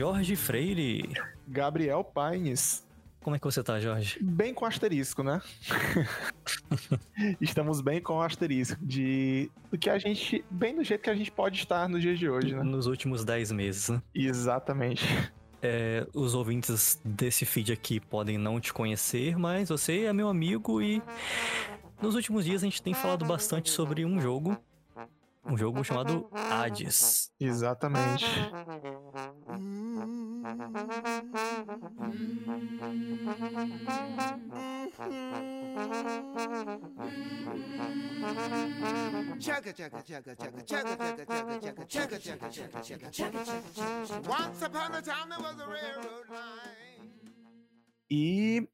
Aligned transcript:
Jorge 0.00 0.34
Freire. 0.34 1.12
Gabriel 1.46 2.02
Paines. 2.02 2.88
Como 3.22 3.36
é 3.36 3.38
que 3.38 3.44
você 3.44 3.62
tá, 3.62 3.78
Jorge? 3.78 4.18
Bem 4.18 4.54
com 4.54 4.64
asterisco, 4.64 5.22
né? 5.22 5.42
Estamos 7.38 7.82
bem 7.82 8.00
com 8.00 8.18
asterisco 8.22 8.82
de 8.82 9.50
do 9.70 9.76
que 9.76 9.90
a 9.90 9.98
gente, 9.98 10.42
bem 10.50 10.74
do 10.74 10.82
jeito 10.82 11.02
que 11.02 11.10
a 11.10 11.14
gente 11.14 11.30
pode 11.30 11.58
estar 11.58 11.86
nos 11.86 12.00
dias 12.00 12.18
de 12.18 12.30
hoje, 12.30 12.56
né? 12.56 12.62
Nos 12.62 12.86
últimos 12.86 13.26
10 13.26 13.52
meses, 13.52 13.90
né? 13.90 14.02
Exatamente. 14.14 15.04
É, 15.60 16.06
os 16.14 16.34
ouvintes 16.34 16.98
desse 17.04 17.44
feed 17.44 17.70
aqui 17.70 18.00
podem 18.00 18.38
não 18.38 18.58
te 18.58 18.72
conhecer, 18.72 19.36
mas 19.36 19.68
você 19.68 20.04
é 20.04 20.14
meu 20.14 20.30
amigo 20.30 20.80
e 20.80 21.02
nos 22.00 22.14
últimos 22.14 22.46
dias 22.46 22.62
a 22.62 22.64
gente 22.64 22.80
tem 22.80 22.94
falado 22.94 23.26
bastante 23.26 23.68
sobre 23.68 24.06
um 24.06 24.18
jogo 24.18 24.56
um 25.44 25.56
jogo 25.56 25.82
chamado 25.84 26.28
Hades. 26.32 27.30
Exatamente. 27.38 28.24
E 48.10 48.68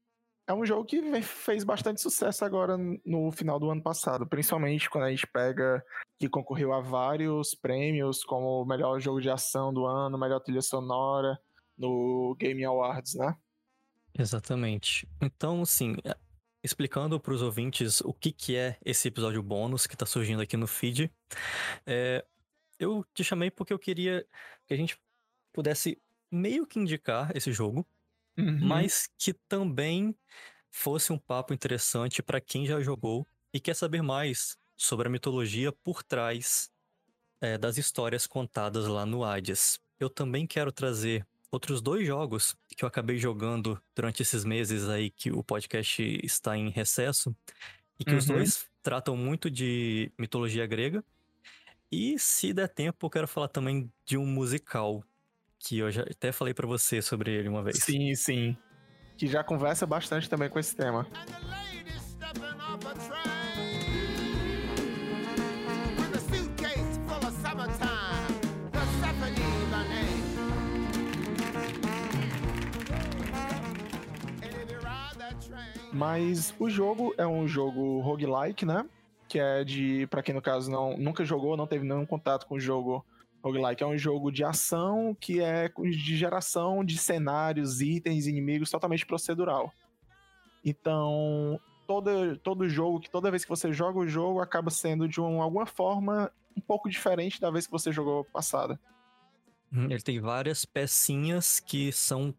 é 0.47 0.53
um 0.53 0.65
jogo 0.65 0.85
que 0.85 1.21
fez 1.21 1.65
bastante 1.65 2.01
sucesso 2.01 2.45
agora 2.45 2.77
no 3.05 3.31
final 3.33 3.59
do 3.59 3.69
ano 3.69 3.83
passado, 3.83 4.25
principalmente 4.25 4.89
quando 4.89 5.03
a 5.03 5.09
gente 5.09 5.27
pega 5.27 5.83
que 6.17 6.29
concorreu 6.29 6.73
a 6.73 6.79
vários 6.79 7.53
prêmios, 7.53 8.23
como 8.23 8.61
o 8.61 8.65
melhor 8.65 8.97
jogo 9.01 9.19
de 9.19 9.29
ação 9.29 9.73
do 9.73 9.85
ano, 9.85 10.17
melhor 10.17 10.39
trilha 10.39 10.61
sonora 10.61 11.37
no 11.77 12.33
Game 12.39 12.63
Awards, 12.63 13.15
né? 13.15 13.35
Exatamente. 14.17 15.07
Então, 15.21 15.61
assim, 15.61 15.97
é, 16.05 16.15
explicando 16.63 17.19
para 17.19 17.33
os 17.33 17.41
ouvintes 17.41 17.99
o 18.01 18.13
que, 18.13 18.31
que 18.31 18.55
é 18.55 18.77
esse 18.83 19.09
episódio 19.09 19.43
bônus 19.43 19.85
que 19.85 19.95
está 19.95 20.05
surgindo 20.05 20.41
aqui 20.41 20.55
no 20.55 20.65
feed, 20.65 21.11
é, 21.85 22.25
eu 22.79 23.05
te 23.13 23.23
chamei 23.23 23.51
porque 23.51 23.73
eu 23.73 23.79
queria 23.79 24.25
que 24.65 24.73
a 24.73 24.77
gente 24.77 24.97
pudesse 25.53 26.01
meio 26.31 26.65
que 26.65 26.79
indicar 26.79 27.35
esse 27.35 27.51
jogo, 27.51 27.85
uhum. 28.37 28.59
mas 28.61 29.09
que 29.17 29.33
também 29.33 30.15
fosse 30.69 31.11
um 31.11 31.17
papo 31.17 31.53
interessante 31.53 32.21
para 32.21 32.39
quem 32.39 32.65
já 32.65 32.79
jogou 32.79 33.25
e 33.53 33.59
quer 33.59 33.75
saber 33.75 34.01
mais 34.01 34.57
sobre 34.75 35.07
a 35.07 35.11
mitologia 35.11 35.71
por 35.71 36.03
trás 36.03 36.69
é, 37.41 37.57
das 37.57 37.77
histórias 37.77 38.27
contadas 38.27 38.85
lá 38.85 39.05
no 39.05 39.23
Hades. 39.23 39.79
Eu 39.99 40.09
também 40.09 40.45
quero 40.45 40.71
trazer 40.71 41.25
outros 41.51 41.81
dois 41.81 42.05
jogos 42.05 42.55
que 42.75 42.83
eu 42.83 42.87
acabei 42.87 43.17
jogando 43.17 43.81
durante 43.95 44.21
esses 44.21 44.43
meses 44.43 44.87
aí 44.87 45.09
que 45.09 45.31
o 45.31 45.43
podcast 45.43 46.03
está 46.23 46.55
em 46.55 46.69
recesso 46.69 47.35
e 47.99 48.05
que 48.05 48.11
uhum. 48.11 48.17
os 48.17 48.25
dois 48.25 48.67
tratam 48.83 49.17
muito 49.17 49.49
de 49.49 50.11
mitologia 50.17 50.67
grega. 50.67 51.03
E 51.91 52.19
se 52.19 52.53
der 52.53 52.67
tempo, 52.67 53.05
eu 53.05 53.09
quero 53.09 53.27
falar 53.27 53.47
também 53.47 53.91
de 54.05 54.17
um 54.17 54.25
musical 54.25 55.03
que 55.59 55.79
eu 55.79 55.91
já 55.91 56.03
até 56.03 56.31
falei 56.31 56.53
para 56.53 56.67
você 56.67 57.01
sobre 57.01 57.31
ele 57.31 57.49
uma 57.49 57.63
vez. 57.63 57.77
Sim, 57.83 58.13
sim. 58.15 58.57
Que 59.17 59.27
já 59.27 59.43
conversa 59.43 59.85
bastante 59.85 60.29
também 60.29 60.49
com 60.49 60.59
esse 60.59 60.75
tema. 60.75 61.07
Mas 75.97 76.53
o 76.59 76.69
jogo 76.69 77.15
é 77.17 77.25
um 77.25 77.47
jogo 77.47 77.99
roguelike, 78.01 78.63
né? 78.67 78.87
Que 79.27 79.39
é 79.39 79.63
de, 79.63 80.05
para 80.11 80.21
quem 80.21 80.35
no 80.35 80.41
caso 80.41 80.69
não 80.69 80.95
nunca 80.95 81.25
jogou, 81.25 81.57
não 81.57 81.65
teve 81.65 81.83
nenhum 81.83 82.05
contato 82.05 82.45
com 82.45 82.53
o 82.55 82.59
jogo 82.59 83.03
Roguelike 83.47 83.83
é 83.83 83.87
um 83.87 83.97
jogo 83.97 84.31
de 84.31 84.43
ação 84.43 85.15
que 85.19 85.41
é 85.41 85.69
de 85.69 86.17
geração 86.17 86.83
de 86.83 86.97
cenários, 86.97 87.81
itens, 87.81 88.27
inimigos 88.27 88.69
totalmente 88.69 89.05
procedural. 89.05 89.73
Então, 90.63 91.59
todo, 91.87 92.37
todo 92.37 92.67
jogo, 92.67 92.99
que 92.99 93.09
toda 93.09 93.31
vez 93.31 93.43
que 93.43 93.49
você 93.49 93.71
joga 93.71 93.99
o 93.99 94.07
jogo, 94.07 94.41
acaba 94.41 94.69
sendo 94.69 95.07
de 95.07 95.21
um, 95.21 95.41
alguma 95.41 95.65
forma 95.65 96.31
um 96.55 96.61
pouco 96.61 96.89
diferente 96.89 97.39
da 97.39 97.49
vez 97.49 97.65
que 97.65 97.71
você 97.71 97.91
jogou 97.91 98.25
passada. 98.25 98.79
Hum, 99.71 99.85
ele 99.89 100.01
tem 100.01 100.19
várias 100.19 100.65
pecinhas 100.65 101.59
que 101.59 101.91
são 101.91 102.33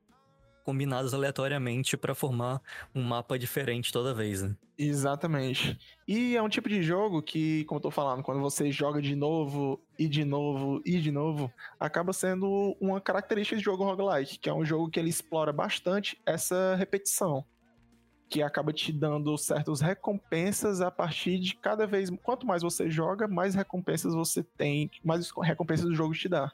combinadas 0.69 1.15
aleatoriamente 1.15 1.97
para 1.97 2.15
formar 2.15 2.61
um 2.95 3.03
mapa 3.03 3.39
diferente 3.39 3.91
toda 3.91 4.13
vez, 4.13 4.43
né? 4.43 4.55
Exatamente. 4.77 5.79
E 6.07 6.37
é 6.37 6.43
um 6.43 6.49
tipo 6.49 6.69
de 6.69 6.83
jogo 6.83 7.23
que, 7.23 7.65
como 7.65 7.79
eu 7.79 7.83
tô 7.85 7.91
falando, 7.91 8.23
quando 8.23 8.39
você 8.39 8.71
joga 8.71 9.01
de 9.01 9.17
novo 9.17 9.81
e 9.99 10.07
de 10.07 10.27
novo 10.27 10.83
e 10.85 11.01
de 11.01 11.11
novo, 11.11 11.51
acaba 11.81 12.13
sendo 12.13 12.77
uma 12.79 13.01
característica 13.01 13.57
de 13.57 13.65
jogo 13.65 13.83
roguelike, 13.83 14.39
que 14.39 14.51
é 14.51 14.53
um 14.53 14.63
jogo 14.63 14.91
que 14.91 15.01
ele 15.01 15.09
explora 15.09 15.55
bastante 15.55 16.21
essa 16.27 16.75
repetição 16.77 17.43
que 18.29 18.43
acaba 18.43 18.71
te 18.71 18.93
dando 18.93 19.39
certas 19.39 19.81
recompensas 19.81 20.83
a 20.83 20.91
partir 20.91 21.39
de 21.39 21.57
cada 21.57 21.87
vez. 21.87 22.11
Quanto 22.23 22.47
mais 22.47 22.61
você 22.61 22.91
joga, 22.91 23.27
mais 23.27 23.55
recompensas 23.55 24.13
você 24.13 24.43
tem, 24.43 24.91
mais 25.03 25.31
recompensas 25.31 25.87
o 25.87 25.95
jogo 25.95 26.13
te 26.13 26.29
dá. 26.29 26.53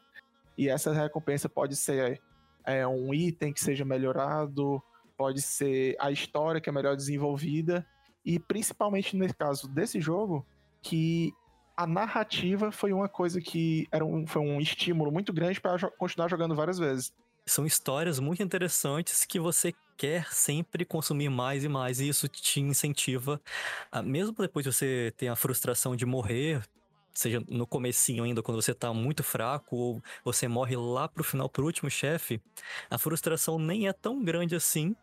E 0.57 0.69
essa 0.69 0.93
recompensa 0.93 1.49
pode 1.49 1.75
ser 1.75 2.23
é, 2.65 2.87
um 2.87 3.13
item 3.13 3.53
que 3.53 3.61
seja 3.61 3.85
melhorado, 3.85 4.83
pode 5.17 5.41
ser 5.43 5.97
a 6.01 6.11
história 6.11 6.61
que 6.61 6.69
é 6.69 6.73
melhor 6.73 6.97
desenvolvida, 6.97 7.87
e 8.25 8.39
principalmente 8.39 9.17
nesse 9.17 9.35
caso 9.35 9.69
desse 9.69 10.01
jogo, 10.01 10.47
que 10.83 11.33
a 11.77 11.87
narrativa 11.87 12.71
foi 12.71 12.93
uma 12.93 13.09
coisa 13.09 13.41
que 13.41 13.87
era 13.91 14.05
um, 14.05 14.27
foi 14.27 14.43
um 14.43 14.61
estímulo 14.61 15.11
muito 15.11 15.33
grande 15.33 15.61
para 15.61 15.77
jo 15.77 15.91
continuar 15.99 16.29
jogando 16.29 16.55
várias 16.55 16.79
vezes. 16.79 17.13
São 17.47 17.67
histórias 17.67 18.19
muito 18.19 18.43
interessantes 18.43 19.27
que 19.27 19.39
você 19.39 19.75
quer 19.97 20.33
sempre 20.33 20.85
consumir 20.85 21.29
mais 21.29 21.63
e 21.63 21.69
mais, 21.69 22.01
e 22.01 22.09
isso 22.09 22.27
te 22.27 22.61
incentiva, 22.61 23.41
a, 23.93 24.03
mesmo 24.03 24.35
depois 24.35 24.65
de 24.65 24.73
você 24.73 25.13
ter 25.17 25.29
a 25.29 25.37
frustração 25.37 25.95
de 25.95 26.07
morrer, 26.07 26.63
seja 27.15 27.43
no 27.49 27.67
comecinho 27.67 28.25
ainda, 28.25 28.43
quando 28.43 28.61
você 28.61 28.75
tá 28.75 28.93
muito 28.93 29.23
fraco, 29.23 29.77
ou 29.77 30.03
você 30.25 30.49
morre 30.49 30.77
lá 30.77 31.09
pro 31.09 31.25
final, 31.25 31.49
pro 31.49 31.65
último 31.65 31.89
chefe, 31.89 32.41
a 32.91 32.99
frustração 32.99 33.59
nem 33.59 33.89
é 33.89 33.93
tão 33.93 34.23
grande 34.23 34.55
assim, 34.57 34.95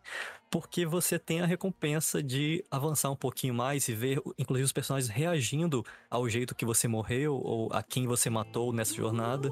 porque 0.50 0.84
você 0.84 1.18
tem 1.18 1.40
a 1.40 1.46
recompensa 1.46 2.22
de 2.22 2.64
avançar 2.70 3.10
um 3.10 3.16
pouquinho 3.16 3.54
mais 3.54 3.88
e 3.88 3.94
ver, 3.94 4.20
inclusive, 4.38 4.66
os 4.66 4.72
personagens 4.72 5.10
reagindo 5.10 5.84
ao 6.10 6.28
jeito 6.28 6.54
que 6.54 6.64
você 6.64 6.86
morreu, 6.86 7.34
ou 7.34 7.72
a 7.72 7.82
quem 7.82 8.06
você 8.06 8.28
matou 8.28 8.72
nessa 8.72 8.94
jornada. 8.94 9.50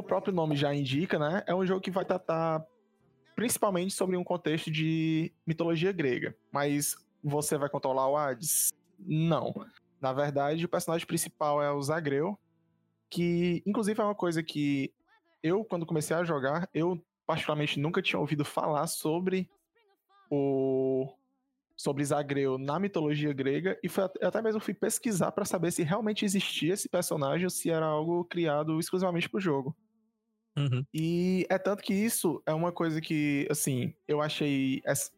O 0.00 0.02
próprio 0.02 0.34
nome 0.34 0.56
já 0.56 0.74
indica, 0.74 1.18
né? 1.18 1.42
É 1.46 1.54
um 1.54 1.64
jogo 1.64 1.80
que 1.80 1.90
vai 1.90 2.04
tratar 2.04 2.64
principalmente 3.34 3.94
sobre 3.94 4.16
um 4.16 4.24
contexto 4.24 4.70
de 4.70 5.32
mitologia 5.46 5.92
grega. 5.92 6.36
Mas 6.52 6.94
você 7.22 7.56
vai 7.56 7.68
controlar 7.68 8.08
o 8.08 8.16
Hades? 8.16 8.70
Não. 8.98 9.54
Na 10.00 10.12
verdade, 10.12 10.64
o 10.64 10.68
personagem 10.68 11.06
principal 11.06 11.62
é 11.62 11.70
o 11.70 11.82
Zagreu, 11.82 12.38
que 13.08 13.62
inclusive 13.66 14.00
é 14.00 14.04
uma 14.04 14.14
coisa 14.14 14.42
que 14.42 14.92
eu, 15.42 15.64
quando 15.64 15.86
comecei 15.86 16.16
a 16.16 16.24
jogar, 16.24 16.68
eu 16.74 17.02
particularmente 17.26 17.78
nunca 17.78 18.02
tinha 18.02 18.18
ouvido 18.18 18.44
falar 18.44 18.86
sobre 18.86 19.48
o 20.30 21.08
sobre 21.76 22.04
Zagreu 22.04 22.58
na 22.58 22.78
mitologia 22.78 23.32
grega 23.32 23.78
e 23.82 23.88
foi, 23.88 24.04
até 24.04 24.42
mesmo 24.42 24.60
fui 24.60 24.74
pesquisar 24.74 25.32
para 25.32 25.46
saber 25.46 25.70
se 25.70 25.82
realmente 25.82 26.26
existia 26.26 26.74
esse 26.74 26.90
personagem 26.90 27.46
ou 27.46 27.50
se 27.50 27.70
era 27.70 27.86
algo 27.86 28.22
criado 28.26 28.78
exclusivamente 28.78 29.30
para 29.30 29.38
o 29.38 29.40
jogo. 29.40 29.74
Uhum. 30.60 30.84
E 30.92 31.46
é 31.48 31.58
tanto 31.58 31.82
que 31.82 31.94
isso 31.94 32.42
é 32.46 32.52
uma 32.52 32.72
coisa 32.72 33.00
que, 33.00 33.46
assim, 33.50 33.94
eu 34.06 34.20
achei 34.20 34.82
ex 34.86 35.12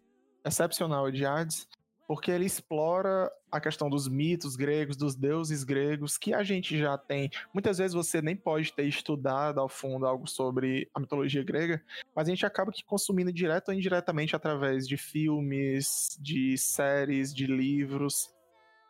excepcional 0.45 1.09
de 1.11 1.25
Hades, 1.25 1.69
porque 2.07 2.31
ele 2.31 2.45
explora 2.45 3.31
a 3.51 3.61
questão 3.61 3.89
dos 3.89 4.09
mitos 4.09 4.57
gregos, 4.57 4.97
dos 4.97 5.15
deuses 5.15 5.63
gregos, 5.63 6.19
que 6.19 6.35
a 6.35 6.43
gente 6.43 6.77
já 6.77 6.99
tem. 6.99 7.31
Muitas 7.55 7.79
vezes 7.79 7.95
você 7.95 8.21
nem 8.21 8.35
pode 8.35 8.73
ter 8.73 8.85
estudado 8.85 9.61
ao 9.61 9.69
fundo 9.69 10.05
algo 10.05 10.27
sobre 10.27 10.91
a 10.95 11.01
mitologia 11.01 11.45
grega, 11.45 11.83
mas 12.15 12.27
a 12.27 12.31
gente 12.31 12.45
acaba 12.45 12.73
que 12.73 12.85
consumindo 12.85 13.33
direto 13.33 13.69
ou 13.69 13.75
indiretamente 13.75 14.35
através 14.35 14.87
de 14.89 14.97
filmes, 14.97 16.19
de 16.21 16.59
séries, 16.59 17.33
de 17.33 17.47
livros. 17.47 18.31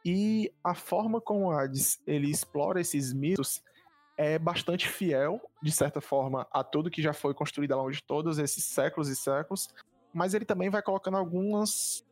E 0.04 0.50
a 0.64 0.74
forma 0.74 1.20
como 1.20 1.50
Hades 1.50 2.00
ele 2.06 2.30
explora 2.30 2.80
esses 2.80 3.12
mitos 3.12 3.62
é 4.16 4.38
bastante 4.38 4.88
fiel, 4.88 5.40
de 5.62 5.72
certa 5.72 6.00
forma, 6.00 6.46
a 6.50 6.62
tudo 6.62 6.90
que 6.90 7.02
já 7.02 7.12
foi 7.12 7.34
construído 7.34 7.72
ao 7.72 7.78
longo 7.80 7.92
de 7.92 8.02
todos 8.02 8.38
esses 8.38 8.64
séculos 8.64 9.08
e 9.08 9.16
séculos, 9.16 9.68
mas 10.12 10.34
ele 10.34 10.44
também 10.44 10.68
vai 10.68 10.82
colocando 10.82 11.16
algumas 11.16 12.04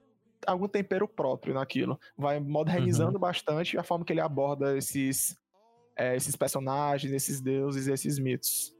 algum 0.47 0.67
tempero 0.67 1.06
próprio 1.06 1.55
naquilo. 1.55 2.00
Vai 2.17 2.41
modernizando 2.41 3.14
uhum. 3.14 3.20
bastante 3.20 3.76
a 3.76 3.82
forma 3.82 4.05
que 4.05 4.12
ele 4.12 4.20
aborda 4.20 4.76
esses, 4.76 5.38
é, 5.97 6.17
esses 6.17 6.35
personagens, 6.35 7.12
esses 7.12 7.41
deuses, 7.41 7.87
esses 7.87 8.19
mitos. 8.19 8.75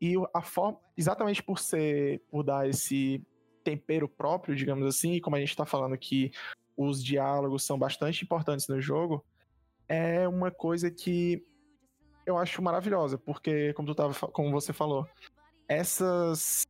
E 0.00 0.14
a 0.34 0.42
forma, 0.42 0.78
exatamente 0.96 1.42
por 1.42 1.58
ser, 1.58 2.20
por 2.28 2.42
dar 2.42 2.68
esse 2.68 3.24
tempero 3.62 4.08
próprio, 4.08 4.54
digamos 4.54 4.86
assim, 4.86 5.20
como 5.20 5.36
a 5.36 5.40
gente 5.40 5.50
está 5.50 5.64
falando 5.64 5.96
que 5.96 6.30
os 6.76 7.02
diálogos 7.02 7.64
são 7.64 7.78
bastante 7.78 8.22
importantes 8.22 8.68
no 8.68 8.80
jogo, 8.80 9.24
é 9.88 10.28
uma 10.28 10.50
coisa 10.50 10.90
que 10.90 11.42
eu 12.26 12.36
acho 12.36 12.60
maravilhosa, 12.60 13.16
porque, 13.16 13.72
como, 13.74 13.86
tu 13.88 13.94
tava, 13.94 14.14
como 14.28 14.50
você 14.50 14.72
falou, 14.72 15.08
essas. 15.68 16.66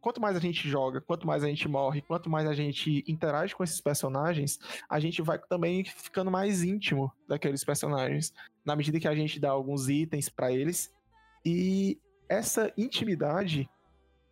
Quanto 0.00 0.20
mais 0.20 0.36
a 0.36 0.40
gente 0.40 0.68
joga, 0.68 1.00
quanto 1.00 1.26
mais 1.26 1.42
a 1.42 1.48
gente 1.48 1.66
morre, 1.68 2.02
quanto 2.02 2.30
mais 2.30 2.46
a 2.46 2.54
gente 2.54 3.02
interage 3.08 3.54
com 3.54 3.64
esses 3.64 3.80
personagens, 3.80 4.58
a 4.88 5.00
gente 5.00 5.20
vai 5.20 5.38
também 5.38 5.84
ficando 5.84 6.30
mais 6.30 6.62
íntimo 6.62 7.12
daqueles 7.26 7.64
personagens. 7.64 8.32
Na 8.64 8.76
medida 8.76 9.00
que 9.00 9.08
a 9.08 9.14
gente 9.14 9.40
dá 9.40 9.50
alguns 9.50 9.88
itens 9.88 10.28
para 10.28 10.52
eles. 10.52 10.92
E 11.44 11.98
essa 12.28 12.72
intimidade 12.76 13.68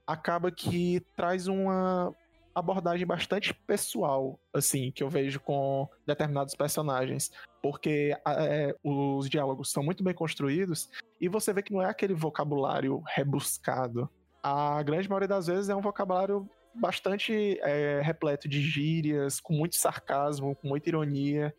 acaba 0.06 0.52
que 0.52 1.00
traz 1.16 1.48
uma 1.48 2.14
abordagem 2.56 3.06
bastante 3.06 3.52
pessoal, 3.52 4.40
assim, 4.52 4.90
que 4.90 5.02
eu 5.02 5.10
vejo 5.10 5.38
com 5.40 5.86
determinados 6.06 6.54
personagens. 6.54 7.30
Porque 7.62 8.16
é, 8.26 8.74
os 8.82 9.28
diálogos 9.28 9.70
são 9.70 9.82
muito 9.82 10.02
bem 10.02 10.14
construídos 10.14 10.88
e 11.20 11.28
você 11.28 11.52
vê 11.52 11.62
que 11.62 11.72
não 11.72 11.82
é 11.82 11.90
aquele 11.90 12.14
vocabulário 12.14 13.02
rebuscado. 13.14 14.08
A 14.42 14.82
grande 14.82 15.08
maioria 15.08 15.28
das 15.28 15.48
vezes 15.48 15.68
é 15.68 15.76
um 15.76 15.82
vocabulário 15.82 16.48
bastante 16.74 17.58
é, 17.60 18.00
repleto 18.02 18.48
de 18.48 18.62
gírias, 18.62 19.38
com 19.38 19.52
muito 19.52 19.76
sarcasmo, 19.76 20.56
com 20.56 20.68
muita 20.68 20.88
ironia. 20.88 21.54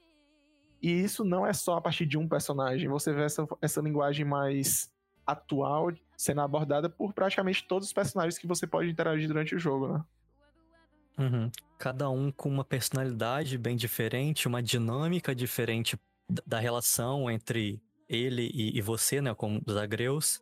E 0.81 0.89
isso 0.91 1.23
não 1.23 1.45
é 1.45 1.53
só 1.53 1.77
a 1.77 1.81
partir 1.81 2.05
de 2.05 2.17
um 2.17 2.27
personagem. 2.27 2.89
Você 2.89 3.13
vê 3.13 3.23
essa, 3.23 3.45
essa 3.61 3.81
linguagem 3.81 4.25
mais 4.25 4.91
atual 5.25 5.91
sendo 6.15 6.41
abordada 6.41 6.89
por 6.89 7.13
praticamente 7.13 7.67
todos 7.67 7.87
os 7.87 7.93
personagens 7.93 8.39
que 8.39 8.47
você 8.47 8.65
pode 8.65 8.89
interagir 8.89 9.27
durante 9.27 9.53
o 9.53 9.59
jogo, 9.59 9.87
né? 9.89 10.03
Uhum. 11.17 11.51
Cada 11.77 12.09
um 12.09 12.31
com 12.31 12.49
uma 12.49 12.65
personalidade 12.65 13.57
bem 13.57 13.75
diferente, 13.75 14.47
uma 14.47 14.61
dinâmica 14.61 15.35
diferente 15.35 15.97
da 16.45 16.59
relação 16.59 17.29
entre 17.29 17.81
ele 18.09 18.49
e, 18.53 18.81
você, 18.81 19.21
né, 19.21 19.33
como 19.33 19.61
os 19.65 19.77
agreus. 19.77 20.41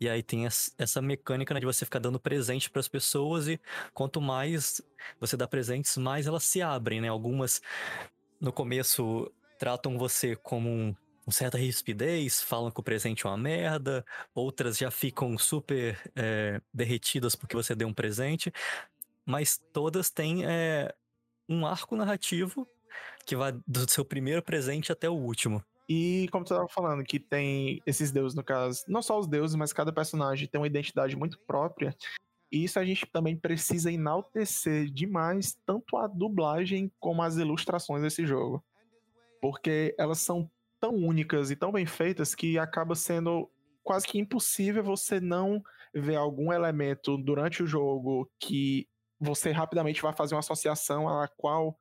E 0.00 0.08
aí 0.08 0.22
tem 0.22 0.46
essa 0.46 1.02
mecânica 1.02 1.54
né, 1.54 1.60
de 1.60 1.66
você 1.66 1.84
ficar 1.84 1.98
dando 1.98 2.20
presente 2.20 2.70
para 2.70 2.80
as 2.80 2.88
pessoas 2.88 3.48
e 3.48 3.60
quanto 3.94 4.20
mais 4.20 4.80
você 5.20 5.36
dá 5.36 5.46
presentes, 5.46 5.96
mais 5.98 6.26
elas 6.26 6.44
se 6.44 6.62
abrem, 6.62 7.00
né? 7.02 7.08
Algumas 7.08 7.60
no 8.40 8.52
começo 8.52 9.30
tratam 9.58 9.98
você 9.98 10.36
como 10.36 10.68
um, 10.70 10.94
um 11.26 11.30
certa 11.30 11.58
rispidez, 11.58 12.42
falam 12.42 12.70
que 12.70 12.80
o 12.80 12.82
presente 12.82 13.26
é 13.26 13.28
uma 13.30 13.36
merda, 13.36 14.04
outras 14.34 14.78
já 14.78 14.90
ficam 14.90 15.36
super 15.38 15.98
é, 16.16 16.60
derretidas 16.72 17.34
porque 17.36 17.54
você 17.56 17.74
deu 17.74 17.88
um 17.88 17.94
presente 17.94 18.52
mas 19.30 19.56
todas 19.72 20.10
têm 20.10 20.44
é, 20.44 20.92
um 21.48 21.64
arco 21.64 21.96
narrativo 21.96 22.66
que 23.24 23.36
vai 23.36 23.52
do 23.66 23.88
seu 23.88 24.04
primeiro 24.04 24.42
presente 24.42 24.90
até 24.90 25.08
o 25.08 25.14
último. 25.14 25.64
E 25.88 26.28
como 26.30 26.44
tu 26.44 26.52
estava 26.52 26.68
falando, 26.68 27.04
que 27.04 27.18
tem 27.18 27.82
esses 27.86 28.12
deuses, 28.12 28.36
no 28.36 28.44
caso, 28.44 28.84
não 28.86 29.02
só 29.02 29.18
os 29.18 29.26
deuses, 29.26 29.56
mas 29.56 29.72
cada 29.72 29.92
personagem 29.92 30.46
tem 30.46 30.60
uma 30.60 30.66
identidade 30.66 31.16
muito 31.16 31.38
própria. 31.40 31.96
E 32.50 32.64
isso 32.64 32.78
a 32.78 32.84
gente 32.84 33.06
também 33.06 33.36
precisa 33.36 33.90
enaltecer 33.90 34.90
demais, 34.90 35.58
tanto 35.66 35.96
a 35.96 36.06
dublagem 36.06 36.90
como 36.98 37.22
as 37.22 37.36
ilustrações 37.36 38.02
desse 38.02 38.26
jogo. 38.26 38.62
Porque 39.40 39.94
elas 39.98 40.18
são 40.18 40.50
tão 40.80 40.94
únicas 40.94 41.50
e 41.50 41.56
tão 41.56 41.72
bem 41.72 41.86
feitas 41.86 42.34
que 42.34 42.58
acaba 42.58 42.94
sendo 42.94 43.50
quase 43.82 44.06
que 44.06 44.18
impossível 44.18 44.82
você 44.82 45.20
não 45.20 45.62
ver 45.92 46.16
algum 46.16 46.52
elemento 46.52 47.16
durante 47.16 47.62
o 47.62 47.66
jogo 47.66 48.30
que 48.38 48.88
você 49.20 49.50
rapidamente 49.50 50.00
vai 50.00 50.12
fazer 50.12 50.34
uma 50.34 50.40
associação 50.40 51.08
a 51.08 51.28
qual 51.28 51.78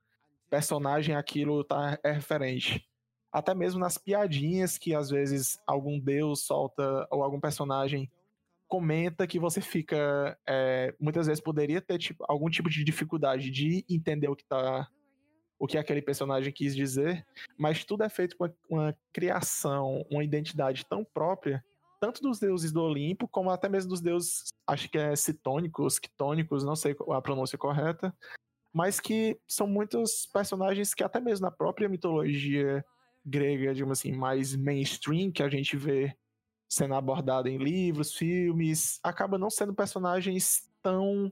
personagem 0.49 1.15
aquilo 1.15 1.63
tá, 1.63 1.97
é 2.03 2.11
referente. 2.11 2.85
Até 3.31 3.53
mesmo 3.53 3.79
nas 3.79 3.97
piadinhas 3.97 4.77
que 4.77 4.93
às 4.93 5.09
vezes 5.09 5.59
algum 5.65 5.99
deus 5.99 6.45
solta 6.45 7.07
ou 7.11 7.23
algum 7.23 7.39
personagem 7.39 8.11
comenta 8.67 9.27
que 9.27 9.39
você 9.39 9.61
fica. 9.61 10.37
É, 10.47 10.93
muitas 10.99 11.27
vezes 11.27 11.41
poderia 11.41 11.81
ter 11.81 11.97
tipo, 11.97 12.25
algum 12.27 12.49
tipo 12.49 12.69
de 12.69 12.83
dificuldade 12.83 13.49
de 13.49 13.85
entender 13.89 14.27
o 14.27 14.35
que 14.35 14.45
tá. 14.45 14.87
O 15.61 15.67
que 15.67 15.77
aquele 15.77 16.01
personagem 16.01 16.53
quis 16.53 16.73
dizer, 16.73 17.27
mas 17.57 17.83
tudo 17.83 18.05
é 18.05 18.07
feito 18.07 18.37
com 18.37 18.45
uma, 18.45 18.55
uma 18.69 18.97
criação, 19.11 20.05
uma 20.09 20.23
identidade 20.23 20.85
tão 20.85 21.03
própria 21.03 21.61
tanto 21.99 22.21
dos 22.21 22.39
deuses 22.39 22.71
do 22.71 22.81
Olimpo, 22.81 23.27
como 23.27 23.49
até 23.49 23.67
mesmo 23.67 23.89
dos 23.89 24.01
deuses, 24.01 24.45
acho 24.67 24.89
que 24.89 24.97
é 24.97 25.15
citônicos, 25.15 25.99
quitônicos, 25.99 26.63
não 26.63 26.75
sei 26.75 26.95
a 27.11 27.21
pronúncia 27.21 27.57
correta, 27.57 28.15
mas 28.73 28.99
que 28.99 29.39
são 29.47 29.67
muitos 29.67 30.25
personagens 30.27 30.93
que 30.93 31.03
até 31.03 31.19
mesmo 31.19 31.45
na 31.45 31.51
própria 31.51 31.89
mitologia 31.89 32.85
grega, 33.25 33.73
digamos 33.73 33.99
assim, 33.99 34.11
mais 34.11 34.55
mainstream, 34.55 35.31
que 35.31 35.43
a 35.43 35.49
gente 35.49 35.75
vê 35.75 36.15
sendo 36.71 36.93
abordada 36.93 37.49
em 37.49 37.57
livros, 37.57 38.13
filmes, 38.13 38.99
acaba 39.03 39.37
não 39.37 39.49
sendo 39.49 39.73
personagens 39.73 40.69
tão, 40.81 41.31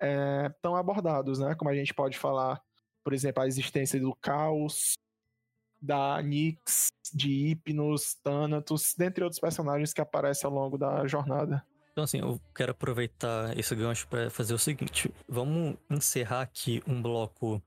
é, 0.00 0.48
tão 0.62 0.74
abordados, 0.74 1.38
né? 1.38 1.54
Como 1.54 1.70
a 1.70 1.74
gente 1.74 1.92
pode 1.92 2.18
falar, 2.18 2.60
por 3.04 3.12
exemplo, 3.12 3.42
a 3.42 3.46
existência 3.46 4.00
do 4.00 4.14
caos, 4.16 4.94
da 5.82 6.22
Nyx, 6.22 6.92
de 7.12 7.28
Hypnos, 7.28 8.14
Thanatos, 8.22 8.94
dentre 8.96 9.24
outros 9.24 9.40
personagens 9.40 9.92
que 9.92 10.00
aparecem 10.00 10.48
ao 10.48 10.54
longo 10.54 10.78
da 10.78 11.06
jornada. 11.08 11.64
Então, 11.90 12.04
assim, 12.04 12.20
eu 12.20 12.40
quero 12.54 12.70
aproveitar 12.70 13.58
esse 13.58 13.74
gancho 13.74 14.06
para 14.08 14.30
fazer 14.30 14.54
o 14.54 14.58
seguinte: 14.58 15.12
vamos 15.28 15.76
encerrar 15.90 16.42
aqui 16.42 16.82
um 16.86 17.02
bloco 17.02 17.60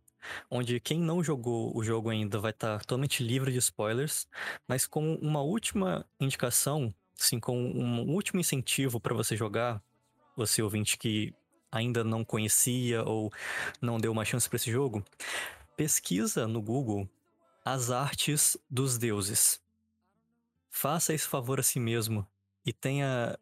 onde 0.49 0.79
quem 0.79 0.99
não 0.99 1.23
jogou 1.23 1.75
o 1.77 1.83
jogo 1.83 2.09
ainda 2.09 2.39
vai 2.39 2.49
estar 2.49 2.73
tá 2.73 2.79
totalmente 2.79 3.23
livre 3.23 3.51
de 3.51 3.59
spoilers, 3.59 4.27
mas 4.67 4.87
com 4.87 5.13
uma 5.15 5.41
última 5.41 6.03
indicação, 6.19 6.93
assim, 7.19 7.39
com 7.39 7.55
um 7.55 8.09
último 8.11 8.39
incentivo 8.39 8.99
para 8.99 9.13
você 9.13 9.35
jogar, 9.35 9.83
você 10.35 10.63
ouvinte 10.63 10.97
que 10.97 11.31
ainda 11.71 12.03
não 12.03 12.23
conhecia 12.23 13.03
ou 13.03 13.31
não 13.79 13.99
deu 13.99 14.11
uma 14.11 14.25
chance 14.25 14.49
para 14.49 14.55
esse 14.55 14.71
jogo, 14.71 15.03
pesquisa 15.75 16.47
no 16.47 16.61
Google 16.61 17.07
as 17.65 17.89
artes 17.89 18.55
dos 18.69 18.99
deuses. 18.99 19.59
Faça 20.69 21.15
esse 21.15 21.27
favor 21.27 21.59
a 21.59 21.63
si 21.63 21.79
mesmo 21.79 22.27
e 22.63 22.71
tenha 22.71 23.37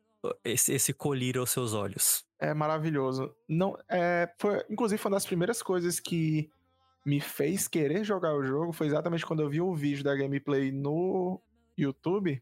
esse, 0.46 0.74
esse 0.74 0.94
colírio 0.94 1.42
aos 1.42 1.50
seus 1.50 1.74
olhos. 1.74 2.26
É 2.40 2.54
maravilhoso. 2.54 3.36
Não, 3.48 3.78
é, 3.90 4.34
foi, 4.38 4.64
inclusive, 4.70 5.02
foi 5.02 5.12
uma 5.12 5.18
das 5.18 5.26
primeiras 5.26 5.62
coisas 5.62 6.00
que 6.00 6.50
me 7.06 7.20
fez 7.20 7.68
querer 7.68 8.06
jogar 8.06 8.34
o 8.34 8.44
jogo 8.44 8.72
foi 8.72 8.88
exatamente 8.88 9.26
quando 9.26 9.42
eu 9.42 9.50
vi 9.50 9.60
o 9.60 9.76
vídeo 9.76 10.06
da 10.06 10.16
gameplay 10.16 10.72
no 10.72 11.42
YouTube. 11.78 12.42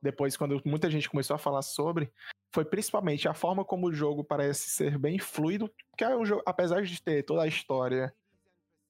Depois, 0.00 0.34
quando 0.36 0.62
muita 0.64 0.90
gente 0.90 1.10
começou 1.10 1.34
a 1.34 1.38
falar 1.38 1.60
sobre, 1.60 2.10
foi 2.50 2.64
principalmente 2.64 3.28
a 3.28 3.34
forma 3.34 3.64
como 3.64 3.88
o 3.88 3.92
jogo 3.92 4.24
parece 4.24 4.70
ser 4.70 4.96
bem 4.96 5.18
fluido, 5.18 5.70
que 5.96 6.04
é 6.04 6.16
um 6.16 6.24
jogo, 6.24 6.42
apesar 6.46 6.82
de 6.82 7.02
ter 7.02 7.22
toda 7.24 7.42
a 7.42 7.48
história 7.48 8.14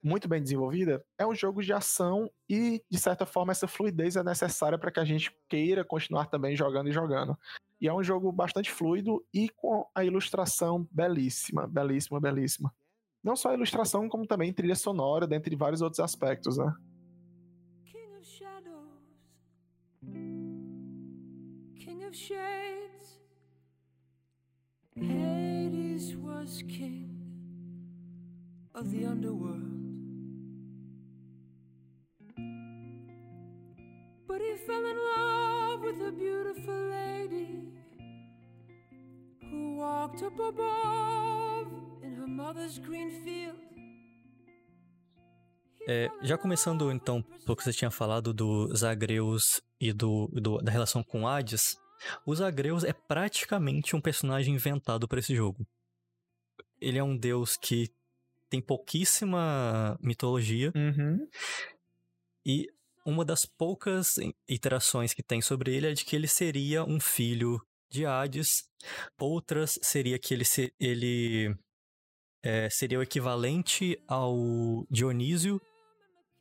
muito 0.02 0.28
bem 0.28 0.42
desenvolvida, 0.42 1.04
é 1.18 1.26
um 1.26 1.34
jogo 1.34 1.62
de 1.62 1.72
ação 1.72 2.30
e, 2.48 2.82
de 2.90 2.98
certa 2.98 3.26
forma, 3.26 3.52
essa 3.52 3.66
fluidez 3.66 4.16
é 4.16 4.22
necessária 4.22 4.78
para 4.78 4.90
que 4.90 5.00
a 5.00 5.04
gente 5.04 5.34
queira 5.48 5.84
continuar 5.84 6.26
também 6.26 6.56
jogando 6.56 6.88
e 6.88 6.92
jogando. 6.92 7.36
E 7.80 7.88
é 7.88 7.94
um 7.94 8.02
jogo 8.02 8.30
bastante 8.32 8.70
fluido 8.70 9.24
e 9.32 9.48
com 9.48 9.88
a 9.94 10.04
ilustração 10.04 10.86
belíssima, 10.90 11.66
belíssima, 11.66 12.20
belíssima. 12.20 12.72
Não 13.22 13.36
só 13.36 13.50
a 13.50 13.54
ilustração, 13.54 14.08
como 14.08 14.26
também 14.26 14.52
trilha 14.52 14.74
sonora, 14.74 15.26
dentre 15.26 15.54
vários 15.56 15.82
outros 15.82 16.00
aspectos, 16.00 16.56
né? 16.56 16.72
King 17.84 18.16
of 18.16 18.26
Shadows, 18.26 19.02
King 21.74 22.04
of 22.04 22.16
Shades, 22.16 23.20
Hades 24.96 26.16
was 26.16 26.62
king 26.62 27.08
of 28.74 28.90
the 28.90 29.04
underworld. 29.04 29.87
But 34.28 34.40
he 34.42 34.56
fell 34.66 34.84
in 34.84 34.96
love 35.16 35.86
with 35.86 36.06
a 36.06 36.12
beautiful 36.12 36.74
lady 36.90 37.72
who 39.50 39.76
walked 39.78 40.22
up 40.22 40.38
above 40.38 41.68
in 42.02 42.12
her 42.14 42.26
mother's 42.28 42.78
green 42.78 43.10
field. 43.24 43.58
É, 45.88 46.10
já 46.20 46.36
começando 46.36 46.92
então, 46.92 47.22
porque 47.46 47.62
você 47.64 47.72
tinha 47.72 47.90
falado 47.90 48.34
dos 48.34 48.84
Agreus 48.84 49.62
e 49.80 49.90
do, 49.94 50.28
do, 50.34 50.58
da 50.58 50.70
relação 50.70 51.02
com 51.02 51.26
Hades, 51.26 51.78
os 52.26 52.42
Agreus 52.42 52.84
é 52.84 52.92
praticamente 52.92 53.96
um 53.96 54.00
personagem 54.00 54.54
inventado 54.54 55.08
para 55.08 55.18
esse 55.20 55.34
jogo. 55.34 55.66
Ele 56.78 56.98
é 56.98 57.02
um 57.02 57.16
deus 57.16 57.56
que 57.56 57.90
tem 58.50 58.60
pouquíssima 58.60 59.98
mitologia 60.02 60.70
Uhum. 60.76 61.26
e 62.44 62.66
uma 63.08 63.24
das 63.24 63.46
poucas 63.46 64.16
iterações 64.46 65.14
que 65.14 65.22
tem 65.22 65.40
sobre 65.40 65.74
ele 65.74 65.86
é 65.86 65.92
de 65.94 66.04
que 66.04 66.14
ele 66.14 66.28
seria 66.28 66.84
um 66.84 67.00
filho 67.00 67.58
de 67.90 68.04
Hades. 68.04 68.64
Outras 69.18 69.78
seria 69.82 70.18
que 70.18 70.34
ele, 70.34 70.44
se, 70.44 70.72
ele 70.78 71.56
é, 72.44 72.68
seria 72.68 72.98
o 72.98 73.02
equivalente 73.02 73.98
ao 74.06 74.36
Dionísio, 74.90 75.58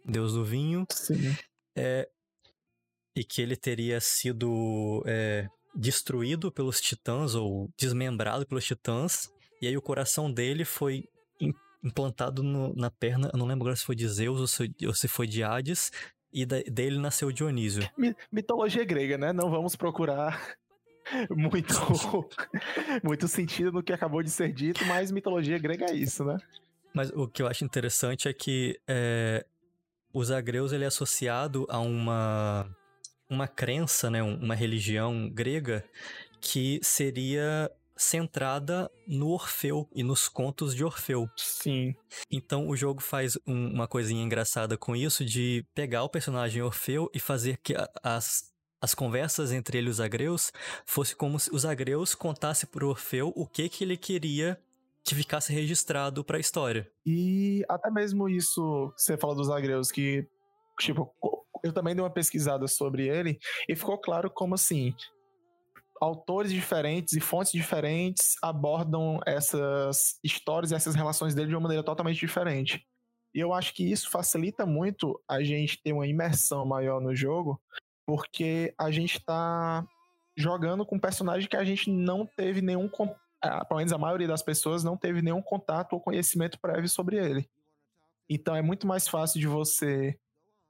deus 0.04 0.34
do 0.34 0.44
vinho, 0.44 0.86
Sim. 0.92 1.36
é, 1.76 2.10
e 3.16 3.24
que 3.24 3.42
ele 3.42 3.56
teria 3.56 4.02
sido 4.02 5.02
é, 5.06 5.48
destruído 5.74 6.52
pelos 6.52 6.82
titãs 6.82 7.34
ou 7.34 7.70
desmembrado 7.80 8.46
pelos 8.46 8.66
titãs. 8.66 9.30
E 9.62 9.68
aí 9.68 9.78
o 9.78 9.82
coração 9.82 10.32
dele 10.32 10.66
foi 10.66 11.06
im- 11.40 11.54
implantado 11.84 12.44
no- 12.44 12.76
na 12.76 12.92
perna, 12.92 13.30
eu 13.34 13.40
não 13.40 13.46
lembro 13.48 13.64
agora 13.64 13.76
se 13.78 13.86
foi 13.86 13.96
de 13.96 14.08
Zeus 14.08 14.40
ou 14.42 14.48
se, 14.48 14.70
ou 14.86 14.94
se 14.94 15.08
foi 15.08 15.26
de 15.28 15.44
Hades, 15.44 15.92
e 16.32 16.46
da- 16.46 16.62
dele 16.62 16.98
nasceu 17.00 17.32
Dionísio. 17.32 17.88
Mi- 17.98 18.16
Mitologia 18.32 18.84
grega, 18.84 19.18
né? 19.18 19.32
Não 19.34 19.50
vamos 19.50 19.76
procurar 19.76 20.56
muito, 21.30 21.74
muito 23.04 23.28
sentido 23.28 23.72
no 23.72 23.84
que 23.84 23.94
acabou 23.94 24.22
de 24.24 24.30
ser 24.30 24.52
dito, 24.52 24.84
mas 24.86 25.12
mitologia 25.12 25.58
grega 25.58 25.86
é 25.90 25.94
isso, 25.96 26.24
né? 26.24 26.38
Mas 26.94 27.10
o 27.12 27.28
que 27.28 27.42
eu 27.42 27.48
acho 27.48 27.64
interessante 27.64 28.28
é 28.28 28.34
que 28.34 28.80
é, 28.88 29.46
os 30.14 30.32
agreus 30.32 30.72
ele 30.72 30.84
é 30.84 30.88
associado 30.88 31.66
a 31.70 31.80
uma, 31.80 32.68
uma 33.30 33.48
crença, 33.48 34.10
né, 34.10 34.24
um- 34.24 34.38
uma 34.38 34.56
religião 34.56 35.30
grega 35.30 35.84
que 36.42 36.80
seria 36.82 37.70
centrada 37.98 38.90
no 39.08 39.30
Orfeu 39.30 39.88
e 39.94 40.04
nos 40.04 40.28
contos 40.30 40.76
de 40.76 40.84
Orfeu. 40.84 41.30
Sim. 41.36 41.94
Então 42.32 42.68
o 42.68 42.76
jogo 42.76 43.02
faz 43.02 43.38
um- 43.46 43.74
uma 43.74 43.88
coisinha 43.88 44.24
engraçada 44.24 44.78
com 44.78 44.96
isso 44.96 45.26
de 45.26 45.66
pegar 45.74 46.04
o 46.04 46.10
personagem 46.10 46.62
Orfeu 46.62 47.10
e 47.14 47.20
fazer 47.20 47.58
que 47.58 47.76
a- 47.76 47.90
as, 48.04 48.52
as 48.82 48.94
conversas 48.94 49.52
entre 49.52 49.78
ele 49.80 49.88
e 49.88 49.90
os 49.92 50.00
agreus 50.00 50.52
fosse 50.86 51.16
como 51.16 51.40
se 51.40 51.50
os 51.54 51.66
agreus 51.66 52.14
contassem 52.16 52.70
pro 52.70 52.90
Orfeu 52.90 53.34
o 53.36 53.48
que 53.48 53.68
que 53.70 53.84
ele 53.84 53.98
queria 53.98 54.60
que 55.04 55.16
ficasse 55.16 55.54
registrado 55.54 56.24
pra 56.24 56.38
história. 56.40 56.90
E 57.06 57.64
até 57.70 57.90
mesmo 57.90 58.28
isso, 58.28 58.94
você 58.98 59.18
fala 59.18 59.34
dos 59.34 59.50
agreus, 59.50 59.90
que, 59.90 60.28
tipo, 60.80 61.10
eu 61.64 61.72
também 61.72 61.96
dei 61.96 62.04
uma 62.04 62.10
pesquisada 62.10 62.68
sobre 62.68 63.08
ele, 63.08 63.40
e 63.70 63.76
ficou 63.76 63.98
claro 63.98 64.30
como, 64.30 64.54
assim, 64.56 64.94
autores 66.02 66.52
diferentes 66.52 67.14
e 67.14 67.20
fontes 67.20 67.52
diferentes 67.52 68.36
abordam 68.42 69.20
essas 69.26 70.20
histórias 70.24 70.72
e 70.72 70.76
essas 70.76 70.96
relações 70.96 71.34
dele 71.34 71.50
de 71.50 71.56
uma 71.56 71.62
maneira 71.62 71.84
totalmente 71.84 72.20
diferente. 72.20 72.86
E 73.34 73.40
eu 73.40 73.54
acho 73.54 73.74
que 73.74 73.90
isso 73.90 74.10
facilita 74.10 74.66
muito 74.66 75.22
a 75.28 75.44
gente 75.44 75.82
ter 75.82 75.94
uma 75.94 76.08
imersão 76.08 76.66
maior 76.66 77.00
no 77.02 77.16
jogo, 77.16 77.62
porque 78.06 78.74
a 78.78 78.90
gente 78.90 79.24
tá 79.24 79.86
jogando 80.36 80.86
com 80.86 80.96
um 80.96 81.00
personagem 81.00 81.50
que 81.50 81.58
a 81.58 81.64
gente 81.64 81.92
não 81.92 82.26
teve 82.26 82.62
nenhum 82.62 82.90
pelo 82.90 83.78
menos 83.78 83.94
a 83.94 83.98
maioria 83.98 84.28
das 84.28 84.42
pessoas 84.42 84.84
não 84.84 84.98
teve 84.98 85.22
nenhum 85.22 85.42
contato 85.42 85.94
ou 85.94 86.02
conhecimento 86.02 86.60
prévio 86.60 86.90
sobre 86.90 87.18
ele. 87.18 87.48
Então 88.30 88.56
é 88.56 88.62
muito 88.62 88.88
mais 88.88 89.08
fácil 89.08 89.40
de 89.40 89.48
você 89.48 90.18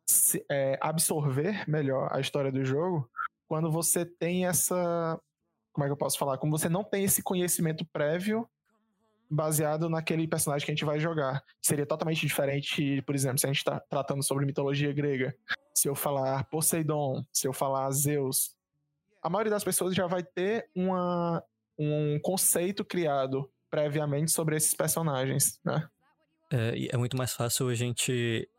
se- 0.10 0.46
é, 0.50 0.78
absorver 0.82 1.68
melhor 1.70 2.10
a 2.12 2.20
história 2.20 2.52
do 2.52 2.64
jogo 2.64 3.10
quando 3.48 3.72
você 3.72 4.06
tem 4.06 4.46
essa. 4.46 5.20
Como 5.72 5.86
é 5.86 5.88
que 5.88 5.94
eu 5.94 5.98
posso 5.98 6.18
falar? 6.18 6.38
Quando 6.38 6.52
você 6.52 6.68
não 6.68 6.84
tem 6.84 7.04
esse 7.04 7.22
conhecimento 7.22 7.86
prévio 7.86 8.50
baseado 9.30 9.90
naquele 9.90 10.28
personagem 10.28 10.66
que 10.66 10.72
a 10.72 10.76
gente 10.76 10.86
vai 10.86 11.00
jogar. 11.00 11.44
Seria 11.62 11.86
totalmente 11.86 12.22
diferente, 12.22 13.02
por 13.02 13.14
exemplo, 13.14 13.38
se 13.38 13.46
a 13.46 13.50
gente 13.50 13.58
está 13.58 13.80
tratando 13.80 14.24
sobre 14.24 14.46
mitologia 14.46 14.92
grega. 14.94 15.36
Se 15.74 15.88
eu 15.88 15.96
falar 15.96 16.46
Poseidon, 16.46 17.24
se 17.32 17.48
eu 17.48 17.54
falar 17.54 17.92
Zeus, 17.92 18.56
a 19.22 19.30
maioria 19.30 19.52
das 19.52 19.64
pessoas 19.64 19.94
já 19.94 20.08
vai 20.08 20.24
ter 20.24 20.70
uma, 20.74 21.44
um 21.78 22.20
conceito 22.20 22.84
criado 22.84 23.50
previamente 23.70 24.32
sobre 24.32 24.56
esses 24.56 24.74
personagens, 24.74 25.60
né? 25.64 25.88
É, 26.52 26.96
é 26.96 26.98
muito 26.98 27.18
mais 27.18 27.34
fácil 27.34 27.68
a 27.68 27.76
gente 27.76 28.50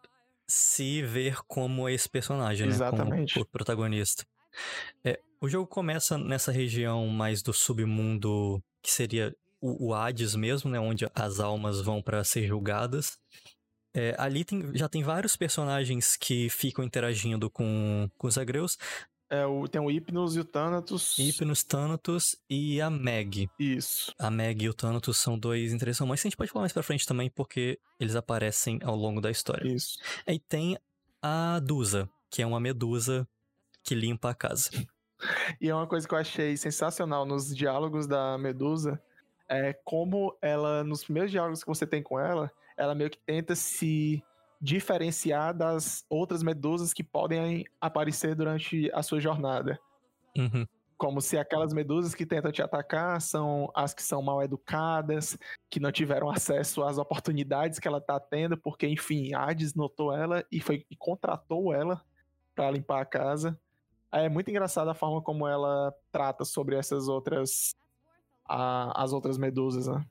se 0.46 1.02
ver 1.02 1.38
como 1.46 1.88
esse 1.88 2.08
personagem, 2.08 2.66
né? 2.66 2.72
Exatamente. 2.72 3.34
Como 3.34 3.44
o 3.44 3.48
protagonista. 3.48 4.26
É, 5.04 5.20
o 5.40 5.48
jogo 5.48 5.66
começa 5.66 6.16
nessa 6.18 6.50
região 6.52 7.06
mais 7.08 7.42
do 7.42 7.52
submundo, 7.52 8.62
que 8.82 8.90
seria 8.92 9.34
o, 9.60 9.88
o 9.88 9.94
Hades 9.94 10.34
mesmo, 10.34 10.70
né? 10.70 10.78
Onde 10.78 11.06
as 11.14 11.40
almas 11.40 11.80
vão 11.80 12.02
para 12.02 12.22
ser 12.24 12.46
julgadas. 12.46 13.18
É, 13.94 14.14
ali 14.18 14.44
tem- 14.44 14.76
já 14.76 14.88
tem 14.88 15.02
vários 15.02 15.36
personagens 15.36 16.16
que 16.16 16.48
ficam 16.48 16.84
interagindo 16.84 17.50
com, 17.50 18.08
com 18.16 18.26
os 18.26 18.38
agreus. 18.38 18.76
É, 19.30 19.44
o, 19.44 19.68
tem 19.68 19.80
o 19.80 19.90
Hypnos 19.90 20.36
e 20.36 20.40
o 20.40 20.44
Thanatos. 20.44 21.16
Hypnos, 21.18 21.62
Thanatos 21.62 22.36
e 22.48 22.80
a 22.80 22.88
Meg. 22.88 23.48
Isso. 23.58 24.14
A 24.18 24.30
Meg 24.30 24.64
e 24.64 24.68
o 24.68 24.74
Thanatos 24.74 25.18
são 25.18 25.38
dois 25.38 25.72
interessantes, 25.72 26.08
mas 26.08 26.20
a 26.20 26.22
gente 26.22 26.36
pode 26.36 26.50
falar 26.50 26.62
mais 26.62 26.72
pra 26.72 26.82
frente 26.82 27.06
também, 27.06 27.28
porque 27.28 27.78
eles 28.00 28.14
aparecem 28.16 28.78
ao 28.82 28.96
longo 28.96 29.20
da 29.20 29.30
história. 29.30 29.70
Isso. 29.70 29.98
Aí 30.26 30.38
tem 30.38 30.78
a 31.20 31.60
Dusa, 31.60 32.08
que 32.30 32.40
é 32.40 32.46
uma 32.46 32.60
medusa 32.60 33.28
que 33.82 33.94
limpa 33.94 34.30
a 34.30 34.34
casa. 34.34 34.70
E 35.60 35.68
é 35.68 35.74
uma 35.74 35.86
coisa 35.86 36.06
que 36.06 36.14
eu 36.14 36.18
achei 36.18 36.56
sensacional 36.56 37.26
nos 37.26 37.54
diálogos 37.54 38.06
da 38.06 38.38
Medusa, 38.38 39.02
é 39.48 39.72
como 39.84 40.36
ela, 40.42 40.84
nos 40.84 41.02
primeiros 41.02 41.30
diálogos 41.30 41.62
que 41.62 41.68
você 41.68 41.86
tem 41.86 42.02
com 42.02 42.20
ela, 42.20 42.52
ela 42.76 42.94
meio 42.94 43.10
que 43.10 43.18
tenta 43.18 43.54
se 43.54 44.22
diferenciar 44.60 45.54
das 45.54 46.04
outras 46.08 46.42
medusas 46.42 46.92
que 46.92 47.02
podem 47.02 47.64
aparecer 47.80 48.34
durante 48.34 48.90
a 48.92 49.02
sua 49.02 49.20
jornada. 49.20 49.78
Uhum. 50.36 50.66
Como 50.96 51.20
se 51.20 51.38
aquelas 51.38 51.72
medusas 51.72 52.14
que 52.14 52.26
tentam 52.26 52.50
te 52.50 52.60
atacar 52.60 53.20
são 53.20 53.70
as 53.74 53.94
que 53.94 54.02
são 54.02 54.20
mal 54.20 54.42
educadas, 54.42 55.38
que 55.70 55.78
não 55.78 55.92
tiveram 55.92 56.28
acesso 56.28 56.82
às 56.82 56.98
oportunidades 56.98 57.78
que 57.78 57.86
ela 57.86 58.00
tá 58.00 58.18
tendo, 58.18 58.58
porque, 58.58 58.86
enfim, 58.86 59.32
Hades 59.32 59.74
notou 59.74 60.12
ela 60.12 60.44
e 60.50 60.60
foi 60.60 60.84
e 60.90 60.96
contratou 60.96 61.72
ela 61.72 62.02
para 62.54 62.70
limpar 62.72 63.00
a 63.00 63.04
casa. 63.06 63.58
É 64.12 64.28
muito 64.28 64.48
engraçada 64.50 64.90
a 64.90 64.94
forma 64.94 65.20
como 65.22 65.46
ela 65.46 65.94
trata 66.10 66.44
sobre 66.44 66.76
essas 66.76 67.08
outras. 67.08 67.74
a- 68.50 69.02
as 69.04 69.12
outras 69.12 69.36
medusas, 69.36 69.86
né? 69.88 70.06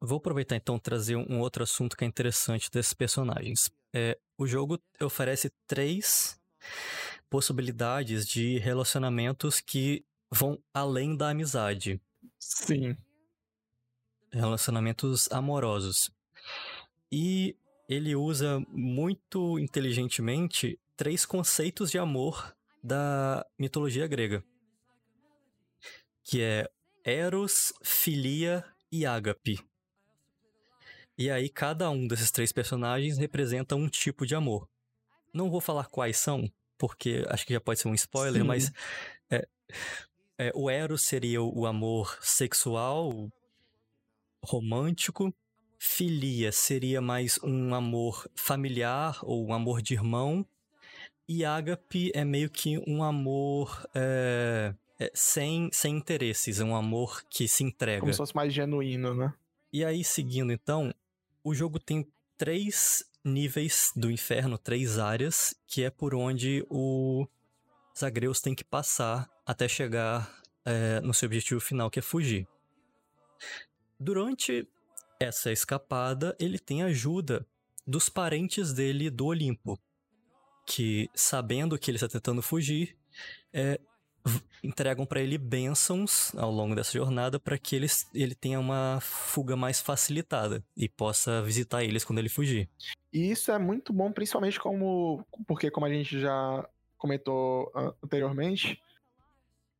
Vou 0.00 0.18
aproveitar 0.18 0.54
então 0.54 0.78
trazer 0.78 1.16
um 1.16 1.40
outro 1.40 1.64
assunto 1.64 1.96
que 1.96 2.04
é 2.04 2.06
interessante 2.06 2.70
desses 2.70 2.94
personagens. 2.94 3.68
É, 3.92 4.16
o 4.38 4.46
jogo 4.46 4.78
oferece 5.02 5.50
três 5.66 6.40
possibilidades 7.28 8.24
de 8.24 8.58
relacionamentos 8.58 9.60
que 9.60 10.04
vão 10.30 10.58
além 10.72 11.16
da 11.16 11.30
amizade. 11.30 12.00
Sim. 12.38 12.96
relacionamentos 14.32 15.30
amorosos. 15.32 16.10
E 17.10 17.56
ele 17.88 18.14
usa 18.14 18.60
muito 18.68 19.58
inteligentemente 19.58 20.78
três 20.96 21.24
conceitos 21.26 21.90
de 21.90 21.98
amor 21.98 22.55
da 22.86 23.44
mitologia 23.58 24.06
grega, 24.06 24.44
que 26.22 26.40
é 26.40 26.68
Eros, 27.04 27.72
Filia 27.82 28.64
e 28.92 29.04
Ágape. 29.04 29.58
E 31.18 31.28
aí 31.28 31.48
cada 31.48 31.90
um 31.90 32.06
desses 32.06 32.30
três 32.30 32.52
personagens 32.52 33.18
representa 33.18 33.74
um 33.74 33.88
tipo 33.88 34.24
de 34.24 34.36
amor. 34.36 34.68
Não 35.34 35.50
vou 35.50 35.60
falar 35.60 35.86
quais 35.86 36.16
são, 36.16 36.48
porque 36.78 37.24
acho 37.28 37.44
que 37.44 37.54
já 37.54 37.60
pode 37.60 37.80
ser 37.80 37.88
um 37.88 37.94
spoiler, 37.94 38.42
Sim. 38.42 38.46
mas 38.46 38.70
é, 39.28 39.48
é, 40.38 40.52
o 40.54 40.70
Eros 40.70 41.02
seria 41.02 41.42
o 41.42 41.58
o 41.58 41.66
amor 41.66 42.16
sexual, 42.20 43.28
romântico. 44.44 45.34
Filia 45.78 46.52
seria 46.52 47.00
mais 47.00 47.38
um 47.42 47.74
amor 47.74 48.30
familiar 48.36 49.18
ou 49.22 49.44
um 49.44 49.52
amor 49.52 49.82
de 49.82 49.94
irmão. 49.94 50.46
E 51.28 51.44
ágape 51.44 52.12
é 52.14 52.24
meio 52.24 52.48
que 52.48 52.78
um 52.86 53.02
amor 53.02 53.84
é, 53.94 54.74
é, 54.98 55.10
sem, 55.12 55.68
sem 55.72 55.96
interesses, 55.96 56.60
é 56.60 56.64
um 56.64 56.76
amor 56.76 57.22
que 57.28 57.48
se 57.48 57.64
entrega. 57.64 58.00
Como 58.00 58.12
se 58.12 58.18
fosse 58.18 58.34
mais 58.34 58.52
genuíno, 58.52 59.14
né? 59.14 59.34
E 59.72 59.84
aí, 59.84 60.04
seguindo 60.04 60.52
então, 60.52 60.94
o 61.42 61.54
jogo 61.54 61.78
tem 61.78 62.06
três 62.38 63.04
níveis 63.24 63.92
do 63.96 64.10
inferno, 64.10 64.56
três 64.56 64.98
áreas, 64.98 65.54
que 65.66 65.82
é 65.82 65.90
por 65.90 66.14
onde 66.14 66.64
o 66.70 67.26
Zagreus 67.98 68.40
tem 68.40 68.54
que 68.54 68.64
passar 68.64 69.28
até 69.44 69.66
chegar 69.66 70.32
é, 70.64 71.00
no 71.00 71.12
seu 71.12 71.26
objetivo 71.26 71.60
final, 71.60 71.90
que 71.90 71.98
é 71.98 72.02
fugir. 72.02 72.46
Durante 73.98 74.68
essa 75.18 75.50
escapada, 75.50 76.36
ele 76.38 76.58
tem 76.58 76.82
ajuda 76.82 77.46
dos 77.86 78.08
parentes 78.08 78.72
dele 78.72 79.10
do 79.10 79.26
Olimpo, 79.26 79.78
que 80.66 81.08
sabendo 81.14 81.78
que 81.78 81.90
ele 81.90 81.96
está 81.96 82.08
tentando 82.08 82.42
fugir, 82.42 82.96
é, 83.52 83.80
entregam 84.62 85.06
para 85.06 85.20
ele 85.20 85.38
bênçãos 85.38 86.34
ao 86.34 86.50
longo 86.50 86.74
dessa 86.74 86.92
jornada 86.92 87.38
para 87.38 87.56
que 87.56 87.76
ele, 87.76 87.86
ele 88.12 88.34
tenha 88.34 88.58
uma 88.58 88.98
fuga 89.00 89.56
mais 89.56 89.80
facilitada 89.80 90.64
e 90.76 90.88
possa 90.88 91.40
visitar 91.42 91.84
eles 91.84 92.04
quando 92.04 92.18
ele 92.18 92.28
fugir. 92.28 92.68
E 93.12 93.30
isso 93.30 93.52
é 93.52 93.58
muito 93.58 93.92
bom, 93.92 94.10
principalmente 94.12 94.58
como 94.58 95.24
porque 95.46 95.70
como 95.70 95.86
a 95.86 95.90
gente 95.90 96.18
já 96.18 96.68
comentou 96.98 97.70
anteriormente, 98.02 98.82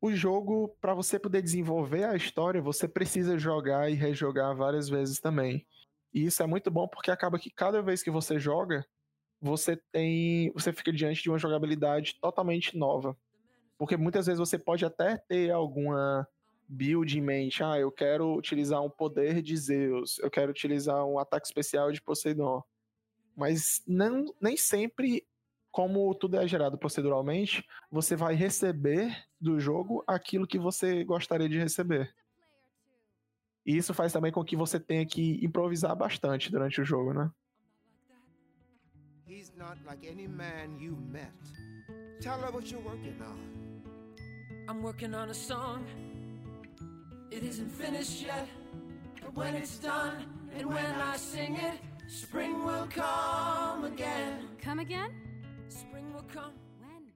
o 0.00 0.12
jogo 0.12 0.76
para 0.80 0.94
você 0.94 1.18
poder 1.18 1.42
desenvolver 1.42 2.04
a 2.04 2.14
história, 2.14 2.62
você 2.62 2.86
precisa 2.86 3.36
jogar 3.38 3.90
e 3.90 3.94
rejogar 3.94 4.54
várias 4.54 4.88
vezes 4.88 5.18
também. 5.18 5.66
E 6.14 6.24
isso 6.24 6.42
é 6.42 6.46
muito 6.46 6.70
bom 6.70 6.86
porque 6.86 7.10
acaba 7.10 7.38
que 7.38 7.50
cada 7.50 7.82
vez 7.82 8.02
que 8.02 8.10
você 8.10 8.38
joga, 8.38 8.86
você 9.46 9.76
tem, 9.92 10.50
você 10.52 10.72
fica 10.72 10.92
diante 10.92 11.22
de 11.22 11.30
uma 11.30 11.38
jogabilidade 11.38 12.18
totalmente 12.20 12.76
nova. 12.76 13.16
Porque 13.78 13.96
muitas 13.96 14.26
vezes 14.26 14.38
você 14.38 14.58
pode 14.58 14.84
até 14.84 15.16
ter 15.16 15.50
alguma 15.50 16.26
build 16.68 17.16
em 17.16 17.22
mente. 17.22 17.62
Ah, 17.62 17.78
eu 17.78 17.92
quero 17.92 18.34
utilizar 18.34 18.82
um 18.82 18.90
poder 18.90 19.40
de 19.40 19.56
Zeus, 19.56 20.18
eu 20.18 20.30
quero 20.30 20.50
utilizar 20.50 21.06
um 21.06 21.18
ataque 21.18 21.46
especial 21.46 21.92
de 21.92 22.02
Poseidon. 22.02 22.62
Mas 23.36 23.82
não, 23.86 24.24
nem 24.40 24.56
sempre, 24.56 25.26
como 25.70 26.14
tudo 26.14 26.38
é 26.38 26.48
gerado 26.48 26.78
proceduralmente, 26.78 27.64
você 27.90 28.16
vai 28.16 28.34
receber 28.34 29.14
do 29.40 29.60
jogo 29.60 30.02
aquilo 30.06 30.46
que 30.46 30.58
você 30.58 31.04
gostaria 31.04 31.48
de 31.48 31.58
receber. 31.58 32.12
E 33.64 33.76
isso 33.76 33.92
faz 33.92 34.12
também 34.12 34.32
com 34.32 34.44
que 34.44 34.56
você 34.56 34.80
tenha 34.80 35.04
que 35.04 35.44
improvisar 35.44 35.94
bastante 35.94 36.50
durante 36.50 36.80
o 36.80 36.84
jogo, 36.84 37.12
né? 37.12 37.30
He's 39.28 39.50
not 39.58 39.76
like 39.84 40.06
any 40.08 40.28
man 40.28 40.78
you 40.78 40.96
met. 41.10 41.34
Tell 42.20 42.38
her 42.38 42.52
what 42.52 42.70
you're 42.70 42.80
working 42.80 43.20
on. 43.20 43.38
I'm 44.68 44.84
working 44.84 45.16
on 45.16 45.30
a 45.30 45.34
song. 45.34 45.84
It 47.32 47.42
isn't 47.42 47.72
finished 47.72 48.22
yet, 48.22 48.46
but 49.20 49.34
when 49.34 49.56
it's 49.56 49.78
done 49.78 50.24
and 50.56 50.68
when 50.68 50.94
I 51.00 51.16
sing 51.16 51.56
it, 51.56 51.74
spring 52.06 52.64
will 52.64 52.86
come 52.86 53.84
again. 53.84 54.48
Come 54.62 54.78
again? 54.78 55.10
Spring 55.68 56.14
will 56.14 56.26
come. 56.32 56.54
When? 56.80 57.10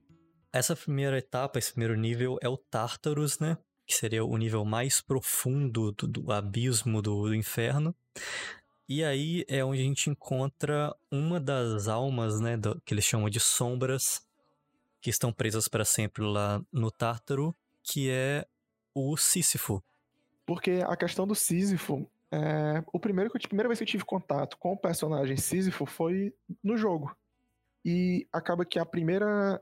Essa 0.51 0.75
primeira 0.75 1.17
etapa, 1.17 1.59
esse 1.59 1.71
primeiro 1.71 1.95
nível 1.95 2.37
é 2.41 2.49
o 2.49 2.57
Tartarus, 2.57 3.39
né? 3.39 3.57
Que 3.87 3.95
seria 3.95 4.25
o 4.25 4.37
nível 4.37 4.65
mais 4.65 4.99
profundo 4.99 5.93
do, 5.93 6.07
do 6.07 6.29
abismo 6.29 7.01
do, 7.01 7.29
do 7.29 7.33
inferno. 7.33 7.95
E 8.93 9.05
aí 9.05 9.45
é 9.47 9.63
onde 9.63 9.79
a 9.79 9.85
gente 9.85 10.09
encontra 10.09 10.93
uma 11.09 11.39
das 11.39 11.87
almas, 11.87 12.41
né, 12.41 12.57
do, 12.57 12.77
que 12.81 12.93
eles 12.93 13.05
chamam 13.05 13.29
de 13.29 13.39
sombras, 13.39 14.21
que 14.99 15.09
estão 15.09 15.31
presas 15.31 15.69
para 15.69 15.85
sempre 15.85 16.21
lá 16.25 16.61
no 16.73 16.91
Tártaro, 16.91 17.55
que 17.81 18.09
é 18.09 18.45
o 18.93 19.15
Sísifo. 19.15 19.81
Porque 20.45 20.83
a 20.85 20.97
questão 20.97 21.25
do 21.25 21.33
Sísifo, 21.33 22.05
é, 22.33 22.83
o 22.91 22.99
primeiro 22.99 23.29
que 23.31 23.37
a 23.37 23.47
primeira 23.47 23.69
vez 23.69 23.79
que 23.79 23.83
eu 23.83 23.87
tive 23.87 24.03
contato 24.03 24.57
com 24.57 24.73
o 24.73 24.77
personagem 24.77 25.37
Sísifo 25.37 25.85
foi 25.85 26.35
no 26.61 26.75
jogo. 26.75 27.15
E 27.85 28.27
acaba 28.29 28.65
que 28.65 28.77
a 28.77 28.85
primeira 28.85 29.61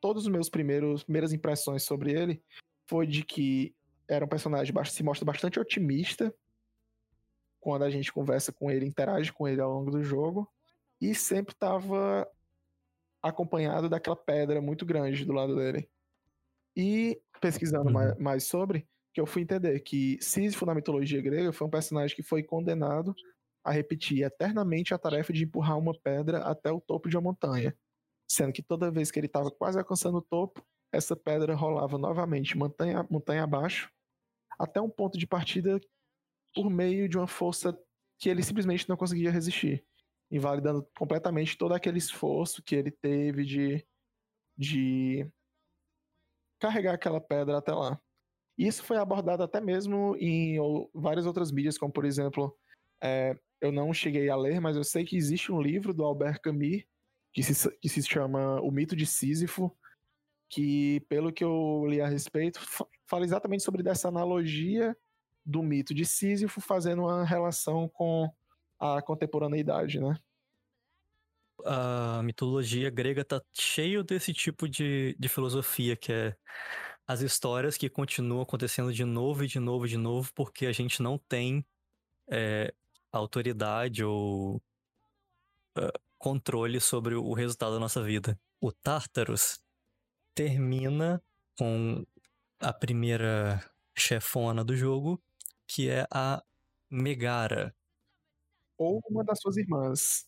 todos 0.00 0.22
os 0.22 0.28
meus 0.28 0.48
primeiros 0.48 1.02
primeiras 1.02 1.32
impressões 1.32 1.82
sobre 1.82 2.12
ele 2.12 2.40
foi 2.86 3.08
de 3.08 3.24
que 3.24 3.74
era 4.06 4.24
um 4.24 4.28
personagem 4.28 4.72
se 4.84 5.02
mostra 5.02 5.24
bastante 5.24 5.58
otimista 5.58 6.32
quando 7.68 7.82
a 7.82 7.90
gente 7.90 8.10
conversa 8.10 8.50
com 8.50 8.70
ele, 8.70 8.86
interage 8.86 9.30
com 9.30 9.46
ele 9.46 9.60
ao 9.60 9.70
longo 9.70 9.90
do 9.90 10.02
jogo 10.02 10.50
e 10.98 11.14
sempre 11.14 11.52
estava 11.52 12.26
acompanhado 13.22 13.90
daquela 13.90 14.16
pedra 14.16 14.58
muito 14.58 14.86
grande 14.86 15.22
do 15.22 15.34
lado 15.34 15.54
dele. 15.54 15.86
E 16.74 17.20
pesquisando 17.42 17.88
uhum. 17.88 17.92
mais, 17.92 18.18
mais, 18.18 18.44
sobre, 18.44 18.88
que 19.12 19.20
eu 19.20 19.26
fui 19.26 19.42
entender 19.42 19.78
que 19.80 20.16
Sísifo 20.18 20.64
na 20.64 20.74
mitologia 20.74 21.20
grega 21.20 21.52
foi 21.52 21.66
um 21.66 21.70
personagem 21.70 22.16
que 22.16 22.22
foi 22.22 22.42
condenado 22.42 23.14
a 23.62 23.70
repetir 23.70 24.22
eternamente 24.22 24.94
a 24.94 24.98
tarefa 24.98 25.30
de 25.30 25.44
empurrar 25.44 25.76
uma 25.76 25.92
pedra 25.92 26.38
até 26.44 26.72
o 26.72 26.80
topo 26.80 27.10
de 27.10 27.18
uma 27.18 27.32
montanha. 27.32 27.76
Sendo 28.26 28.50
que 28.50 28.62
toda 28.62 28.90
vez 28.90 29.10
que 29.10 29.20
ele 29.20 29.26
estava 29.26 29.50
quase 29.50 29.78
alcançando 29.78 30.16
o 30.16 30.22
topo, 30.22 30.66
essa 30.90 31.14
pedra 31.14 31.54
rolava 31.54 31.98
novamente 31.98 32.56
montanha, 32.56 33.06
montanha 33.10 33.44
abaixo, 33.44 33.90
até 34.58 34.80
um 34.80 34.88
ponto 34.88 35.18
de 35.18 35.26
partida 35.26 35.78
por 36.58 36.68
meio 36.68 37.08
de 37.08 37.16
uma 37.16 37.28
força 37.28 37.78
que 38.18 38.28
ele 38.28 38.42
simplesmente 38.42 38.88
não 38.88 38.96
conseguia 38.96 39.30
resistir 39.30 39.86
invalidando 40.30 40.86
completamente 40.98 41.56
todo 41.56 41.72
aquele 41.72 41.98
esforço 41.98 42.62
que 42.62 42.74
ele 42.74 42.90
teve 42.90 43.44
de, 43.44 43.86
de 44.56 45.30
carregar 46.60 46.94
aquela 46.94 47.20
pedra 47.20 47.58
até 47.58 47.72
lá. 47.72 47.98
Isso 48.58 48.82
foi 48.82 48.96
abordado 48.96 49.42
até 49.42 49.60
mesmo 49.60 50.16
em 50.18 50.58
ou, 50.58 50.90
várias 50.92 51.26
outras 51.26 51.52
mídias, 51.52 51.78
como 51.78 51.92
por 51.92 52.04
exemplo, 52.04 52.54
é, 53.00 53.38
eu 53.60 53.70
não 53.72 53.94
cheguei 53.94 54.28
a 54.28 54.36
ler, 54.36 54.60
mas 54.60 54.76
eu 54.76 54.84
sei 54.84 55.04
que 55.04 55.16
existe 55.16 55.52
um 55.52 55.62
livro 55.62 55.94
do 55.94 56.04
Albert 56.04 56.40
Camus 56.42 56.84
que 57.32 57.42
se, 57.42 57.70
que 57.78 57.88
se 57.88 58.02
chama 58.02 58.60
O 58.60 58.70
Mito 58.70 58.96
de 58.96 59.06
Sísifo, 59.06 59.74
que, 60.50 61.00
pelo 61.08 61.32
que 61.32 61.44
eu 61.44 61.86
li 61.86 62.00
a 62.00 62.08
respeito, 62.08 62.60
fala 63.06 63.24
exatamente 63.24 63.62
sobre 63.62 63.82
dessa 63.82 64.08
analogia 64.08 64.96
do 65.44 65.62
mito 65.62 65.94
de 65.94 66.04
Sísifo, 66.04 66.60
fazendo 66.60 67.02
uma 67.02 67.24
relação 67.24 67.88
com 67.88 68.30
a 68.78 69.02
contemporaneidade, 69.02 70.00
né? 70.00 70.16
A 71.64 72.22
mitologia 72.22 72.88
grega 72.88 73.24
tá 73.24 73.42
cheio 73.52 74.04
desse 74.04 74.32
tipo 74.32 74.68
de, 74.68 75.16
de 75.18 75.28
filosofia, 75.28 75.96
que 75.96 76.12
é 76.12 76.36
as 77.06 77.20
histórias 77.20 77.76
que 77.76 77.88
continuam 77.88 78.42
acontecendo 78.42 78.92
de 78.92 79.04
novo 79.04 79.42
e 79.42 79.48
de 79.48 79.58
novo 79.58 79.86
e 79.86 79.88
de 79.88 79.96
novo, 79.96 80.30
porque 80.34 80.66
a 80.66 80.72
gente 80.72 81.02
não 81.02 81.18
tem 81.18 81.64
é, 82.30 82.72
autoridade 83.10 84.04
ou 84.04 84.56
uh, 84.56 86.00
controle 86.18 86.80
sobre 86.80 87.14
o 87.14 87.32
resultado 87.32 87.72
da 87.72 87.80
nossa 87.80 88.02
vida. 88.02 88.38
O 88.60 88.70
Tartarus 88.70 89.60
termina 90.34 91.22
com 91.58 92.04
a 92.60 92.72
primeira 92.72 93.64
chefona 93.96 94.62
do 94.62 94.76
jogo, 94.76 95.20
que 95.68 95.88
é 95.90 96.06
a 96.10 96.42
Megara, 96.90 97.74
ou 98.78 99.00
uma 99.10 99.24
das 99.24 99.40
suas 99.40 99.56
irmãs. 99.56 100.24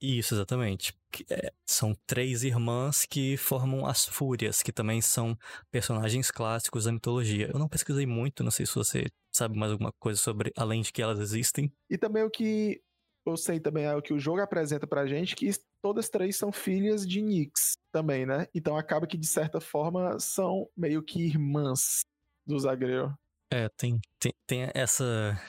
Isso, 0.00 0.34
exatamente. 0.34 0.94
É, 1.30 1.50
são 1.64 1.96
três 2.06 2.44
irmãs 2.44 3.06
que 3.06 3.36
formam 3.38 3.86
as 3.86 4.04
Fúrias, 4.04 4.62
que 4.62 4.70
também 4.70 5.00
são 5.00 5.36
personagens 5.70 6.30
clássicos 6.30 6.84
da 6.84 6.92
mitologia. 6.92 7.50
Eu 7.50 7.58
não 7.58 7.68
pesquisei 7.68 8.04
muito, 8.04 8.44
não 8.44 8.50
sei 8.50 8.66
se 8.66 8.74
você 8.74 9.06
sabe 9.32 9.58
mais 9.58 9.72
alguma 9.72 9.90
coisa 9.98 10.20
sobre, 10.20 10.52
além 10.54 10.82
de 10.82 10.92
que 10.92 11.00
elas 11.00 11.18
existem. 11.18 11.72
E 11.88 11.96
também 11.96 12.22
o 12.22 12.30
que 12.30 12.82
eu 13.24 13.36
sei 13.38 13.58
também 13.58 13.84
é 13.84 13.96
o 13.96 14.02
que 14.02 14.12
o 14.12 14.18
jogo 14.18 14.40
apresenta 14.40 14.86
pra 14.86 15.06
gente, 15.06 15.34
que 15.34 15.50
todas 15.82 16.10
três 16.10 16.36
são 16.36 16.52
filhas 16.52 17.06
de 17.06 17.22
Nyx 17.22 17.72
também, 17.90 18.26
né? 18.26 18.46
Então 18.54 18.76
acaba 18.76 19.06
que, 19.06 19.16
de 19.16 19.26
certa 19.26 19.60
forma, 19.60 20.20
são 20.20 20.68
meio 20.76 21.02
que 21.02 21.22
irmãs 21.22 22.04
do 22.46 22.58
Zagreu. 22.58 23.12
É, 23.50 23.68
tem, 23.76 24.00
tem, 24.18 24.32
tem 24.46 24.70
essa 24.74 25.40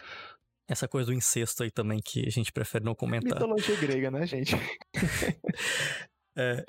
essa 0.67 0.87
coisa 0.87 1.07
do 1.07 1.13
incesto 1.13 1.63
aí 1.63 1.71
também 1.71 1.99
que 2.03 2.27
a 2.27 2.29
gente 2.29 2.51
prefere 2.51 2.83
não 2.83 2.93
comentar. 2.95 3.39
Mitologia 3.39 3.75
grega, 3.77 4.11
né, 4.11 4.27
gente? 4.27 4.53
é, 6.37 6.65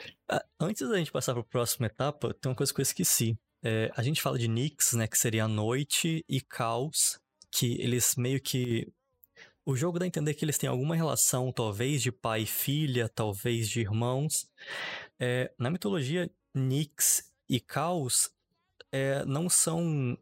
antes 0.61 0.89
da 0.89 0.97
gente 0.97 1.11
passar 1.11 1.33
para 1.33 1.43
a 1.43 1.47
próxima 1.47 1.87
etapa, 1.87 2.33
tem 2.35 2.51
uma 2.51 2.57
coisa 2.57 2.73
que 2.73 2.81
eu 2.81 2.85
esqueci. 2.85 3.37
É, 3.63 3.91
a 3.97 4.03
gente 4.03 4.23
fala 4.23 4.39
de 4.39 4.47
Nix, 4.47 4.93
né, 4.93 5.09
que 5.09 5.19
seria 5.19 5.45
a 5.45 5.49
noite, 5.49 6.25
e 6.29 6.41
Caos, 6.41 7.19
que 7.51 7.81
eles 7.81 8.15
meio 8.17 8.41
que. 8.41 8.87
O 9.67 9.77
jogo 9.77 9.99
dá 9.99 10.05
a 10.05 10.09
entender 10.09 10.33
que 10.33 10.45
eles 10.45 10.57
têm 10.57 10.71
alguma 10.71 10.97
relação, 10.97 11.53
talvez 11.53 12.01
de 12.01 12.11
pai 12.11 12.43
e 12.43 12.47
filha, 12.47 13.07
talvez 13.07 13.69
de 13.69 13.81
irmãos. 13.81 14.49
É, 15.21 15.53
na 15.59 15.71
mitologia, 15.71 16.31
Nix 16.55 17.31
e 17.47 17.61
Caos 17.61 18.31
é, 18.91 19.25
não 19.27 19.51
são 19.51 20.17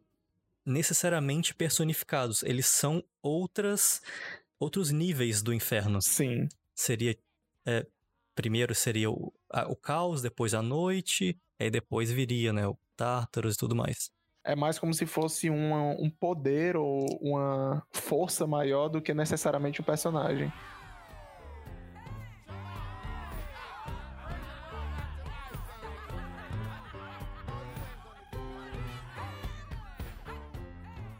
necessariamente 0.67 1.55
personificados. 1.55 2.43
Eles 2.43 2.67
são 2.67 3.03
outras 3.21 4.01
outros 4.59 4.91
níveis 4.91 5.41
do 5.41 5.53
inferno. 5.53 6.01
Sim. 6.01 6.47
Seria 6.75 7.17
é, 7.65 7.85
primeiro 8.37 8.75
seria 8.75 9.09
o, 9.09 9.33
a, 9.51 9.67
o 9.67 9.75
caos, 9.75 10.21
depois 10.21 10.53
a 10.53 10.61
noite, 10.61 11.35
aí 11.59 11.71
depois 11.71 12.11
viria, 12.11 12.53
né, 12.53 12.67
o 12.67 12.77
Tártaros 12.95 13.55
e 13.55 13.57
tudo 13.57 13.75
mais. 13.75 14.11
É 14.43 14.55
mais 14.55 14.79
como 14.79 14.93
se 14.93 15.05
fosse 15.05 15.49
uma, 15.49 15.81
um 15.99 16.09
poder 16.09 16.77
ou 16.77 17.05
uma 17.19 17.85
força 17.91 18.47
maior 18.47 18.87
do 18.87 19.01
que 19.01 19.13
necessariamente 19.13 19.81
o 19.81 19.83
um 19.83 19.85
personagem. 19.85 20.53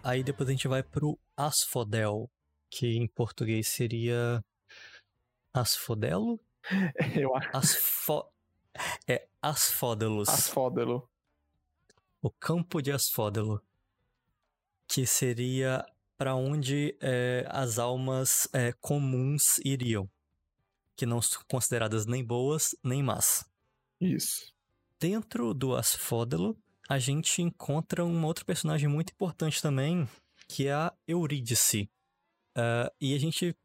Aí 0.07 0.23
depois 0.23 0.47
a 0.47 0.53
gente 0.53 0.69
vai 0.69 0.81
pro 0.81 1.19
Asphodel, 1.35 2.31
que 2.69 2.95
em 2.95 3.09
português 3.09 3.67
seria 3.67 4.41
Asfodelo? 5.53 6.39
Eu 7.13 7.35
acho. 7.35 7.49
Asfo... 7.53 8.25
É 9.05 9.27
Asfódelos. 9.41 10.29
Asfódelo. 10.29 11.09
O 12.21 12.31
campo 12.31 12.81
de 12.81 12.89
Asfódelo. 12.89 13.61
Que 14.87 15.05
seria 15.05 15.85
para 16.17 16.35
onde 16.35 16.97
é, 17.01 17.45
as 17.49 17.77
almas 17.77 18.47
é, 18.53 18.71
comuns 18.79 19.57
iriam. 19.57 20.09
Que 20.95 21.05
não 21.05 21.21
são 21.21 21.43
consideradas 21.49 22.05
nem 22.05 22.23
boas 22.23 22.73
nem 22.81 23.03
más. 23.03 23.45
Isso. 23.99 24.53
Dentro 24.97 25.53
do 25.53 25.75
Asfódelo, 25.75 26.57
a 26.87 26.97
gente 26.97 27.41
encontra 27.41 28.05
um 28.05 28.25
outro 28.25 28.45
personagem 28.45 28.87
muito 28.87 29.11
importante 29.11 29.61
também, 29.61 30.07
que 30.47 30.67
é 30.67 30.73
a 30.73 30.93
Eurídice. 31.07 31.89
Uh, 32.57 32.89
e 32.99 33.13
a 33.13 33.19
gente, 33.19 33.55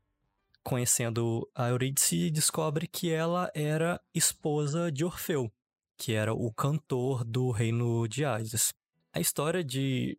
conhecendo 0.63 1.49
a 1.55 1.69
Eurídice, 1.69 2.31
descobre 2.31 2.87
que 2.87 3.11
ela 3.11 3.51
era 3.55 4.01
esposa 4.13 4.91
de 4.91 5.05
Orfeu, 5.05 5.51
que 5.97 6.13
era 6.13 6.35
o 6.35 6.53
cantor 6.53 7.25
do 7.25 7.51
reino 7.51 8.09
de 8.09 8.25
Hades. 8.25 8.75
A 9.13 9.21
história 9.21 9.63
de 9.63 10.19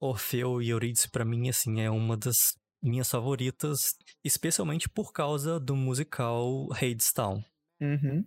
Orfeu 0.00 0.62
e 0.62 0.68
Eurídice, 0.68 1.10
para 1.10 1.24
mim, 1.24 1.48
assim, 1.48 1.80
é 1.80 1.90
uma 1.90 2.16
das 2.16 2.56
minhas 2.80 3.10
favoritas, 3.10 3.96
especialmente 4.22 4.88
por 4.88 5.12
causa 5.12 5.58
do 5.58 5.74
musical 5.74 6.68
Hadestown. 6.72 7.42
Uhum. 7.80 8.24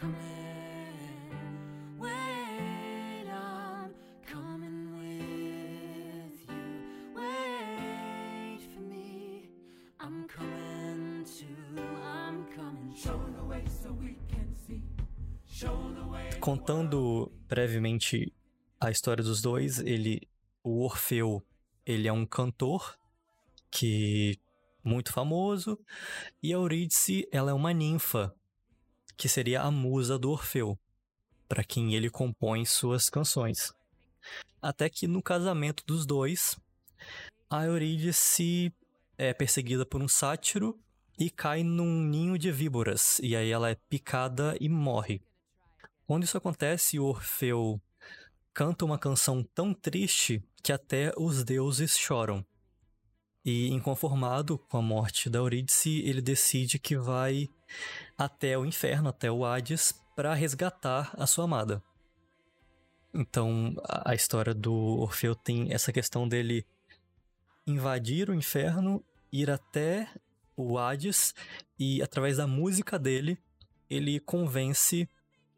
Coming. 0.00 0.40
Show. 12.96 13.20
Show. 15.46 15.92
Contando 16.40 17.30
brevemente 17.46 18.32
a 18.80 18.90
história 18.90 19.22
dos 19.22 19.42
dois, 19.42 19.78
ele, 19.80 20.26
o 20.64 20.82
Orfeu, 20.82 21.44
ele 21.84 22.08
é 22.08 22.12
um 22.12 22.24
cantor 22.24 22.98
que 23.70 24.38
muito 24.82 25.12
famoso, 25.12 25.78
e 26.42 26.52
a 26.52 26.56
Eurídice, 26.56 27.28
ela 27.30 27.50
é 27.50 27.54
uma 27.54 27.72
ninfa, 27.74 28.34
que 29.16 29.28
seria 29.28 29.62
a 29.62 29.70
musa 29.70 30.18
do 30.18 30.30
Orfeu, 30.30 30.78
para 31.48 31.64
quem 31.64 31.94
ele 31.94 32.10
compõe 32.10 32.64
suas 32.64 33.08
canções. 33.08 33.72
Até 34.62 34.88
que 34.88 35.06
no 35.06 35.22
casamento 35.22 35.84
dos 35.86 36.06
dois, 36.06 36.58
a 37.48 37.64
Eurídice 37.64 38.72
é 39.16 39.34
perseguida 39.34 39.84
por 39.84 40.02
um 40.02 40.08
sátiro 40.08 40.78
e 41.18 41.28
cai 41.28 41.62
num 41.62 42.02
ninho 42.02 42.38
de 42.38 42.50
víboras, 42.50 43.18
e 43.22 43.36
aí 43.36 43.50
ela 43.50 43.70
é 43.70 43.74
picada 43.74 44.56
e 44.60 44.68
morre. 44.68 45.20
Quando 46.06 46.24
isso 46.24 46.36
acontece, 46.36 46.98
o 46.98 47.04
Orfeu 47.04 47.80
canta 48.52 48.84
uma 48.84 48.98
canção 48.98 49.42
tão 49.42 49.72
triste 49.72 50.42
que 50.62 50.72
até 50.72 51.12
os 51.16 51.44
deuses 51.44 51.96
choram. 51.96 52.44
E 53.44 53.68
inconformado 53.68 54.58
com 54.58 54.76
a 54.76 54.82
morte 54.82 55.30
da 55.30 55.38
Eurídice, 55.38 56.00
ele 56.00 56.20
decide 56.20 56.78
que 56.78 56.96
vai 56.96 57.48
até 58.16 58.56
o 58.56 58.64
inferno, 58.64 59.08
até 59.08 59.30
o 59.30 59.44
Hades, 59.44 59.92
para 60.14 60.34
resgatar 60.34 61.14
a 61.16 61.26
sua 61.26 61.44
amada. 61.44 61.82
Então, 63.12 63.74
a 63.84 64.14
história 64.14 64.54
do 64.54 64.72
Orfeu 64.72 65.34
tem 65.34 65.72
essa 65.72 65.92
questão 65.92 66.28
dele 66.28 66.64
invadir 67.66 68.30
o 68.30 68.34
inferno, 68.34 69.04
ir 69.32 69.50
até 69.50 70.08
o 70.56 70.78
Hades 70.78 71.34
e 71.78 72.02
através 72.02 72.36
da 72.36 72.46
música 72.46 72.98
dele, 72.98 73.38
ele 73.88 74.20
convence 74.20 75.08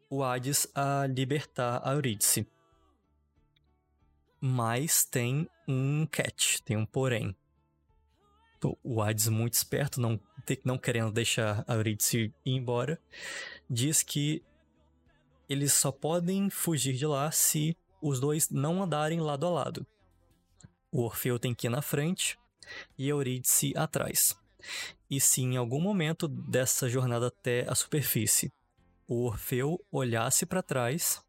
o 0.09 0.23
Hades 0.23 0.67
a 0.73 1.05
libertar 1.07 1.81
a 1.83 1.93
Eurídice. 1.93 2.47
Mas 4.39 5.05
tem 5.05 5.47
um 5.67 6.05
catch, 6.05 6.59
tem 6.61 6.75
um 6.75 6.85
porém 6.85 7.35
o 8.83 9.01
Hades 9.01 9.27
muito 9.27 9.53
esperto, 9.53 9.99
não, 9.99 10.19
não 10.63 10.77
querendo 10.77 11.11
deixar 11.11 11.63
a 11.67 11.75
Eurídice 11.75 12.17
ir 12.17 12.33
embora, 12.45 12.99
diz 13.69 14.03
que 14.03 14.43
eles 15.49 15.73
só 15.73 15.91
podem 15.91 16.49
fugir 16.49 16.93
de 16.93 17.05
lá 17.05 17.31
se 17.31 17.77
os 18.01 18.19
dois 18.19 18.49
não 18.49 18.83
andarem 18.83 19.19
lado 19.19 19.45
a 19.45 19.49
lado. 19.49 19.87
O 20.91 21.01
Orfeu 21.01 21.39
tem 21.39 21.53
que 21.53 21.67
ir 21.67 21.69
na 21.69 21.81
frente 21.81 22.37
e 22.97 23.09
Eurídice 23.09 23.73
atrás. 23.75 24.37
E 25.09 25.19
se 25.19 25.41
em 25.41 25.57
algum 25.57 25.81
momento 25.81 26.27
dessa 26.27 26.87
jornada 26.87 27.27
até 27.27 27.65
a 27.69 27.75
superfície 27.75 28.51
o 29.07 29.25
Orfeu 29.25 29.83
olhasse 29.91 30.45
para 30.45 30.63
trás, 30.63 31.23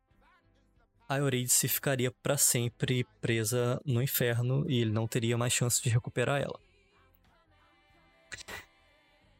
a 1.08 1.18
Eurídice 1.18 1.68
ficaria 1.68 2.10
para 2.10 2.36
sempre 2.36 3.04
presa 3.20 3.80
no 3.84 4.02
inferno 4.02 4.64
e 4.70 4.80
ele 4.80 4.90
não 4.90 5.06
teria 5.06 5.36
mais 5.36 5.52
chance 5.52 5.82
de 5.82 5.90
recuperar 5.90 6.40
ela. 6.40 6.58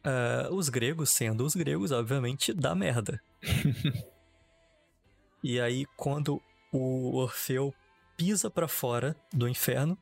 Uh, 0.04 0.54
os 0.54 0.68
gregos, 0.68 1.10
sendo 1.10 1.44
os 1.44 1.54
gregos, 1.54 1.90
obviamente, 1.90 2.52
dá 2.52 2.74
merda. 2.74 3.22
e 5.42 5.58
aí, 5.58 5.86
quando 5.96 6.42
o 6.70 7.16
Orfeu 7.16 7.72
pisa 8.16 8.50
para 8.50 8.68
fora 8.68 9.16
do 9.32 9.48
inferno, 9.48 9.98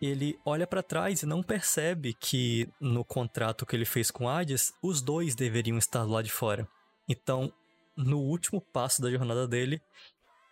ele 0.00 0.38
olha 0.44 0.66
para 0.66 0.82
trás 0.82 1.22
e 1.22 1.26
não 1.26 1.42
percebe 1.42 2.12
que 2.12 2.68
no 2.80 3.04
contrato 3.04 3.64
que 3.64 3.76
ele 3.76 3.84
fez 3.84 4.10
com 4.10 4.28
Hades, 4.28 4.74
os 4.82 5.00
dois 5.00 5.34
deveriam 5.34 5.78
estar 5.78 6.04
lá 6.04 6.20
de 6.20 6.30
fora. 6.30 6.68
Então, 7.08 7.52
no 7.96 8.18
último 8.18 8.60
passo 8.60 9.00
da 9.00 9.10
jornada 9.10 9.46
dele, 9.46 9.80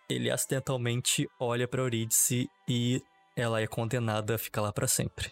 ele 0.09 0.31
acidentalmente 0.31 1.27
olha 1.39 1.67
para 1.67 1.81
Eurídice 1.81 2.49
e 2.67 3.01
ela 3.35 3.61
é 3.61 3.67
condenada 3.67 4.35
a 4.35 4.37
ficar 4.37 4.61
lá 4.61 4.71
para 4.71 4.87
sempre. 4.87 5.31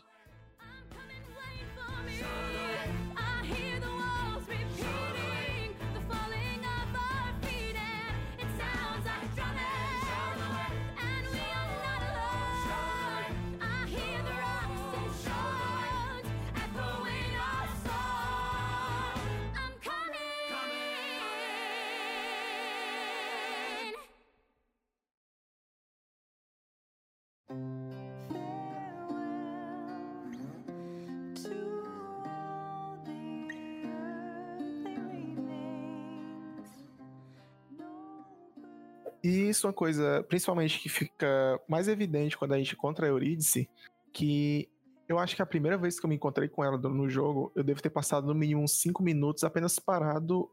E 39.30 39.48
isso 39.50 39.68
é 39.68 39.70
uma 39.70 39.74
coisa, 39.74 40.26
principalmente, 40.28 40.80
que 40.80 40.90
fica 40.90 41.62
mais 41.68 41.88
evidente 41.88 42.36
quando 42.36 42.54
a 42.54 42.58
gente 42.58 42.74
encontra 42.74 43.06
a 43.06 43.10
Eurídice, 43.10 43.70
que 44.12 44.68
eu 45.08 45.20
acho 45.20 45.36
que 45.36 45.42
a 45.44 45.46
primeira 45.46 45.78
vez 45.78 46.00
que 46.00 46.06
eu 46.08 46.10
me 46.10 46.16
encontrei 46.16 46.50
com 46.50 46.64
ela 46.64 46.80
no 46.80 47.08
jogo, 47.08 47.52
eu 47.56 47.64
devo 47.64 47.80
ter 47.80 47.92
passado 47.92 48.26
no 48.26 48.34
mínimo 48.34 48.64
uns 48.64 48.82
5 48.82 49.04
minutos 49.04 49.44
apenas 49.44 49.78
parado 49.78 50.50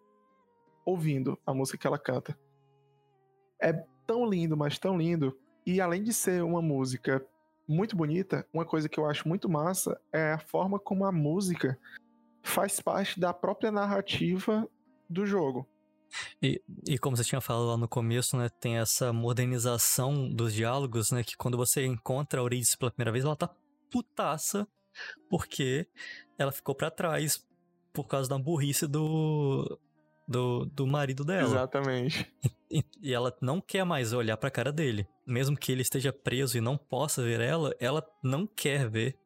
ouvindo 0.85 1.39
a 1.47 1.55
música 1.55 1.79
que 1.79 1.87
ela 1.87 1.99
canta. 1.99 2.39
É 3.59 3.73
tão 4.07 4.29
lindo, 4.29 4.59
mas 4.59 4.79
tão 4.79 4.99
lindo. 4.99 5.35
E 5.65 5.81
além 5.81 6.03
de 6.03 6.13
ser 6.13 6.43
uma 6.43 6.61
música 6.61 7.27
muito 7.67 7.97
bonita, 7.97 8.47
uma 8.53 8.67
coisa 8.67 8.91
que 8.91 9.01
eu 9.01 9.07
acho 9.07 9.27
muito 9.27 9.49
massa 9.49 9.99
é 10.13 10.33
a 10.33 10.39
forma 10.39 10.79
como 10.79 11.07
a 11.07 11.13
música 11.13 11.79
faz 12.43 12.79
parte 12.79 13.19
da 13.19 13.33
própria 13.33 13.73
narrativa 13.73 14.69
do 15.09 15.25
jogo. 15.25 15.67
E, 16.43 16.63
e 16.87 16.99
como 16.99 17.17
você 17.17 17.25
tinha 17.25 17.41
falado 17.41 17.67
lá 17.67 17.77
no 17.77 17.89
começo, 17.89 18.37
né, 18.37 18.49
tem 18.49 18.79
essa 18.79 19.13
modernização 19.13 20.29
dos 20.29 20.53
diálogos, 20.53 21.11
né, 21.11 21.23
que 21.23 21.37
quando 21.37 21.57
você 21.57 21.85
encontra 21.85 22.41
a 22.41 22.43
Eurídice 22.43 22.77
pela 22.77 22.91
primeira 22.91 23.13
vez, 23.13 23.25
ela 23.25 23.37
tá 23.37 23.51
putaça 23.91 24.67
porque 25.29 25.87
ela 26.39 26.53
ficou 26.53 26.75
para 26.75 26.91
trás 26.91 27.45
por 27.93 28.05
causa 28.05 28.29
da 28.29 28.39
burrice 28.39 28.87
do, 28.87 29.79
do, 30.27 30.67
do 30.67 30.87
marido 30.87 31.25
dela. 31.25 31.49
Exatamente. 31.49 32.31
E, 32.71 32.85
e 33.01 33.15
ela 33.15 33.35
não 33.41 33.61
quer 33.61 33.85
mais 33.85 34.13
olhar 34.13 34.37
pra 34.37 34.51
cara 34.51 34.73
dele. 34.73 35.07
Mesmo 35.27 35.57
que 35.57 35.71
ele 35.71 35.83
esteja 35.83 36.13
preso 36.13 36.59
e 36.59 36.61
não 36.61 36.77
possa 36.77 37.23
ver 37.23 37.41
ela, 37.41 37.75
ela 37.79 38.05
não 38.23 38.47
quer 38.47 38.89
ver. 38.89 39.17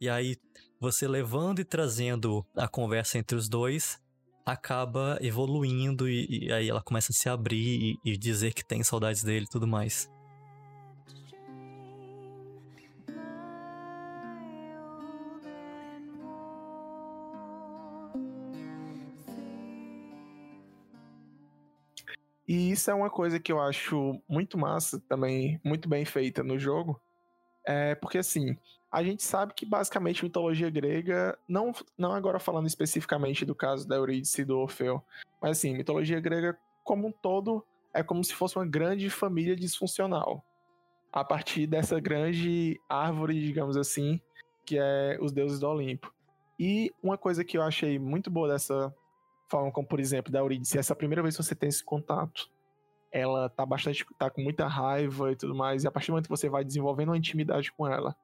E 0.00 0.08
aí, 0.08 0.36
você 0.80 1.08
levando 1.08 1.60
e 1.60 1.64
trazendo 1.64 2.46
a 2.56 2.68
conversa 2.68 3.18
entre 3.18 3.36
os 3.36 3.48
dois, 3.48 4.00
acaba 4.44 5.18
evoluindo 5.20 6.08
e, 6.08 6.46
e 6.46 6.52
aí 6.52 6.68
ela 6.68 6.82
começa 6.82 7.12
a 7.12 7.14
se 7.14 7.28
abrir 7.28 7.98
e, 8.04 8.12
e 8.12 8.16
dizer 8.16 8.52
que 8.52 8.64
tem 8.64 8.82
saudades 8.82 9.22
dele 9.24 9.46
e 9.46 9.48
tudo 9.48 9.66
mais. 9.66 10.10
E 22.46 22.70
isso 22.70 22.90
é 22.90 22.94
uma 22.94 23.08
coisa 23.08 23.40
que 23.40 23.50
eu 23.50 23.60
acho 23.60 24.20
muito 24.28 24.58
massa 24.58 25.00
também, 25.08 25.58
muito 25.64 25.88
bem 25.88 26.04
feita 26.04 26.42
no 26.42 26.58
jogo. 26.58 27.00
É 27.66 27.94
porque 27.94 28.18
assim, 28.18 28.56
a 28.94 29.02
gente 29.02 29.24
sabe 29.24 29.52
que 29.54 29.66
basicamente 29.66 30.20
a 30.20 30.24
mitologia 30.24 30.70
grega, 30.70 31.36
não, 31.48 31.72
não 31.98 32.12
agora 32.12 32.38
falando 32.38 32.68
especificamente 32.68 33.44
do 33.44 33.52
caso 33.52 33.88
da 33.88 33.96
Eurídice 33.96 34.42
e 34.42 34.44
do 34.44 34.56
Orfeu, 34.56 35.02
mas 35.42 35.58
assim, 35.58 35.76
mitologia 35.76 36.20
grega 36.20 36.56
como 36.84 37.08
um 37.08 37.10
todo 37.10 37.66
é 37.92 38.04
como 38.04 38.22
se 38.22 38.32
fosse 38.32 38.56
uma 38.56 38.64
grande 38.64 39.10
família 39.10 39.56
disfuncional. 39.56 40.44
A 41.12 41.24
partir 41.24 41.66
dessa 41.66 41.98
grande 41.98 42.80
árvore, 42.88 43.40
digamos 43.40 43.76
assim, 43.76 44.20
que 44.64 44.78
é 44.78 45.18
os 45.20 45.32
deuses 45.32 45.58
do 45.58 45.66
Olimpo. 45.66 46.14
E 46.56 46.92
uma 47.02 47.18
coisa 47.18 47.44
que 47.44 47.58
eu 47.58 47.62
achei 47.62 47.98
muito 47.98 48.30
boa 48.30 48.46
dessa 48.46 48.94
forma, 49.50 49.72
como 49.72 49.88
por 49.88 49.98
exemplo, 49.98 50.32
da 50.32 50.38
Eurídice, 50.38 50.78
essa 50.78 50.94
primeira 50.94 51.20
vez 51.20 51.36
que 51.36 51.42
você 51.42 51.56
tem 51.56 51.68
esse 51.68 51.84
contato. 51.84 52.48
Ela 53.10 53.48
tá 53.48 53.66
bastante. 53.66 54.06
tá 54.16 54.30
com 54.30 54.40
muita 54.40 54.68
raiva 54.68 55.32
e 55.32 55.36
tudo 55.36 55.52
mais, 55.52 55.82
e 55.82 55.88
a 55.88 55.90
partir 55.90 56.08
do 56.08 56.12
momento 56.12 56.26
que 56.26 56.36
você 56.36 56.48
vai 56.48 56.64
desenvolvendo 56.64 57.08
uma 57.08 57.18
intimidade 57.18 57.72
com 57.72 57.88
ela, 57.88 58.16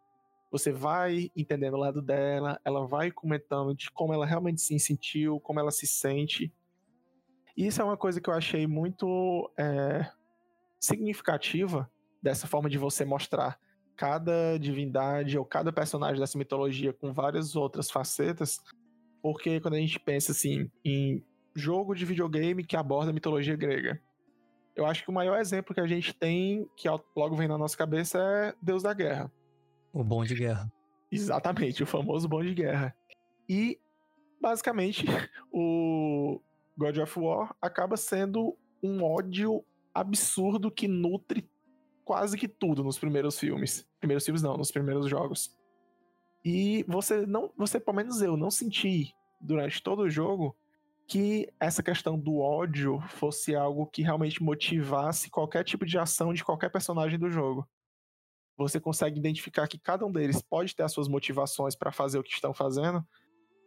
você 0.50 0.72
vai 0.72 1.30
entendendo 1.36 1.74
o 1.74 1.80
lado 1.80 2.02
dela, 2.02 2.60
ela 2.64 2.86
vai 2.86 3.10
comentando 3.10 3.74
de 3.74 3.90
como 3.90 4.12
ela 4.12 4.26
realmente 4.26 4.60
se 4.60 4.78
sentiu, 4.78 5.38
como 5.40 5.60
ela 5.60 5.70
se 5.70 5.86
sente. 5.86 6.52
E 7.56 7.66
isso 7.66 7.80
é 7.80 7.84
uma 7.84 7.96
coisa 7.96 8.20
que 8.20 8.28
eu 8.28 8.34
achei 8.34 8.66
muito 8.66 9.50
é, 9.58 10.10
significativa 10.80 11.90
dessa 12.22 12.46
forma 12.46 12.68
de 12.68 12.78
você 12.78 13.04
mostrar 13.04 13.58
cada 13.96 14.58
divindade 14.58 15.38
ou 15.38 15.44
cada 15.44 15.72
personagem 15.72 16.18
dessa 16.18 16.38
mitologia 16.38 16.92
com 16.92 17.12
várias 17.12 17.54
outras 17.54 17.90
facetas, 17.90 18.58
porque 19.22 19.60
quando 19.60 19.74
a 19.74 19.78
gente 19.78 20.00
pensa 20.00 20.32
assim 20.32 20.70
em 20.84 21.22
jogo 21.54 21.94
de 21.94 22.06
videogame 22.06 22.64
que 22.64 22.76
aborda 22.76 23.10
a 23.10 23.14
mitologia 23.14 23.54
grega, 23.56 24.00
eu 24.74 24.86
acho 24.86 25.04
que 25.04 25.10
o 25.10 25.12
maior 25.12 25.38
exemplo 25.38 25.74
que 25.74 25.80
a 25.80 25.86
gente 25.86 26.14
tem, 26.14 26.66
que 26.76 26.88
logo 27.14 27.36
vem 27.36 27.46
na 27.46 27.58
nossa 27.58 27.76
cabeça, 27.76 28.18
é 28.18 28.54
Deus 28.62 28.82
da 28.82 28.94
Guerra. 28.94 29.30
O 29.92 30.04
bom 30.04 30.24
de 30.24 30.34
guerra. 30.34 30.72
Exatamente, 31.10 31.82
o 31.82 31.86
famoso 31.86 32.28
bom 32.28 32.42
de 32.42 32.54
guerra. 32.54 32.94
E, 33.48 33.78
basicamente, 34.40 35.04
o 35.52 36.40
God 36.78 36.98
of 36.98 37.18
War 37.18 37.54
acaba 37.60 37.96
sendo 37.96 38.56
um 38.82 39.02
ódio 39.02 39.64
absurdo 39.92 40.70
que 40.70 40.86
nutre 40.86 41.48
quase 42.04 42.36
que 42.36 42.48
tudo 42.48 42.82
nos 42.82 42.98
primeiros 42.98 43.38
filmes. 43.38 43.86
Primeiros 43.98 44.24
filmes 44.24 44.42
não, 44.42 44.56
nos 44.56 44.70
primeiros 44.70 45.08
jogos. 45.08 45.56
E 46.44 46.84
você 46.88 47.26
não, 47.26 47.52
você 47.56 47.78
pelo 47.78 47.96
menos 47.96 48.22
eu 48.22 48.36
não 48.36 48.50
senti 48.50 49.12
durante 49.40 49.82
todo 49.82 50.02
o 50.02 50.10
jogo 50.10 50.56
que 51.06 51.48
essa 51.58 51.82
questão 51.82 52.18
do 52.18 52.38
ódio 52.38 53.00
fosse 53.08 53.54
algo 53.54 53.86
que 53.86 54.02
realmente 54.02 54.42
motivasse 54.42 55.28
qualquer 55.28 55.64
tipo 55.64 55.84
de 55.84 55.98
ação 55.98 56.32
de 56.32 56.44
qualquer 56.44 56.70
personagem 56.70 57.18
do 57.18 57.30
jogo. 57.30 57.68
Você 58.68 58.80
consegue 58.80 59.18
identificar 59.18 59.66
que 59.66 59.78
cada 59.78 60.04
um 60.04 60.12
deles 60.12 60.42
pode 60.42 60.74
ter 60.74 60.82
as 60.82 60.92
suas 60.92 61.08
motivações 61.08 61.74
para 61.74 61.92
fazer 61.92 62.18
o 62.18 62.22
que 62.22 62.32
estão 62.32 62.52
fazendo 62.52 63.04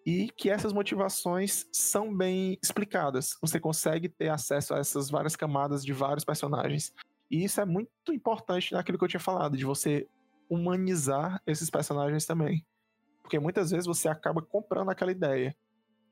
e 0.06 0.30
que 0.36 0.50
essas 0.50 0.74
motivações 0.74 1.66
são 1.72 2.16
bem 2.16 2.58
explicadas. 2.62 3.38
Você 3.42 3.60
consegue 3.60 4.10
ter 4.10 4.30
acesso 4.30 4.74
a 4.74 4.80
essas 4.80 5.10
várias 5.10 5.36
camadas 5.36 5.84
de 5.84 5.94
vários 5.94 6.26
personagens. 6.26 6.94
E 7.32 7.44
isso 7.44 7.62
é 7.62 7.66
muito 7.66 7.90
importante 8.12 8.74
naquilo 8.74 8.98
que 8.98 9.04
eu 9.04 9.10
tinha 9.10 9.20
falado, 9.20 9.58
de 9.58 9.66
você 9.66 10.08
humanizar 10.50 11.42
esses 11.48 11.70
personagens 11.70 12.26
também. 12.26 12.66
Porque 13.22 13.40
muitas 13.40 13.72
vezes 13.72 13.86
você 13.86 14.10
acaba 14.10 14.42
comprando 14.42 14.90
aquela 14.90 15.12
ideia. 15.12 15.56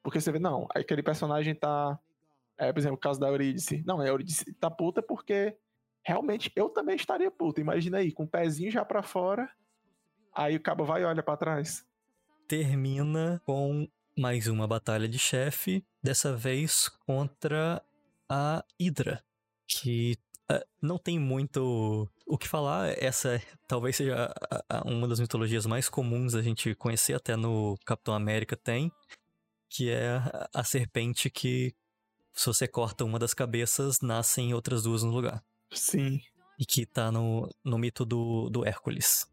Porque 0.01 0.19
você 0.19 0.31
vê, 0.31 0.39
não, 0.39 0.67
aquele 0.73 1.03
personagem 1.03 1.53
tá. 1.53 1.99
É, 2.57 2.71
por 2.71 2.79
exemplo, 2.79 2.95
o 2.95 2.99
caso 2.99 3.19
da 3.19 3.27
Eurídice. 3.27 3.83
Não, 3.85 3.99
a 3.99 4.07
Eurídice 4.07 4.53
tá 4.53 4.71
puta 4.71 5.01
porque 5.01 5.55
realmente 6.03 6.51
eu 6.55 6.69
também 6.69 6.95
estaria 6.95 7.31
puta. 7.31 7.61
Imagina 7.61 7.97
aí, 7.97 8.11
com 8.11 8.23
o 8.23 8.27
pezinho 8.27 8.71
já 8.71 8.83
pra 8.83 9.03
fora, 9.03 9.49
aí 10.33 10.55
o 10.55 10.61
cabo 10.61 10.83
vai 10.85 11.01
e 11.01 11.05
olha 11.05 11.23
pra 11.23 11.37
trás. 11.37 11.85
Termina 12.47 13.41
com 13.45 13.87
mais 14.17 14.47
uma 14.47 14.67
batalha 14.67 15.07
de 15.07 15.17
chefe, 15.17 15.85
dessa 16.03 16.35
vez 16.35 16.89
contra 17.05 17.81
a 18.29 18.63
Hydra, 18.79 19.23
que 19.67 20.17
uh, 20.51 20.65
não 20.81 20.97
tem 20.97 21.17
muito 21.17 22.09
o 22.27 22.37
que 22.37 22.47
falar. 22.47 22.89
Essa 23.01 23.41
talvez 23.67 23.95
seja 23.95 24.33
uma 24.85 25.07
das 25.07 25.19
mitologias 25.19 25.65
mais 25.65 25.87
comuns 25.87 26.35
a 26.35 26.41
gente 26.41 26.75
conhecer, 26.75 27.13
até 27.13 27.35
no 27.35 27.77
Capitão 27.85 28.13
América 28.13 28.57
tem, 28.57 28.91
que 29.69 29.89
é 29.89 30.21
a 30.53 30.63
serpente 30.63 31.29
que, 31.29 31.73
se 32.33 32.45
você 32.47 32.67
corta 32.67 33.05
uma 33.05 33.17
das 33.17 33.33
cabeças, 33.33 34.01
nascem 34.01 34.53
outras 34.53 34.83
duas 34.83 35.03
no 35.03 35.11
lugar. 35.11 35.41
Sim. 35.71 36.21
E 36.59 36.65
que 36.65 36.85
tá 36.85 37.11
no, 37.11 37.49
no 37.63 37.77
mito 37.77 38.05
do, 38.05 38.49
do 38.49 38.65
Hércules. 38.65 39.25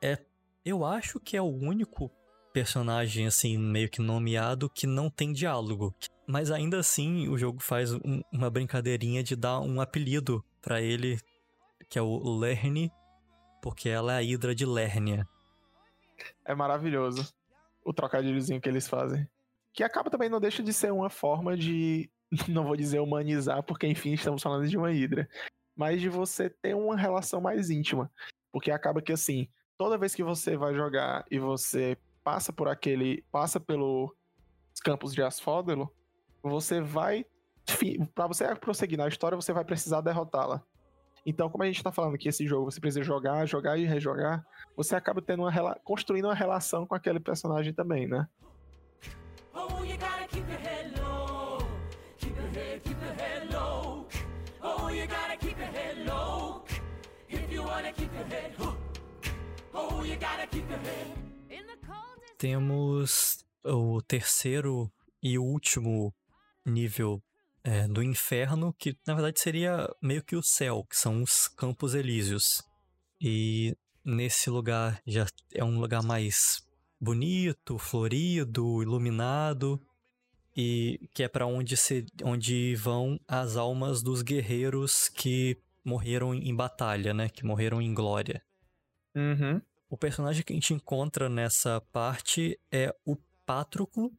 É, 0.00 0.18
eu 0.64 0.84
acho 0.84 1.20
que 1.20 1.36
é 1.36 1.42
o 1.42 1.46
único 1.46 2.10
personagem, 2.52 3.26
assim, 3.26 3.56
meio 3.56 3.88
que 3.88 4.00
nomeado 4.00 4.68
que 4.68 4.86
não 4.86 5.08
tem 5.08 5.32
diálogo. 5.32 5.94
Mas 6.26 6.50
ainda 6.50 6.78
assim, 6.78 7.28
o 7.28 7.38
jogo 7.38 7.60
faz 7.60 7.92
um, 7.92 8.22
uma 8.32 8.50
brincadeirinha 8.50 9.22
de 9.22 9.34
dar 9.34 9.60
um 9.60 9.80
apelido 9.80 10.44
para 10.60 10.80
ele, 10.80 11.18
que 11.88 11.98
é 11.98 12.02
o 12.02 12.38
Lerne, 12.38 12.92
porque 13.60 13.88
ela 13.88 14.14
é 14.14 14.16
a 14.16 14.22
Hidra 14.22 14.54
de 14.54 14.66
Lérnia. 14.66 15.26
É 16.44 16.54
maravilhoso 16.54 17.32
o 17.84 17.92
trocadilhozinho 17.92 18.60
que 18.60 18.68
eles 18.68 18.88
fazem. 18.88 19.28
Que 19.72 19.82
acaba 19.82 20.10
também 20.10 20.28
não 20.28 20.40
deixa 20.40 20.62
de 20.62 20.72
ser 20.72 20.92
uma 20.92 21.08
forma 21.08 21.56
de 21.56 22.10
não 22.48 22.64
vou 22.64 22.76
dizer 22.76 23.00
humanizar, 23.00 23.62
porque 23.62 23.86
enfim, 23.86 24.12
estamos 24.12 24.42
falando 24.42 24.66
de 24.66 24.76
uma 24.76 24.90
hidra, 24.90 25.28
mas 25.76 26.00
de 26.00 26.08
você 26.08 26.48
ter 26.48 26.74
uma 26.74 26.96
relação 26.96 27.40
mais 27.40 27.70
íntima. 27.70 28.10
Porque 28.50 28.70
acaba 28.70 29.02
que 29.02 29.12
assim, 29.12 29.48
toda 29.78 29.98
vez 29.98 30.14
que 30.14 30.22
você 30.22 30.56
vai 30.56 30.74
jogar 30.74 31.24
e 31.30 31.38
você 31.38 31.96
passa 32.24 32.52
por 32.52 32.68
aquele, 32.68 33.24
passa 33.30 33.60
pelos 33.60 34.10
campos 34.82 35.14
de 35.14 35.22
Asfódelo, 35.22 35.92
você 36.42 36.80
vai 36.80 37.24
para 38.14 38.26
você 38.26 38.54
prosseguir 38.56 38.98
na 38.98 39.06
história, 39.06 39.36
você 39.36 39.52
vai 39.52 39.64
precisar 39.64 40.00
derrotá-la. 40.00 40.62
Então, 41.24 41.48
como 41.48 41.62
a 41.62 41.66
gente 41.66 41.82
tá 41.82 41.92
falando 41.92 42.18
que 42.18 42.28
esse 42.28 42.46
jogo 42.46 42.70
você 42.70 42.80
precisa 42.80 43.04
jogar, 43.04 43.46
jogar 43.46 43.78
e 43.78 43.84
rejogar, 43.84 44.44
você 44.76 44.96
acaba 44.96 45.22
tendo 45.22 45.44
uma 45.44 45.74
construindo 45.84 46.24
uma 46.24 46.34
relação 46.34 46.84
com 46.84 46.96
aquele 46.96 47.20
personagem 47.20 47.72
também, 47.72 48.08
né? 48.08 48.26
Temos 62.38 63.44
o 63.64 64.02
terceiro 64.02 64.92
e 65.22 65.38
último 65.38 66.14
nível 66.66 67.22
é, 67.64 67.86
do 67.86 68.02
inferno, 68.02 68.74
que 68.78 68.96
na 69.06 69.14
verdade 69.14 69.40
seria 69.40 69.88
meio 70.00 70.22
que 70.22 70.36
o 70.36 70.42
céu, 70.42 70.84
que 70.88 70.96
são 70.96 71.22
os 71.22 71.48
Campos 71.48 71.94
Elíseos. 71.94 72.62
E 73.20 73.76
nesse 74.04 74.50
lugar 74.50 75.00
já 75.06 75.26
é 75.54 75.62
um 75.62 75.78
lugar 75.78 76.02
mais 76.02 76.66
bonito, 77.00 77.78
florido, 77.78 78.82
iluminado, 78.82 79.80
e 80.56 81.08
que 81.14 81.22
é 81.22 81.28
para 81.28 81.46
onde, 81.46 81.76
se, 81.76 82.04
onde 82.24 82.74
vão 82.76 83.18
as 83.26 83.56
almas 83.56 84.02
dos 84.02 84.22
guerreiros 84.22 85.08
que 85.08 85.56
morreram 85.84 86.34
em 86.34 86.54
batalha, 86.54 87.14
né? 87.14 87.28
Que 87.28 87.44
morreram 87.44 87.80
em 87.80 87.94
glória. 87.94 88.42
Uhum. 89.14 89.60
O 89.88 89.96
personagem 89.96 90.42
que 90.42 90.52
a 90.52 90.56
gente 90.56 90.72
encontra 90.72 91.28
nessa 91.28 91.80
parte 91.92 92.58
é 92.70 92.94
o 93.04 93.16
Pátroclo. 93.44 94.10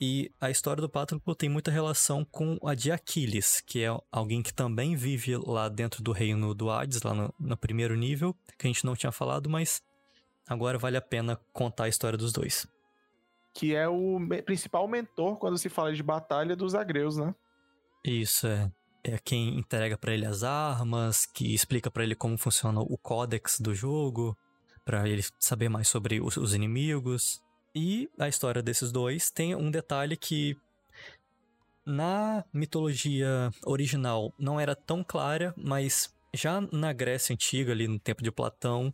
E 0.00 0.32
a 0.40 0.50
história 0.50 0.80
do 0.80 0.88
Pátroclo 0.88 1.34
tem 1.34 1.48
muita 1.48 1.70
relação 1.70 2.24
com 2.24 2.58
a 2.64 2.74
de 2.74 2.90
Aquiles, 2.90 3.60
que 3.60 3.84
é 3.84 3.96
alguém 4.10 4.42
que 4.42 4.52
também 4.52 4.96
vive 4.96 5.36
lá 5.36 5.68
dentro 5.68 6.02
do 6.02 6.10
reino 6.10 6.54
do 6.54 6.70
Hades, 6.70 7.02
lá 7.02 7.14
no, 7.14 7.32
no 7.38 7.56
primeiro 7.56 7.94
nível, 7.94 8.34
que 8.58 8.66
a 8.66 8.70
gente 8.70 8.84
não 8.84 8.96
tinha 8.96 9.12
falado, 9.12 9.48
mas 9.48 9.80
agora 10.48 10.76
vale 10.76 10.96
a 10.96 11.00
pena 11.00 11.40
contar 11.52 11.84
a 11.84 11.88
história 11.88 12.18
dos 12.18 12.32
dois. 12.32 12.66
Que 13.54 13.76
é 13.76 13.88
o 13.88 14.18
principal 14.44 14.88
mentor 14.88 15.38
quando 15.38 15.58
se 15.58 15.68
fala 15.68 15.92
de 15.92 16.02
batalha 16.02 16.56
dos 16.56 16.74
agreus, 16.74 17.16
né? 17.16 17.34
Isso 18.04 18.46
é. 18.46 18.72
É 19.04 19.18
quem 19.18 19.58
entrega 19.58 19.98
pra 19.98 20.14
ele 20.14 20.24
as 20.24 20.44
armas, 20.44 21.26
que 21.26 21.54
explica 21.54 21.90
pra 21.90 22.04
ele 22.04 22.14
como 22.14 22.38
funciona 22.38 22.80
o 22.80 22.96
códex 22.96 23.58
do 23.58 23.74
jogo, 23.74 24.36
pra 24.84 25.08
ele 25.08 25.24
saber 25.38 25.68
mais 25.68 25.88
sobre 25.88 26.20
os, 26.20 26.36
os 26.36 26.54
inimigos. 26.54 27.42
E 27.74 28.08
a 28.18 28.28
história 28.28 28.62
desses 28.62 28.92
dois 28.92 29.30
tem 29.30 29.54
um 29.54 29.70
detalhe 29.70 30.16
que 30.16 30.56
na 31.84 32.44
mitologia 32.52 33.50
original 33.64 34.32
não 34.38 34.60
era 34.60 34.76
tão 34.76 35.02
clara, 35.02 35.52
mas 35.56 36.14
já 36.34 36.60
na 36.72 36.92
Grécia 36.92 37.34
antiga, 37.34 37.72
ali 37.72 37.88
no 37.88 37.98
tempo 37.98 38.22
de 38.22 38.30
Platão, 38.30 38.92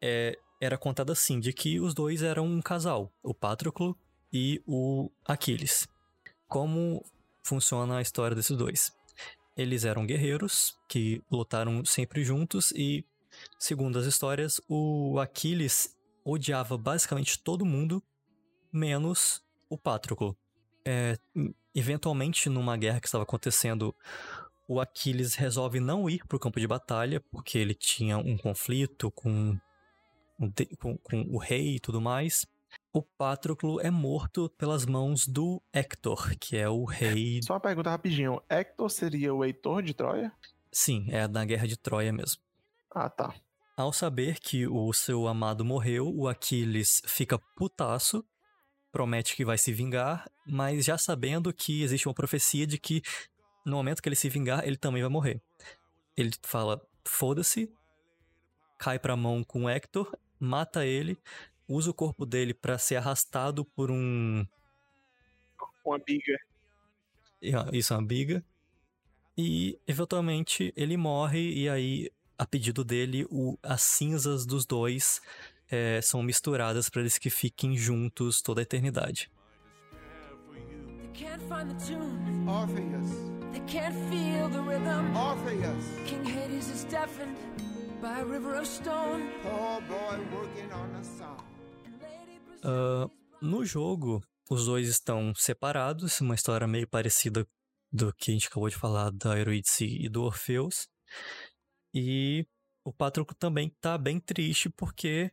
é, 0.00 0.36
era 0.60 0.76
contado 0.76 1.12
assim, 1.12 1.38
de 1.38 1.52
que 1.52 1.80
os 1.80 1.94
dois 1.94 2.22
eram 2.22 2.46
um 2.46 2.60
casal, 2.60 3.12
o 3.22 3.32
Patroclo 3.32 3.96
e 4.32 4.60
o 4.66 5.10
Aquiles. 5.24 5.86
Como 6.48 7.04
funciona 7.42 7.98
a 7.98 8.02
história 8.02 8.34
desses 8.34 8.56
dois. 8.56 8.92
Eles 9.56 9.84
eram 9.84 10.06
guerreiros 10.06 10.76
que 10.88 11.22
lutaram 11.30 11.84
sempre 11.84 12.24
juntos 12.24 12.72
e, 12.72 13.04
segundo 13.58 13.98
as 13.98 14.06
histórias, 14.06 14.60
o 14.68 15.18
Aquiles 15.18 15.94
odiava 16.24 16.78
basicamente 16.78 17.38
todo 17.38 17.64
mundo, 17.64 18.02
menos 18.72 19.42
o 19.68 19.76
Patroclo. 19.76 20.36
É, 20.84 21.16
eventualmente, 21.74 22.48
numa 22.48 22.76
guerra 22.76 23.00
que 23.00 23.06
estava 23.06 23.24
acontecendo, 23.24 23.94
o 24.66 24.80
Aquiles 24.80 25.34
resolve 25.34 25.80
não 25.80 26.08
ir 26.08 26.26
para 26.26 26.36
o 26.36 26.40
campo 26.40 26.58
de 26.58 26.66
batalha, 26.66 27.20
porque 27.30 27.58
ele 27.58 27.74
tinha 27.74 28.16
um 28.16 28.36
conflito 28.36 29.10
com, 29.10 29.58
com, 30.78 30.96
com 30.98 31.22
o 31.30 31.38
rei 31.38 31.76
e 31.76 31.80
tudo 31.80 32.00
mais. 32.00 32.46
O 32.94 33.00
Patroclo 33.00 33.80
é 33.80 33.90
morto 33.90 34.50
pelas 34.50 34.84
mãos 34.84 35.26
do 35.26 35.62
Hector, 35.72 36.36
que 36.38 36.58
é 36.58 36.68
o 36.68 36.84
rei. 36.84 37.40
Só 37.42 37.54
uma 37.54 37.60
pergunta 37.60 37.88
rapidinho. 37.88 38.42
Hector 38.50 38.90
seria 38.90 39.32
o 39.32 39.42
Heitor 39.42 39.82
de 39.82 39.94
Troia? 39.94 40.30
Sim, 40.70 41.06
é 41.08 41.26
na 41.26 41.42
Guerra 41.42 41.66
de 41.66 41.78
Troia 41.78 42.12
mesmo. 42.12 42.42
Ah, 42.94 43.08
tá. 43.08 43.34
Ao 43.74 43.94
saber 43.94 44.38
que 44.38 44.66
o 44.66 44.92
seu 44.92 45.26
amado 45.26 45.64
morreu, 45.64 46.14
o 46.14 46.28
Aquiles 46.28 47.00
fica 47.06 47.38
putaço, 47.56 48.22
promete 48.92 49.34
que 49.34 49.44
vai 49.44 49.56
se 49.56 49.72
vingar, 49.72 50.30
mas 50.46 50.84
já 50.84 50.98
sabendo 50.98 51.50
que 51.50 51.82
existe 51.82 52.06
uma 52.06 52.14
profecia 52.14 52.66
de 52.66 52.78
que 52.78 53.00
no 53.64 53.76
momento 53.76 54.02
que 54.02 54.08
ele 54.10 54.16
se 54.16 54.28
vingar, 54.28 54.66
ele 54.66 54.76
também 54.76 55.00
vai 55.00 55.10
morrer. 55.10 55.40
Ele 56.14 56.30
fala: 56.42 56.78
foda-se, 57.08 57.72
cai 58.78 58.98
pra 58.98 59.16
mão 59.16 59.42
com 59.42 59.70
Hector, 59.70 60.14
mata 60.38 60.84
ele, 60.84 61.16
usa 61.72 61.90
o 61.90 61.94
corpo 61.94 62.26
dele 62.26 62.54
para 62.54 62.78
ser 62.78 62.96
arrastado 62.96 63.64
por 63.64 63.90
um. 63.90 64.46
Uma 65.84 65.98
biga. 65.98 66.38
Isso 67.72 67.92
é 67.92 67.96
uma 67.96 68.06
biga. 68.06 68.44
E 69.36 69.78
eventualmente 69.86 70.72
ele 70.76 70.96
morre, 70.96 71.52
e 71.52 71.68
aí, 71.68 72.10
a 72.38 72.46
pedido 72.46 72.84
dele, 72.84 73.26
o, 73.30 73.58
as 73.62 73.82
cinzas 73.82 74.44
dos 74.44 74.66
dois 74.66 75.20
é, 75.70 76.00
são 76.02 76.22
misturadas 76.22 76.90
para 76.90 77.00
eles 77.00 77.16
que 77.18 77.30
fiquem 77.30 77.76
juntos 77.76 78.42
toda 78.42 78.60
a 78.60 78.62
eternidade. 78.62 79.30
They 80.52 81.26
can't 81.28 81.42
find 81.48 81.68
the 81.68 81.86
tune. 81.86 82.48
Orpheus, 82.48 83.10
They 83.52 83.60
can't 83.66 83.94
feel 84.10 84.48
the 84.48 84.60
rhythm. 84.60 85.16
Orpheus, 85.16 85.84
King 86.06 86.24
Hades 86.24 86.68
is 86.68 86.84
deafened 86.84 87.36
by 88.00 88.20
a 88.20 88.24
river 88.24 88.54
of 88.56 88.66
stone. 88.66 89.30
poor 89.42 89.80
boy 89.82 90.18
working 90.34 90.72
on 90.72 90.90
a 91.00 91.04
song. 91.04 91.51
Ah, 92.62 93.08
no 93.40 93.64
jogo, 93.64 94.22
os 94.50 94.66
dois 94.66 94.88
estão 94.88 95.34
separados, 95.34 96.20
uma 96.20 96.34
história 96.34 96.66
meio 96.66 96.86
parecida 96.86 97.46
do 97.90 98.12
que 98.14 98.30
a 98.30 98.34
gente 98.34 98.48
acabou 98.48 98.68
de 98.68 98.76
falar 98.76 99.10
da 99.10 99.38
Eurídice 99.38 99.84
e 99.84 100.08
do 100.08 100.22
Orfeus. 100.22 100.88
E 101.94 102.46
o 102.84 102.92
Patroclo 102.92 103.34
também 103.34 103.68
tá 103.80 103.98
bem 103.98 104.18
triste 104.18 104.70
porque 104.70 105.30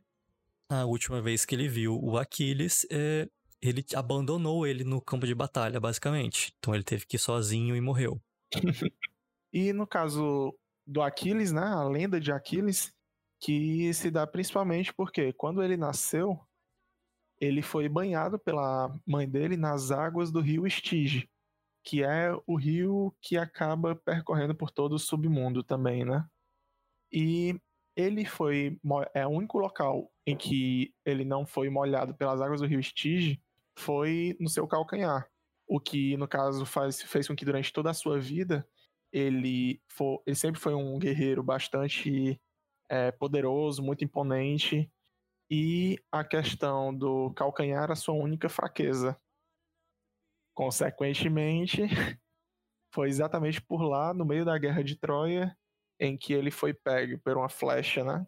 a 0.68 0.84
última 0.84 1.20
vez 1.20 1.44
que 1.44 1.54
ele 1.54 1.68
viu 1.68 1.98
o 2.00 2.16
Aquiles, 2.18 2.86
é, 2.90 3.28
ele 3.60 3.84
abandonou 3.94 4.66
ele 4.66 4.84
no 4.84 5.00
campo 5.00 5.26
de 5.26 5.34
batalha, 5.34 5.80
basicamente. 5.80 6.54
Então 6.58 6.74
ele 6.74 6.84
teve 6.84 7.06
que 7.06 7.16
ir 7.16 7.18
sozinho 7.18 7.74
e 7.74 7.80
morreu. 7.80 8.20
E 9.52 9.72
no 9.72 9.84
caso 9.84 10.56
do 10.86 11.02
Aquiles, 11.02 11.50
né? 11.50 11.64
A 11.64 11.82
lenda 11.82 12.20
de 12.20 12.30
Aquiles, 12.30 12.92
que 13.40 13.92
se 13.92 14.08
dá 14.08 14.24
principalmente 14.24 14.94
porque 14.94 15.32
quando 15.32 15.60
ele 15.60 15.76
nasceu, 15.76 16.38
ele 17.40 17.62
foi 17.62 17.88
banhado 17.88 18.38
pela 18.38 18.94
mãe 19.06 19.28
dele 19.28 19.56
nas 19.56 19.90
águas 19.90 20.30
do 20.30 20.40
rio 20.40 20.66
Estige, 20.66 21.28
que 21.82 22.02
é 22.02 22.30
o 22.46 22.56
rio 22.56 23.14
que 23.22 23.38
acaba 23.38 23.96
percorrendo 23.96 24.54
por 24.54 24.70
todo 24.70 24.94
o 24.94 24.98
submundo 24.98 25.64
também, 25.64 26.04
né? 26.04 26.24
E 27.10 27.58
ele 27.96 28.24
foi 28.24 28.78
é 29.14 29.26
o 29.26 29.30
único 29.30 29.58
local 29.58 30.10
em 30.26 30.36
que 30.36 30.94
ele 31.04 31.24
não 31.24 31.46
foi 31.46 31.70
molhado 31.70 32.14
pelas 32.14 32.40
águas 32.40 32.60
do 32.60 32.66
rio 32.66 32.78
Estige 32.80 33.40
foi 33.78 34.36
no 34.38 34.48
seu 34.48 34.66
calcanhar, 34.66 35.26
o 35.66 35.80
que 35.80 36.16
no 36.16 36.28
caso 36.28 36.66
faz, 36.66 37.00
fez 37.02 37.26
com 37.26 37.34
que 37.34 37.44
durante 37.44 37.72
toda 37.72 37.90
a 37.90 37.94
sua 37.94 38.20
vida 38.20 38.66
ele, 39.12 39.80
for, 39.88 40.22
ele 40.26 40.36
sempre 40.36 40.60
foi 40.60 40.74
um 40.74 40.98
guerreiro 40.98 41.42
bastante 41.42 42.40
é, 42.88 43.10
poderoso, 43.10 43.82
muito 43.82 44.04
imponente, 44.04 44.90
e 45.50 45.98
a 46.12 46.22
questão 46.22 46.94
do 46.94 47.32
calcanhar 47.34 47.82
era 47.82 47.94
a 47.94 47.96
sua 47.96 48.14
única 48.14 48.48
fraqueza. 48.48 49.20
Consequentemente, 50.54 51.82
foi 52.94 53.08
exatamente 53.08 53.60
por 53.60 53.82
lá, 53.82 54.14
no 54.14 54.24
meio 54.24 54.44
da 54.44 54.56
guerra 54.56 54.84
de 54.84 54.96
Troia, 54.96 55.56
em 55.98 56.16
que 56.16 56.32
ele 56.32 56.50
foi 56.50 56.72
pego 56.72 57.18
por 57.18 57.36
uma 57.36 57.48
flecha, 57.48 58.04
né? 58.04 58.24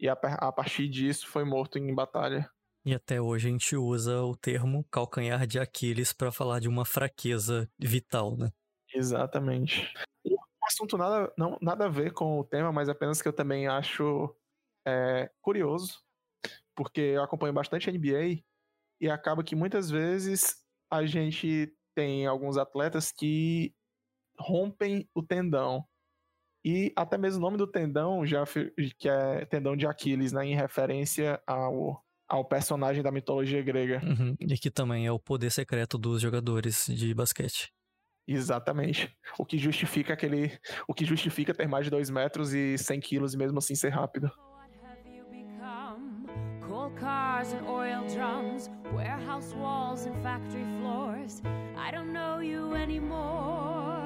E 0.00 0.08
a, 0.08 0.12
a 0.12 0.52
partir 0.52 0.88
disso 0.88 1.26
foi 1.26 1.44
morto 1.44 1.76
em 1.76 1.92
batalha. 1.92 2.48
E 2.84 2.94
até 2.94 3.20
hoje 3.20 3.48
a 3.48 3.50
gente 3.50 3.76
usa 3.76 4.22
o 4.22 4.36
termo 4.36 4.84
calcanhar 4.84 5.46
de 5.46 5.58
Aquiles 5.58 6.12
para 6.12 6.30
falar 6.30 6.60
de 6.60 6.68
uma 6.68 6.84
fraqueza 6.84 7.68
vital, 7.78 8.36
né? 8.36 8.50
Exatamente. 8.94 9.92
Um 10.24 10.36
assunto 10.64 10.96
nada, 10.96 11.32
não, 11.36 11.58
nada 11.60 11.86
a 11.86 11.90
ver 11.90 12.12
com 12.12 12.38
o 12.38 12.44
tema, 12.44 12.72
mas 12.72 12.88
apenas 12.88 13.20
que 13.20 13.28
eu 13.28 13.32
também 13.32 13.66
acho 13.66 14.34
é, 14.86 15.30
curioso, 15.42 16.02
porque 16.78 17.00
eu 17.00 17.24
acompanho 17.24 17.52
bastante 17.52 17.90
NBA 17.90 18.40
e 19.00 19.10
acaba 19.10 19.42
que 19.42 19.56
muitas 19.56 19.90
vezes 19.90 20.54
a 20.88 21.04
gente 21.04 21.72
tem 21.92 22.24
alguns 22.24 22.56
atletas 22.56 23.10
que 23.10 23.74
rompem 24.38 25.08
o 25.12 25.20
tendão. 25.20 25.84
E 26.64 26.92
até 26.94 27.18
mesmo 27.18 27.40
o 27.40 27.42
nome 27.42 27.56
do 27.56 27.66
tendão 27.66 28.24
já 28.24 28.44
que 28.96 29.08
é 29.08 29.44
tendão 29.46 29.76
de 29.76 29.88
Aquiles, 29.88 30.30
né, 30.30 30.46
em 30.46 30.54
referência 30.54 31.42
ao, 31.44 32.00
ao 32.28 32.44
personagem 32.44 33.02
da 33.02 33.10
mitologia 33.10 33.60
grega. 33.60 34.00
Uhum. 34.04 34.36
E 34.38 34.56
que 34.56 34.70
também 34.70 35.04
é 35.04 35.10
o 35.10 35.18
poder 35.18 35.50
secreto 35.50 35.98
dos 35.98 36.22
jogadores 36.22 36.86
de 36.86 37.12
basquete. 37.12 37.72
Exatamente. 38.24 39.12
O 39.36 39.44
que 39.44 39.58
justifica 39.58 40.12
aquele. 40.12 40.56
O 40.86 40.94
que 40.94 41.04
justifica 41.04 41.52
ter 41.52 41.66
mais 41.66 41.86
de 41.86 41.90
2 41.90 42.08
metros 42.10 42.54
e 42.54 42.78
100 42.78 43.00
quilos 43.00 43.34
e 43.34 43.36
mesmo 43.36 43.58
assim 43.58 43.74
ser 43.74 43.88
rápido. 43.88 44.30
Cars 47.00 47.52
and 47.52 47.66
oil 47.66 48.04
drums, 48.08 48.70
warehouse 48.92 49.54
walls 49.54 50.06
and 50.06 50.14
factory 50.22 50.64
floors. 50.80 51.42
I 51.76 51.90
don't 51.90 52.12
know 52.12 52.40
you 52.40 52.74
anymore. 52.74 53.98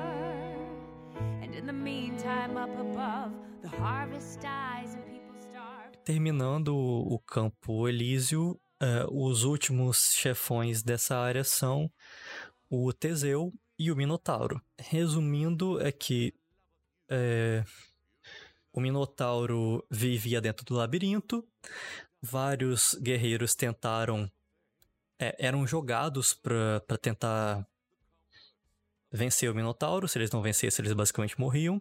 And 1.42 1.54
in 1.54 1.66
the 1.66 1.72
meantime, 1.72 2.56
up 2.56 2.70
above, 2.78 3.32
the 3.62 3.68
harvest 3.68 4.40
dies 4.40 4.94
and 4.94 5.04
people 5.04 5.34
starve. 5.40 5.96
Terminando 6.04 6.74
o 6.76 7.18
campo 7.18 7.88
Elísio, 7.88 8.60
eh, 8.80 9.06
os 9.10 9.44
últimos 9.44 10.14
chefões 10.14 10.82
dessa 10.82 11.16
área 11.16 11.44
são 11.44 11.90
o 12.68 12.92
Teseu 12.92 13.52
e 13.78 13.90
o 13.90 13.96
Minotauro. 13.96 14.60
Resumindo, 14.78 15.80
é 15.80 15.90
que 15.92 16.34
eh, 17.08 17.64
o 18.72 18.80
Minotauro 18.80 19.84
vivia 19.90 20.40
dentro 20.40 20.64
do 20.64 20.74
labirinto, 20.74 21.46
vários 22.22 22.94
guerreiros 23.02 23.54
tentaram. 23.54 24.30
eh, 25.18 25.36
eram 25.38 25.66
jogados 25.66 26.32
para 26.34 26.98
tentar 27.00 27.66
vencer 29.10 29.50
o 29.50 29.54
Minotauro. 29.54 30.08
Se 30.08 30.18
eles 30.18 30.30
não 30.30 30.42
vencessem, 30.42 30.82
eles 30.82 30.94
basicamente 30.94 31.38
morriam. 31.38 31.80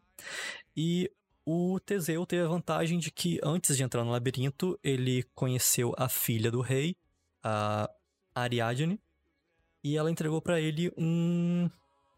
E 0.76 1.12
o 1.46 1.80
Teseu 1.80 2.26
teve 2.26 2.44
a 2.44 2.48
vantagem 2.48 3.00
de 3.00 3.10
que 3.12 3.39
antes 3.44 3.76
de 3.78 3.84
entrar 3.84 4.04
no 4.04 4.12
labirinto, 4.12 4.80
ele 4.84 5.24
conheceu 5.34 5.94
a 5.98 6.08
filha 6.10 6.52
do 6.52 6.62
rei, 6.62 6.96
a 7.44 7.89
Ariadne, 8.36 9.00
e 9.84 9.98
ela 9.98 10.12
entregou 10.12 10.42
pra 10.42 10.60
ele 10.60 10.92
um, 10.98 11.70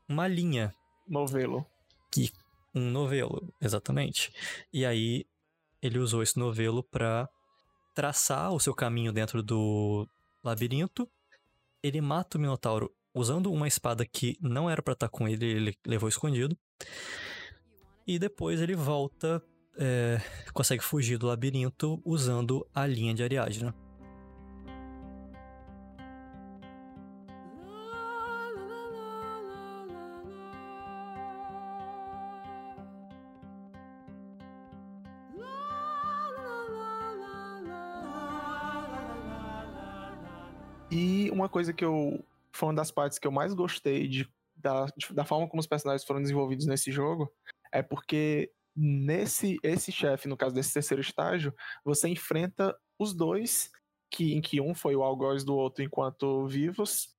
uma 0.08 0.28
linha, 0.28 0.74
Novelo. 1.08 1.66
um 2.76 2.90
novelo, 2.90 3.54
exatamente. 3.62 4.34
E 4.72 4.86
aí 4.86 5.26
ele 5.82 6.00
usou 6.00 6.24
esse 6.24 6.38
novelo 6.38 6.84
pra 6.84 7.30
traçar 7.94 8.52
o 8.52 8.60
seu 8.60 8.74
caminho 8.74 9.12
dentro 9.12 9.42
do 9.42 10.08
labirinto. 10.44 11.10
Ele 11.82 12.02
mata 12.02 12.38
o 12.38 12.42
Minotauro 12.42 12.94
usando 13.14 13.52
uma 13.52 13.68
espada 13.68 14.06
que 14.06 14.38
não 14.42 14.70
era 14.70 14.82
pra 14.82 14.94
estar 14.94 15.10
com 15.10 15.28
ele, 15.28 15.46
ele 15.46 15.78
levou 15.86 16.10
escondido. 16.10 16.58
E 18.06 18.18
depois 18.18 18.60
ele 18.60 18.76
volta, 18.76 19.42
é, 19.78 20.20
consegue 20.54 20.84
fugir 20.84 21.18
do 21.18 21.28
labirinto 21.28 22.02
usando 22.04 22.68
a 22.74 22.86
linha 22.86 23.14
de 23.14 23.24
Ariadne. 23.24 23.74
Uma 41.44 41.50
coisa 41.50 41.74
que 41.74 41.84
eu. 41.84 42.24
Foi 42.52 42.70
uma 42.70 42.76
das 42.76 42.92
partes 42.92 43.18
que 43.18 43.28
eu 43.28 43.32
mais 43.32 43.54
gostei 43.54 44.08
de 44.08 44.30
da, 44.56 44.86
da 45.12 45.26
forma 45.26 45.48
como 45.48 45.60
os 45.60 45.68
personagens 45.68 46.06
foram 46.06 46.22
desenvolvidos 46.22 46.66
nesse 46.66 46.92
jogo 46.92 47.32
é 47.72 47.82
porque 47.82 48.52
nesse 48.76 49.58
esse 49.64 49.92
chefe, 49.92 50.28
no 50.28 50.38
caso 50.38 50.54
desse 50.56 50.74
terceiro 50.74 51.02
estágio, 51.02 51.54
você 51.84 52.08
enfrenta 52.08 52.78
os 52.98 53.14
dois, 53.14 53.72
que 54.10 54.34
em 54.34 54.42
que 54.42 54.62
um 54.62 54.74
foi 54.76 54.96
o 54.96 55.04
algoz 55.04 55.44
do 55.44 55.56
outro 55.56 55.84
enquanto 55.84 56.48
vivos. 56.48 57.10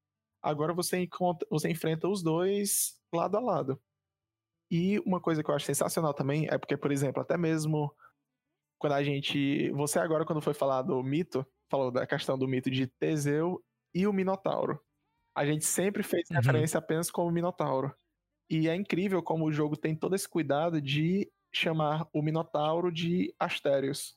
Agora 0.40 0.72
você 0.72 0.98
encontra, 0.98 1.46
você 1.50 1.68
enfrenta 1.68 2.08
os 2.08 2.22
dois 2.22 3.00
lado 3.12 3.36
a 3.36 3.40
lado. 3.40 3.80
E 4.70 4.98
uma 5.00 5.20
coisa 5.20 5.42
que 5.42 5.50
eu 5.50 5.54
acho 5.54 5.66
sensacional 5.66 6.14
também 6.14 6.46
é 6.48 6.56
porque, 6.56 6.76
por 6.76 6.92
exemplo, 6.92 7.20
até 7.20 7.36
mesmo 7.36 7.94
quando 8.78 8.94
a 8.94 9.02
gente, 9.02 9.70
você 9.70 9.98
agora 9.98 10.24
quando 10.24 10.42
foi 10.42 10.54
falar 10.54 10.82
do 10.82 11.02
mito, 11.02 11.46
falou 11.70 11.90
da 11.90 12.06
questão 12.06 12.38
do 12.38 12.46
mito 12.46 12.70
de 12.70 12.86
Teseu 12.86 13.62
e 13.94 14.06
o 14.06 14.12
Minotauro. 14.12 14.80
A 15.36 15.46
gente 15.46 15.64
sempre 15.64 16.02
fez 16.02 16.30
Uhum. 16.30 16.36
referência 16.36 16.78
apenas 16.78 17.10
como 17.10 17.30
Minotauro. 17.30 17.94
E 18.50 18.68
é 18.68 18.74
incrível 18.76 19.22
como 19.22 19.46
o 19.46 19.52
jogo 19.52 19.76
tem 19.76 19.96
todo 19.96 20.14
esse 20.16 20.28
cuidado 20.28 20.80
de 20.80 21.30
chamar 21.54 22.08
o 22.14 22.22
Minotauro 22.22 22.92
de 22.92 23.34
Astérios, 23.38 24.16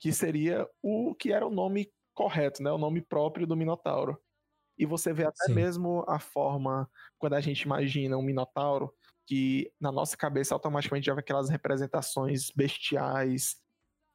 que 0.00 0.12
seria 0.12 0.68
o 0.82 1.14
que 1.14 1.32
era 1.32 1.46
o 1.46 1.50
nome 1.50 1.92
correto, 2.14 2.62
né? 2.62 2.70
O 2.72 2.78
nome 2.78 3.02
próprio 3.02 3.46
do 3.46 3.56
Minotauro. 3.56 4.18
E 4.78 4.86
você 4.86 5.12
vê 5.12 5.24
até 5.26 5.46
Sim. 5.46 5.54
mesmo 5.54 6.04
a 6.08 6.18
forma, 6.18 6.90
quando 7.18 7.34
a 7.34 7.40
gente 7.40 7.62
imagina 7.62 8.16
um 8.18 8.22
Minotauro, 8.22 8.94
que 9.26 9.72
na 9.80 9.92
nossa 9.92 10.16
cabeça 10.16 10.54
automaticamente 10.54 11.06
já 11.06 11.14
vem 11.14 11.20
aquelas 11.20 11.50
representações 11.50 12.50
bestiais 12.50 13.56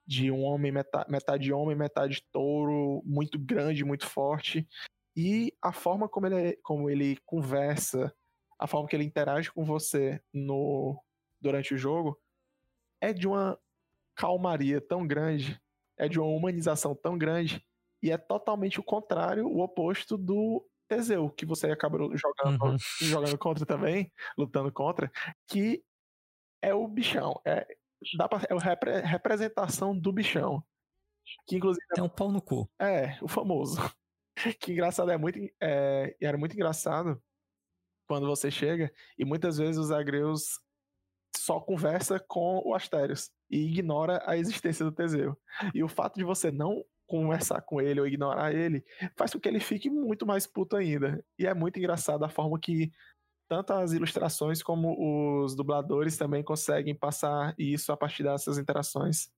de 0.07 0.31
um 0.31 0.43
homem, 0.43 0.71
meta- 0.71 1.05
metade 1.09 1.53
homem, 1.53 1.75
metade 1.77 2.23
touro, 2.31 3.01
muito 3.05 3.39
grande, 3.39 3.85
muito 3.85 4.07
forte. 4.07 4.67
E 5.15 5.53
a 5.61 5.73
forma 5.73 6.07
como 6.09 6.27
ele, 6.27 6.57
como 6.63 6.89
ele 6.89 7.17
conversa, 7.25 8.13
a 8.59 8.67
forma 8.67 8.87
que 8.87 8.95
ele 8.95 9.03
interage 9.05 9.51
com 9.51 9.65
você 9.65 10.21
no 10.33 11.01
durante 11.41 11.73
o 11.73 11.77
jogo, 11.77 12.19
é 13.01 13.13
de 13.13 13.27
uma 13.27 13.59
calmaria 14.15 14.81
tão 14.81 15.07
grande, 15.07 15.61
é 15.97 16.09
de 16.09 16.19
uma 16.19 16.29
humanização 16.29 16.95
tão 16.95 17.17
grande, 17.17 17.65
e 18.03 18.11
é 18.11 18.17
totalmente 18.17 18.79
o 18.79 18.83
contrário, 18.83 19.47
o 19.47 19.61
oposto 19.61 20.17
do 20.17 20.67
Teseu, 20.89 21.29
que 21.31 21.45
você 21.45 21.71
acaba 21.71 21.97
jogando, 21.97 22.63
Uhum. 22.63 22.77
jogando 23.01 23.37
contra 23.39 23.65
também, 23.65 24.11
lutando 24.37 24.71
contra, 24.73 25.11
que 25.49 25.83
é 26.61 26.73
o 26.73 26.87
bichão. 26.87 27.41
É, 27.47 27.67
dá 28.17 28.27
pra, 28.29 28.41
é 28.49 28.53
a 28.53 28.59
repre- 28.59 29.01
representação 29.01 29.97
do 29.97 30.13
bichão. 30.13 30.63
Que 31.47 31.57
inclusive 31.57 31.85
É 31.97 32.01
um 32.03 32.09
pau 32.09 32.31
no 32.31 32.41
cu. 32.41 32.69
é, 32.81 33.17
o 33.23 33.27
famoso. 33.27 33.77
Que 34.59 34.71
engraçado, 34.71 35.11
é 35.11 35.17
muito. 35.17 35.39
É, 35.61 36.15
era 36.21 36.37
muito 36.37 36.53
engraçado 36.53 37.21
quando 38.07 38.27
você 38.27 38.51
chega 38.51 38.91
e 39.17 39.23
muitas 39.23 39.57
vezes 39.57 39.77
os 39.77 39.91
agreus 39.91 40.59
só 41.35 41.59
conversa 41.59 42.19
com 42.19 42.61
o 42.65 42.75
Astérios 42.75 43.31
e 43.49 43.57
ignora 43.67 44.21
a 44.25 44.37
existência 44.37 44.83
do 44.83 44.91
Teseu. 44.91 45.37
E 45.73 45.83
o 45.83 45.87
fato 45.87 46.17
de 46.17 46.23
você 46.23 46.51
não 46.51 46.83
conversar 47.07 47.61
com 47.61 47.81
ele 47.81 47.99
ou 47.99 48.07
ignorar 48.07 48.53
ele 48.53 48.85
faz 49.17 49.33
com 49.33 49.39
que 49.39 49.47
ele 49.47 49.59
fique 49.59 49.89
muito 49.89 50.25
mais 50.25 50.45
puto 50.45 50.75
ainda. 50.75 51.23
E 51.37 51.45
é 51.45 51.53
muito 51.53 51.77
engraçado 51.77 52.23
a 52.23 52.29
forma 52.29 52.59
que 52.59 52.91
tanto 53.49 53.73
as 53.73 53.91
ilustrações 53.91 54.63
como 54.63 55.43
os 55.43 55.55
dubladores 55.55 56.17
também 56.17 56.41
conseguem 56.41 56.95
passar 56.95 57.53
isso 57.57 57.91
a 57.91 57.97
partir 57.97 58.23
dessas 58.23 58.57
interações. 58.57 59.29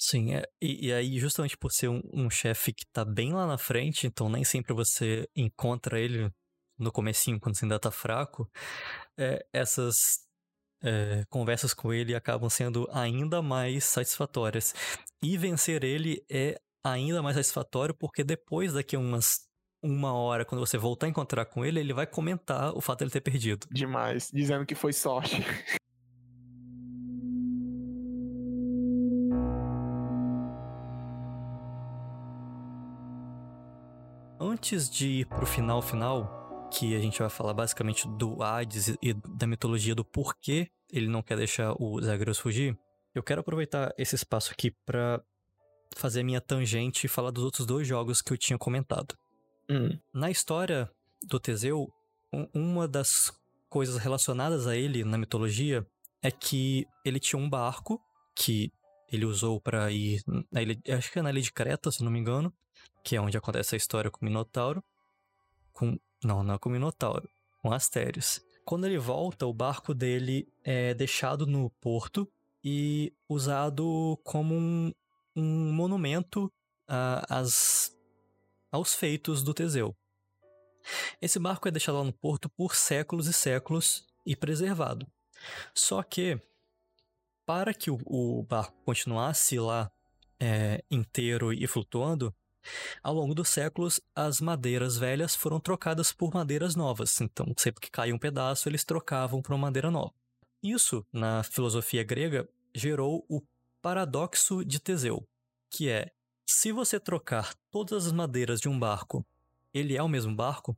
Sim, 0.00 0.34
é, 0.34 0.44
e, 0.62 0.88
e 0.88 0.92
aí 0.92 1.18
justamente 1.18 1.56
por 1.56 1.72
ser 1.72 1.88
um, 1.88 2.00
um 2.12 2.30
chefe 2.30 2.72
que 2.72 2.86
tá 2.92 3.04
bem 3.04 3.32
lá 3.32 3.46
na 3.46 3.58
frente, 3.58 4.06
então 4.06 4.28
nem 4.28 4.44
sempre 4.44 4.72
você 4.72 5.28
encontra 5.34 5.98
ele 6.00 6.30
no 6.78 6.92
comecinho, 6.92 7.40
quando 7.40 7.56
você 7.56 7.64
ainda 7.64 7.80
tá 7.80 7.90
fraco, 7.90 8.48
é, 9.18 9.44
essas 9.52 10.20
é, 10.82 11.24
conversas 11.28 11.74
com 11.74 11.92
ele 11.92 12.14
acabam 12.14 12.48
sendo 12.48 12.88
ainda 12.92 13.42
mais 13.42 13.84
satisfatórias. 13.84 14.74
E 15.20 15.36
vencer 15.36 15.82
ele 15.82 16.24
é 16.30 16.60
ainda 16.84 17.20
mais 17.20 17.34
satisfatório 17.34 17.94
porque 17.94 18.22
depois 18.22 18.72
daqui 18.72 18.96
umas 18.96 19.48
uma 19.80 20.12
hora, 20.12 20.44
quando 20.44 20.60
você 20.60 20.76
voltar 20.76 21.06
a 21.06 21.08
encontrar 21.08 21.44
com 21.44 21.64
ele, 21.64 21.78
ele 21.78 21.92
vai 21.92 22.04
comentar 22.04 22.76
o 22.76 22.80
fato 22.80 22.98
de 22.98 23.04
ele 23.04 23.10
ter 23.12 23.20
perdido. 23.20 23.66
Demais, 23.70 24.28
dizendo 24.32 24.66
que 24.66 24.74
foi 24.74 24.92
sorte. 24.92 25.36
Antes 34.58 34.90
de 34.90 35.06
ir 35.20 35.26
pro 35.26 35.46
final 35.46 35.80
final, 35.80 36.68
que 36.72 36.96
a 36.96 36.98
gente 36.98 37.20
vai 37.20 37.30
falar 37.30 37.54
basicamente 37.54 38.08
do 38.08 38.42
Hades 38.42 38.88
e 39.00 39.14
da 39.14 39.46
mitologia 39.46 39.94
do 39.94 40.04
porquê 40.04 40.68
ele 40.92 41.06
não 41.06 41.22
quer 41.22 41.36
deixar 41.36 41.74
o 41.80 42.00
Zagreus 42.02 42.40
fugir, 42.40 42.76
eu 43.14 43.22
quero 43.22 43.40
aproveitar 43.40 43.94
esse 43.96 44.16
espaço 44.16 44.50
aqui 44.50 44.72
pra 44.84 45.22
fazer 45.96 46.20
a 46.20 46.24
minha 46.24 46.40
tangente 46.40 47.06
e 47.06 47.08
falar 47.08 47.30
dos 47.30 47.44
outros 47.44 47.64
dois 47.68 47.86
jogos 47.86 48.20
que 48.20 48.32
eu 48.32 48.36
tinha 48.36 48.58
comentado. 48.58 49.14
Hum, 49.70 49.96
Na 50.12 50.28
história 50.28 50.90
do 51.22 51.38
Teseu, 51.38 51.88
um- 52.32 52.48
uma 52.52 52.88
das 52.88 53.32
coisas 53.68 53.96
relacionadas 53.98 54.66
a 54.66 54.76
ele 54.76 55.04
na 55.04 55.16
mitologia 55.16 55.86
é 56.20 56.32
que 56.32 56.84
ele 57.04 57.20
tinha 57.20 57.40
um 57.40 57.48
barco 57.48 58.00
que 58.34 58.72
ele 59.12 59.24
usou 59.24 59.60
pra 59.60 59.88
ir 59.92 60.20
na 60.50 60.60
ilha, 60.62 60.76
acho 60.96 61.12
que 61.12 61.20
é 61.20 61.22
na 61.22 61.30
ilha 61.30 61.40
de 61.42 61.52
Creta, 61.52 61.92
se 61.92 62.02
não 62.02 62.10
me 62.10 62.18
engano, 62.18 62.52
que 63.08 63.16
é 63.16 63.20
onde 63.22 63.38
acontece 63.38 63.74
a 63.74 63.78
história 63.78 64.10
com 64.10 64.20
o 64.20 64.24
Minotauro. 64.28 64.84
Com, 65.72 65.98
não, 66.22 66.42
não 66.42 66.54
é 66.54 66.58
com 66.58 66.68
o 66.68 66.72
Minotauro, 66.72 67.26
com 67.62 67.72
Astérios. 67.72 68.38
Quando 68.66 68.86
ele 68.86 68.98
volta, 68.98 69.46
o 69.46 69.52
barco 69.54 69.94
dele 69.94 70.46
é 70.62 70.92
deixado 70.92 71.46
no 71.46 71.70
porto 71.80 72.30
e 72.62 73.10
usado 73.26 74.20
como 74.22 74.54
um, 74.54 74.92
um 75.34 75.72
monumento 75.72 76.52
a- 76.86 77.38
às 77.38 77.96
aos 78.70 78.94
feitos 78.94 79.42
do 79.42 79.54
Teseu. 79.54 79.96
Esse 81.22 81.38
barco 81.38 81.66
é 81.66 81.70
deixado 81.70 81.96
lá 81.96 82.04
no 82.04 82.12
porto 82.12 82.50
por 82.50 82.74
séculos 82.74 83.26
e 83.26 83.32
séculos 83.32 84.04
e 84.26 84.36
preservado. 84.36 85.06
Só 85.74 86.02
que, 86.02 86.38
para 87.46 87.72
que 87.72 87.90
o, 87.90 87.98
o 88.04 88.42
barco 88.42 88.76
continuasse 88.84 89.58
lá 89.58 89.90
é, 90.38 90.84
inteiro 90.90 91.54
e 91.54 91.66
flutuando, 91.66 92.34
ao 93.02 93.14
longo 93.14 93.34
dos 93.34 93.48
séculos 93.48 94.00
as 94.14 94.40
madeiras 94.40 94.96
velhas 94.96 95.34
foram 95.34 95.60
trocadas 95.60 96.12
por 96.12 96.32
madeiras 96.32 96.74
novas. 96.74 97.20
Então, 97.20 97.46
sempre 97.56 97.80
que 97.80 97.90
caía 97.90 98.14
um 98.14 98.18
pedaço, 98.18 98.68
eles 98.68 98.84
trocavam 98.84 99.42
por 99.42 99.52
uma 99.52 99.66
madeira 99.66 99.90
nova. 99.90 100.12
Isso, 100.62 101.06
na 101.12 101.42
filosofia 101.42 102.02
grega, 102.02 102.48
gerou 102.74 103.24
o 103.28 103.42
paradoxo 103.80 104.64
de 104.64 104.80
Teseu, 104.80 105.26
que 105.70 105.88
é 105.88 106.10
se 106.46 106.72
você 106.72 106.98
trocar 106.98 107.54
todas 107.70 108.06
as 108.06 108.12
madeiras 108.12 108.60
de 108.60 108.68
um 108.68 108.78
barco, 108.78 109.24
ele 109.72 109.96
é 109.96 110.02
o 110.02 110.08
mesmo 110.08 110.34
barco? 110.34 110.76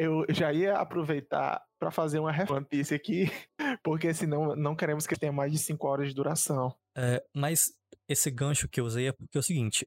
eu 0.00 0.24
já 0.30 0.50
ia 0.50 0.76
aproveitar 0.76 1.62
para 1.78 1.90
fazer 1.90 2.18
uma 2.18 2.30
One 2.50 2.64
Piece 2.64 2.94
aqui, 2.94 3.26
porque 3.84 4.14
senão 4.14 4.56
não 4.56 4.74
queremos 4.74 5.06
que 5.06 5.14
tenha 5.14 5.30
mais 5.30 5.52
de 5.52 5.58
5 5.58 5.86
horas 5.86 6.08
de 6.08 6.14
duração. 6.14 6.74
É, 6.96 7.22
mas 7.34 7.70
esse 8.08 8.30
gancho 8.30 8.66
que 8.66 8.80
eu 8.80 8.86
usei 8.86 9.08
é 9.08 9.12
porque 9.12 9.36
é 9.36 9.40
o 9.40 9.42
seguinte: 9.42 9.86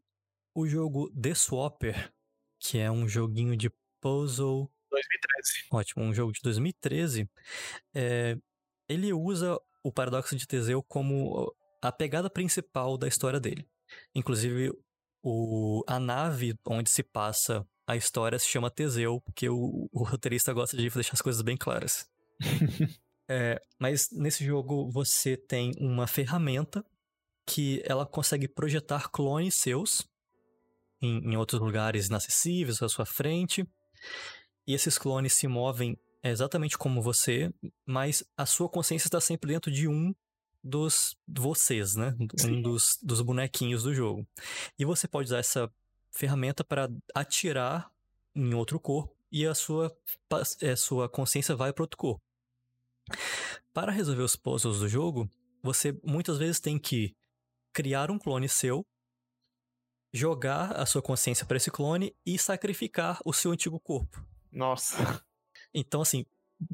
o 0.54 0.68
jogo 0.68 1.10
The 1.20 1.34
Swapper, 1.34 2.14
que 2.60 2.78
é 2.78 2.92
um 2.92 3.08
joguinho 3.08 3.56
de 3.58 3.72
puzzle 4.02 4.72
2013. 4.90 5.68
Ótimo, 5.72 6.04
um 6.04 6.14
jogo 6.14 6.32
de 6.32 6.40
2013. 6.44 7.30
é, 7.94 8.38
ele 8.88 9.14
usa 9.14 9.58
o 9.84 9.92
paradoxo 9.92 10.36
de 10.36 10.48
Teseu 10.48 10.84
como 10.84 11.54
a 11.82 11.92
pegada 11.92 12.30
principal 12.30 12.98
da 12.98 13.08
história 13.08 13.40
dele. 13.40 13.68
Inclusive, 14.16 14.72
o, 15.24 15.84
a 15.88 16.00
nave 16.00 16.56
onde 16.68 16.90
se 16.90 17.04
passa 17.04 17.66
a 17.88 17.96
história 17.96 18.40
se 18.40 18.48
chama 18.48 18.72
Teseu, 18.72 19.22
porque 19.22 19.50
o, 19.50 19.90
o 19.92 20.04
roteirista 20.04 20.54
gosta 20.54 20.78
de 20.78 20.90
deixar 20.90 21.14
as 21.14 21.22
coisas 21.22 21.42
bem 21.42 21.58
claras. 21.58 22.08
É, 23.30 23.58
mas 23.80 24.10
nesse 24.12 24.44
jogo 24.44 24.92
você 24.92 25.38
tem 25.38 25.72
uma 25.80 26.06
ferramenta 26.06 26.86
que 27.48 27.82
ela 27.86 28.06
consegue 28.06 28.50
projetar 28.50 29.10
clones 29.10 29.56
seus 29.56 30.06
em, 31.04 31.34
em 31.34 31.38
outros 31.38 31.60
lugares 31.62 32.08
inacessíveis 32.08 32.82
à 32.82 32.90
sua 32.90 33.06
frente. 33.06 33.68
E 34.66 34.74
esses 34.74 34.98
clones 34.98 35.34
se 35.34 35.48
movem 35.48 35.98
exatamente 36.24 36.78
como 36.78 37.02
você, 37.02 37.54
mas 37.86 38.24
a 38.38 38.46
sua 38.46 38.70
consciência 38.70 39.08
está 39.08 39.20
sempre 39.20 39.52
dentro 39.54 39.70
de 39.72 39.88
um 39.88 40.16
dos 40.64 41.18
vocês, 41.28 41.96
né? 41.96 42.16
Um 42.46 42.62
dos, 42.62 42.98
dos 43.04 43.20
bonequinhos 43.22 43.84
do 43.84 43.94
jogo. 43.94 44.26
E 44.80 44.86
você 44.86 45.08
pode 45.08 45.28
usar 45.28 45.40
essa 45.40 45.70
ferramenta 46.12 46.64
para 46.64 46.90
atirar 47.14 47.92
em 48.34 48.54
outro 48.54 48.80
corpo 48.80 49.14
e 49.30 49.46
a 49.46 49.54
sua, 49.54 49.94
pa- 50.30 50.44
é, 50.62 50.76
sua 50.76 51.10
consciência 51.10 51.56
vai 51.56 51.74
para 51.74 51.84
outro 51.84 51.98
corpo. 51.98 52.24
Para 53.74 53.92
resolver 53.92 54.22
os 54.22 54.36
puzzles 54.38 54.80
do 54.80 54.88
jogo, 54.88 55.30
você 55.62 56.00
muitas 56.04 56.38
vezes 56.38 56.62
tem 56.62 56.80
que 56.80 57.14
criar 57.74 58.10
um 58.10 58.18
clone 58.18 58.48
seu, 58.48 58.86
jogar 60.14 60.74
a 60.74 60.86
sua 60.86 61.02
consciência 61.02 61.46
para 61.46 61.58
esse 61.58 61.72
clone 61.72 62.16
e 62.26 62.38
sacrificar 62.38 63.20
o 63.26 63.34
seu 63.34 63.52
antigo 63.52 63.80
corpo. 63.80 64.24
Nossa. 64.52 65.26
Então, 65.74 66.02
assim, 66.02 66.26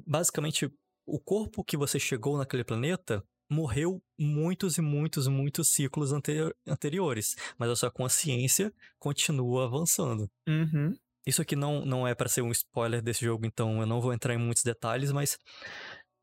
basicamente 0.06 0.72
o 1.06 1.20
corpo 1.20 1.64
que 1.64 1.78
você 1.78 1.98
chegou 1.98 2.38
naquele 2.38 2.64
planeta 2.64 3.24
morreu 3.50 4.04
muitos 4.18 4.78
e 4.78 4.82
muitos 4.82 5.26
e 5.26 5.30
muitos 5.30 5.70
ciclos 5.70 6.12
anteri- 6.12 6.54
anteriores, 6.68 7.36
mas 7.58 7.70
a 7.70 7.76
sua 7.76 7.90
consciência 7.90 8.72
continua 9.00 9.66
avançando. 9.66 10.30
Uhum. 10.48 10.96
Isso 11.26 11.42
aqui 11.42 11.56
não, 11.56 11.84
não 11.84 12.08
é 12.08 12.14
para 12.14 12.30
ser 12.30 12.42
um 12.42 12.52
spoiler 12.52 13.02
desse 13.02 13.26
jogo, 13.26 13.46
então 13.46 13.80
eu 13.80 13.88
não 13.88 14.02
vou 14.02 14.14
entrar 14.14 14.34
em 14.34 14.38
muitos 14.38 14.64
detalhes, 14.64 15.12
mas 15.12 15.38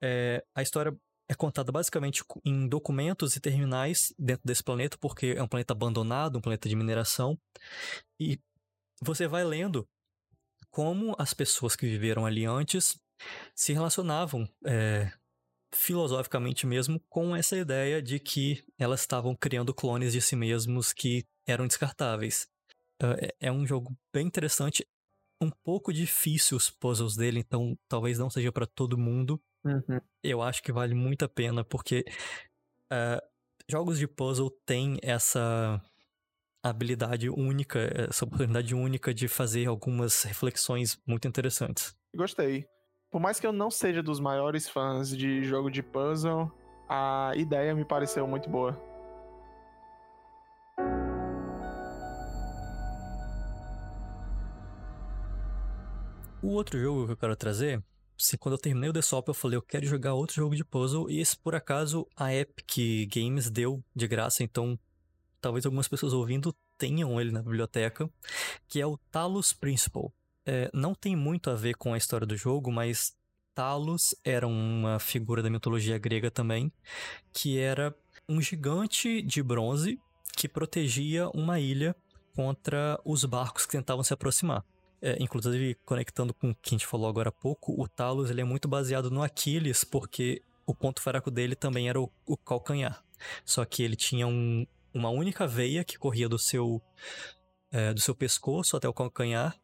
é, 0.02 0.44
a 0.54 0.62
história 0.62 0.96
é 1.28 1.34
contada 1.34 1.72
basicamente 1.72 2.22
em 2.44 2.68
documentos 2.68 3.36
e 3.36 3.40
terminais 3.40 4.14
dentro 4.18 4.46
desse 4.46 4.62
planeta, 4.62 4.96
porque 4.98 5.34
é 5.36 5.42
um 5.42 5.48
planeta 5.48 5.72
abandonado, 5.72 6.38
um 6.38 6.40
planeta 6.40 6.68
de 6.68 6.76
mineração. 6.76 7.38
E 8.18 8.38
você 9.02 9.26
vai 9.26 9.44
lendo 9.44 9.88
como 10.70 11.14
as 11.18 11.34
pessoas 11.34 11.74
que 11.74 11.86
viveram 11.86 12.26
ali 12.26 12.44
antes 12.44 12.98
se 13.54 13.72
relacionavam 13.72 14.48
é, 14.64 15.10
filosoficamente 15.74 16.66
mesmo 16.66 17.00
com 17.08 17.34
essa 17.34 17.56
ideia 17.56 18.02
de 18.02 18.18
que 18.18 18.64
elas 18.78 19.00
estavam 19.00 19.34
criando 19.34 19.74
clones 19.74 20.12
de 20.12 20.20
si 20.20 20.36
mesmos 20.36 20.92
que 20.92 21.24
eram 21.46 21.66
descartáveis. 21.66 22.48
Ah, 23.00 23.16
é- 23.18 23.48
é 23.48 23.52
um 23.52 23.66
jogo 23.66 23.96
bem 24.12 24.26
interessante, 24.26 24.86
um 25.40 25.50
pouco 25.50 25.92
difícil 25.92 26.56
os 26.56 26.70
puzzles 26.70 27.16
dele, 27.16 27.40
então 27.40 27.76
talvez 27.88 28.18
não 28.18 28.30
seja 28.30 28.50
para 28.50 28.66
todo 28.66 28.98
mundo. 28.98 29.40
Uhum. 29.64 30.00
Eu 30.22 30.42
acho 30.42 30.62
que 30.62 30.72
vale 30.72 30.94
muito 30.94 31.24
a 31.24 31.28
pena, 31.28 31.64
porque 31.64 32.04
ah, 32.90 33.22
jogos 33.68 33.98
de 33.98 34.06
puzzle 34.06 34.50
têm 34.64 34.98
essa 35.02 35.80
habilidade 36.62 37.28
única, 37.28 37.78
essa 38.08 38.24
oportunidade 38.24 38.74
única 38.74 39.12
de 39.12 39.28
fazer 39.28 39.66
algumas 39.66 40.22
reflexões 40.22 40.98
muito 41.06 41.28
interessantes. 41.28 41.94
Gostei. 42.14 42.66
Por 43.10 43.20
mais 43.20 43.38
que 43.38 43.46
eu 43.46 43.52
não 43.52 43.70
seja 43.70 44.02
dos 44.02 44.20
maiores 44.20 44.68
fãs 44.68 45.16
de 45.16 45.44
jogo 45.44 45.70
de 45.70 45.82
puzzle, 45.82 46.50
a 46.88 47.32
ideia 47.36 47.74
me 47.74 47.84
pareceu 47.84 48.26
muito 48.26 48.48
boa. 48.50 48.95
O 56.46 56.50
outro 56.50 56.78
jogo 56.78 57.06
que 57.06 57.12
eu 57.12 57.16
quero 57.16 57.34
trazer, 57.34 57.82
se 58.16 58.38
quando 58.38 58.52
eu 58.52 58.60
terminei 58.60 58.88
o 58.88 58.92
The 58.92 59.02
Swap 59.02 59.26
eu 59.26 59.34
falei 59.34 59.56
eu 59.56 59.62
quero 59.62 59.84
jogar 59.84 60.14
outro 60.14 60.36
jogo 60.36 60.54
de 60.54 60.64
puzzle 60.64 61.10
e 61.10 61.18
esse 61.18 61.36
por 61.36 61.56
acaso 61.56 62.06
a 62.14 62.32
Epic 62.32 63.10
Games 63.12 63.50
deu 63.50 63.82
de 63.92 64.06
graça, 64.06 64.44
então 64.44 64.78
talvez 65.40 65.66
algumas 65.66 65.88
pessoas 65.88 66.12
ouvindo 66.12 66.54
tenham 66.78 67.20
ele 67.20 67.32
na 67.32 67.42
biblioteca, 67.42 68.08
que 68.68 68.80
é 68.80 68.86
o 68.86 68.96
Talos 69.10 69.52
Principle. 69.52 70.12
É, 70.46 70.70
não 70.72 70.94
tem 70.94 71.16
muito 71.16 71.50
a 71.50 71.56
ver 71.56 71.74
com 71.74 71.92
a 71.92 71.98
história 71.98 72.24
do 72.24 72.36
jogo, 72.36 72.70
mas 72.70 73.12
Talos 73.52 74.14
era 74.22 74.46
uma 74.46 75.00
figura 75.00 75.42
da 75.42 75.50
mitologia 75.50 75.98
grega 75.98 76.30
também, 76.30 76.72
que 77.32 77.58
era 77.58 77.92
um 78.28 78.40
gigante 78.40 79.20
de 79.20 79.42
bronze 79.42 79.98
que 80.36 80.46
protegia 80.46 81.28
uma 81.30 81.58
ilha 81.58 81.96
contra 82.36 83.00
os 83.04 83.24
barcos 83.24 83.66
que 83.66 83.72
tentavam 83.72 84.04
se 84.04 84.14
aproximar. 84.14 84.64
É, 85.02 85.16
inclusive, 85.22 85.76
conectando 85.84 86.32
com 86.32 86.50
o 86.50 86.54
que 86.54 86.70
a 86.74 86.78
gente 86.78 86.86
falou 86.86 87.08
agora 87.08 87.28
há 87.28 87.32
pouco, 87.32 87.80
o 87.80 87.86
Talos 87.86 88.30
ele 88.30 88.40
é 88.40 88.44
muito 88.44 88.66
baseado 88.66 89.10
no 89.10 89.22
Aquiles, 89.22 89.84
porque 89.84 90.42
o 90.66 90.74
ponto 90.74 91.00
fraco 91.02 91.30
dele 91.30 91.54
também 91.54 91.88
era 91.88 92.00
o, 92.00 92.10
o 92.26 92.36
calcanhar. 92.36 93.02
Só 93.44 93.64
que 93.64 93.82
ele 93.82 93.94
tinha 93.96 94.26
um- 94.26 94.66
uma 94.92 95.10
única 95.10 95.46
veia 95.46 95.84
que 95.84 95.98
corria 95.98 96.28
do 96.28 96.38
seu, 96.38 96.80
é, 97.70 97.92
do 97.92 98.00
seu 98.00 98.14
pescoço 98.14 98.76
até 98.76 98.88
o 98.88 98.92
calcanhar, 98.94 99.54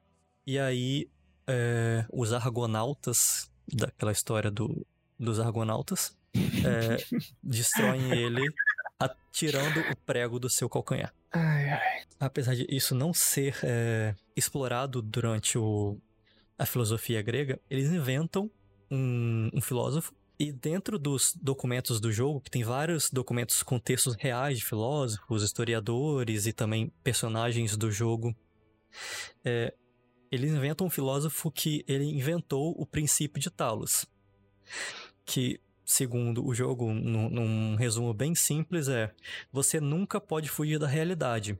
e 0.46 0.58
aí 0.58 1.08
é, 1.46 2.04
os 2.12 2.32
argonautas, 2.32 3.50
daquela 3.66 4.12
história 4.12 4.50
do, 4.50 4.86
dos 5.18 5.40
argonautas, 5.40 6.16
é, 6.34 6.96
destroem 7.42 8.12
ele 8.12 8.52
atirando 8.98 9.80
o 9.80 9.96
prego 10.06 10.38
do 10.38 10.48
seu 10.48 10.68
calcanhar 10.68 11.12
Ai, 11.32 11.70
ai. 11.70 12.01
Apesar 12.18 12.54
de 12.54 12.66
isso 12.68 12.94
não 12.94 13.12
ser 13.12 13.56
é, 13.62 14.14
explorado 14.36 15.02
durante 15.02 15.58
o- 15.58 15.98
a 16.58 16.66
filosofia 16.66 17.20
grega, 17.22 17.60
eles 17.68 17.90
inventam 17.90 18.50
um, 18.90 19.50
um 19.54 19.60
filósofo 19.60 20.14
e 20.38 20.50
dentro 20.52 20.98
dos 20.98 21.34
documentos 21.40 22.00
do 22.00 22.10
jogo, 22.10 22.40
que 22.40 22.50
tem 22.50 22.64
vários 22.64 23.10
documentos 23.10 23.62
com 23.62 23.78
textos 23.78 24.14
reais 24.16 24.58
de 24.58 24.64
filósofos, 24.64 25.42
historiadores 25.42 26.46
e 26.46 26.52
também 26.52 26.92
personagens 27.02 27.76
do 27.76 27.90
jogo, 27.90 28.34
é, 29.44 29.72
eles 30.30 30.50
inventam 30.52 30.86
um 30.86 30.90
filósofo 30.90 31.50
que 31.50 31.84
ele 31.86 32.04
inventou 32.04 32.74
o 32.76 32.86
princípio 32.86 33.40
de 33.40 33.50
Talos, 33.50 34.06
que 35.24 35.60
segundo 35.84 36.44
o 36.44 36.54
jogo, 36.54 36.92
num, 36.92 37.28
num 37.28 37.76
resumo 37.76 38.14
bem 38.14 38.34
simples, 38.34 38.88
é 38.88 39.12
você 39.52 39.80
nunca 39.80 40.20
pode 40.20 40.48
fugir 40.48 40.78
da 40.78 40.86
realidade. 40.86 41.58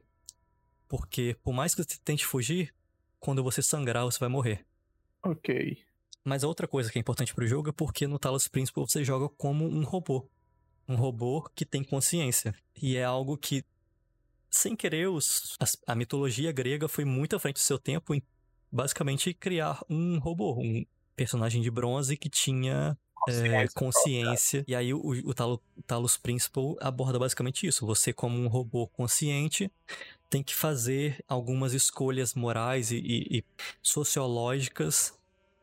Porque 0.92 1.34
por 1.42 1.54
mais 1.54 1.74
que 1.74 1.82
você 1.82 1.98
tente 2.04 2.26
fugir, 2.26 2.74
quando 3.18 3.42
você 3.42 3.62
sangrar, 3.62 4.04
você 4.04 4.18
vai 4.18 4.28
morrer. 4.28 4.66
Ok. 5.24 5.82
Mas 6.22 6.44
a 6.44 6.46
outra 6.48 6.68
coisa 6.68 6.92
que 6.92 6.98
é 6.98 7.00
importante 7.00 7.34
pro 7.34 7.46
jogo 7.46 7.70
é 7.70 7.72
porque 7.72 8.06
no 8.06 8.18
Talos 8.18 8.46
Principle 8.46 8.82
você 8.86 9.02
joga 9.02 9.26
como 9.30 9.64
um 9.66 9.84
robô. 9.84 10.28
Um 10.86 10.94
robô 10.94 11.48
que 11.54 11.64
tem 11.64 11.82
consciência. 11.82 12.54
E 12.80 12.94
é 12.98 13.04
algo 13.04 13.38
que, 13.38 13.64
sem 14.50 14.76
querer, 14.76 15.08
os- 15.08 15.56
as- 15.58 15.78
a 15.86 15.94
mitologia 15.94 16.52
grega 16.52 16.86
foi 16.88 17.06
muito 17.06 17.34
à 17.36 17.38
frente 17.38 17.54
do 17.56 17.60
seu 17.60 17.78
tempo 17.78 18.14
em 18.14 18.22
basicamente 18.70 19.32
criar 19.32 19.82
um 19.88 20.18
robô, 20.18 20.60
um 20.60 20.84
personagem 21.16 21.62
de 21.62 21.70
bronze 21.70 22.18
que 22.18 22.28
tinha 22.28 22.98
é, 23.28 23.66
consciência. 23.68 24.62
E 24.68 24.74
aí 24.74 24.92
o, 24.92 25.00
o 25.00 25.32
Talo- 25.32 25.62
Talos 25.86 26.18
Principle 26.18 26.76
aborda 26.80 27.18
basicamente 27.18 27.66
isso. 27.66 27.86
Você, 27.86 28.12
como 28.12 28.36
um 28.38 28.48
robô 28.48 28.86
consciente, 28.88 29.70
tem 30.32 30.42
que 30.42 30.54
fazer 30.54 31.22
algumas 31.28 31.74
escolhas 31.74 32.32
morais 32.32 32.90
e, 32.90 32.96
e- 32.96 33.38
e 33.38 33.44
sociológicas 33.82 35.12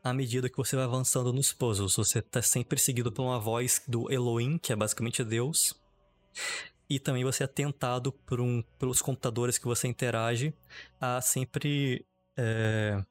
à 0.04 0.14
medida 0.14 0.48
que 0.48 0.56
você 0.56 0.76
vai 0.76 0.84
avançando 0.84 1.32
nos 1.32 1.52
puzzles. 1.52 1.96
Você 1.96 2.22
tá 2.22 2.40
sempre 2.40 2.78
seguido 2.78 3.10
por 3.10 3.22
uma 3.22 3.40
voz 3.40 3.82
do 3.88 4.08
Elohim, 4.12 4.58
que 4.58 4.72
é 4.72 4.76
basicamente 4.76 5.24
Deus. 5.24 5.74
E 6.88 7.00
também 7.00 7.24
você 7.24 7.42
é 7.42 7.46
tentado 7.48 8.12
por 8.12 8.40
um, 8.40 8.62
pelos 8.78 9.02
computadores 9.02 9.58
que 9.58 9.64
você 9.66 9.88
interage 9.88 10.54
a 11.00 11.20
sempre 11.20 12.06
é, 12.36 13.04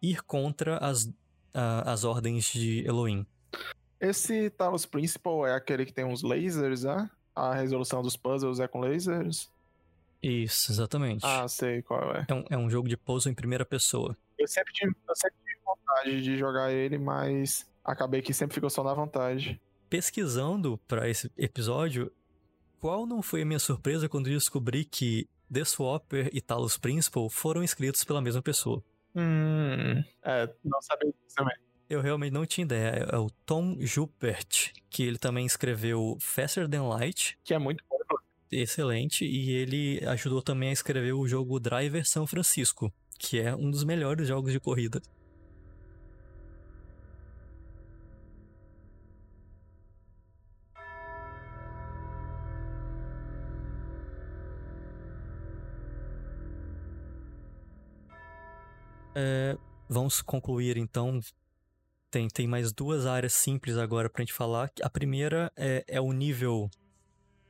ir 0.00 0.22
contra 0.22 0.78
as, 0.78 1.10
a- 1.52 1.90
as 1.92 2.04
ordens 2.04 2.44
de 2.52 2.86
Elohim. 2.86 3.26
Esse 4.00 4.48
Talos 4.50 4.86
Principal 4.86 5.44
é 5.44 5.54
aquele 5.56 5.84
que 5.84 5.92
tem 5.92 6.04
uns 6.04 6.22
lasers, 6.22 6.84
né? 6.84 7.10
A 7.34 7.52
resolução 7.52 8.00
dos 8.00 8.16
puzzles 8.16 8.60
é 8.60 8.68
com 8.68 8.78
lasers? 8.78 9.50
Isso, 10.22 10.72
exatamente. 10.72 11.24
Ah, 11.24 11.46
sei 11.48 11.82
qual 11.82 12.14
é. 12.14 12.26
É, 12.28 12.34
um, 12.34 12.44
é 12.50 12.56
um 12.56 12.68
jogo 12.68 12.88
de 12.88 12.96
puzzle 12.96 13.30
em 13.30 13.34
primeira 13.34 13.64
pessoa. 13.64 14.16
Eu 14.38 14.48
sempre 14.48 14.72
tive, 14.72 14.94
eu 15.08 15.16
sempre 15.16 15.38
tive 15.44 15.60
vontade 15.64 16.22
de 16.22 16.36
jogar 16.36 16.72
ele, 16.72 16.98
mas 16.98 17.68
acabei 17.84 18.22
que 18.22 18.32
sempre 18.32 18.54
ficou 18.54 18.70
só 18.70 18.82
na 18.82 18.94
vontade. 18.94 19.60
Pesquisando 19.88 20.78
para 20.86 21.08
esse 21.08 21.30
episódio, 21.36 22.12
qual 22.80 23.06
não 23.06 23.22
foi 23.22 23.42
a 23.42 23.44
minha 23.44 23.58
surpresa 23.58 24.08
quando 24.08 24.28
descobri 24.28 24.84
que 24.84 25.28
The 25.52 25.64
Swapper 25.64 26.30
e 26.32 26.40
Talos 26.40 26.76
Principle 26.76 27.28
foram 27.30 27.62
escritos 27.62 28.04
pela 28.04 28.20
mesma 28.20 28.42
pessoa? 28.42 28.82
Hum. 29.14 30.04
É, 30.22 30.48
não 30.64 30.80
sabia 30.82 31.10
disso 31.10 31.36
também. 31.36 31.56
Eu 31.88 32.02
realmente 32.02 32.32
não 32.32 32.44
tinha 32.44 32.64
ideia. 32.64 33.08
É 33.10 33.16
o 33.16 33.30
Tom 33.46 33.76
Jupert, 33.80 34.72
que 34.90 35.02
ele 35.02 35.16
também 35.16 35.46
escreveu 35.46 36.18
Faster 36.20 36.68
Than 36.68 36.86
Light, 36.86 37.38
Que 37.42 37.54
é 37.54 37.58
muito 37.58 37.82
bom. 37.88 37.98
Excelente, 38.50 39.24
e 39.24 39.50
ele 39.50 40.00
ajudou 40.06 40.42
também 40.42 40.70
a 40.70 40.72
escrever 40.72 41.12
o 41.12 41.26
jogo 41.26 41.60
Driver 41.60 42.06
São 42.06 42.26
Francisco, 42.26 42.92
que 43.18 43.38
é 43.38 43.54
um 43.54 43.70
dos 43.70 43.84
melhores 43.84 44.28
jogos 44.28 44.52
de 44.52 44.60
corrida. 44.60 45.00
É, 59.20 59.58
vamos 59.88 60.22
concluir 60.22 60.76
então. 60.76 61.18
Tem, 62.10 62.28
tem 62.28 62.46
mais 62.46 62.72
duas 62.72 63.04
áreas 63.04 63.32
simples 63.32 63.76
agora 63.76 64.08
pra 64.08 64.22
gente 64.22 64.32
falar. 64.32 64.70
A 64.80 64.88
primeira 64.88 65.52
é, 65.56 65.84
é 65.88 66.00
o 66.00 66.12
nível 66.12 66.70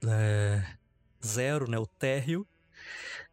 é, 0.06 0.64
zero, 1.24 1.70
né? 1.70 1.78
O 1.78 1.86
térreo. 1.86 2.46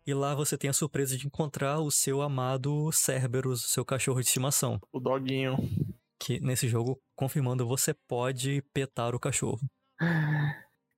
E 0.05 0.13
lá 0.13 0.35
você 0.35 0.57
tem 0.57 0.69
a 0.69 0.73
surpresa 0.73 1.17
de 1.17 1.25
encontrar 1.25 1.79
o 1.79 1.89
seu 1.89 2.21
amado 2.21 2.91
Cerberus, 2.91 3.71
seu 3.71 3.83
cachorro 3.83 4.19
de 4.21 4.27
estimação. 4.27 4.79
O 4.91 4.99
doguinho. 4.99 5.57
Que 6.19 6.39
nesse 6.39 6.67
jogo, 6.67 6.99
confirmando, 7.15 7.67
você 7.67 7.93
pode 7.93 8.61
petar 8.73 9.13
o 9.15 9.19
cachorro. 9.19 9.59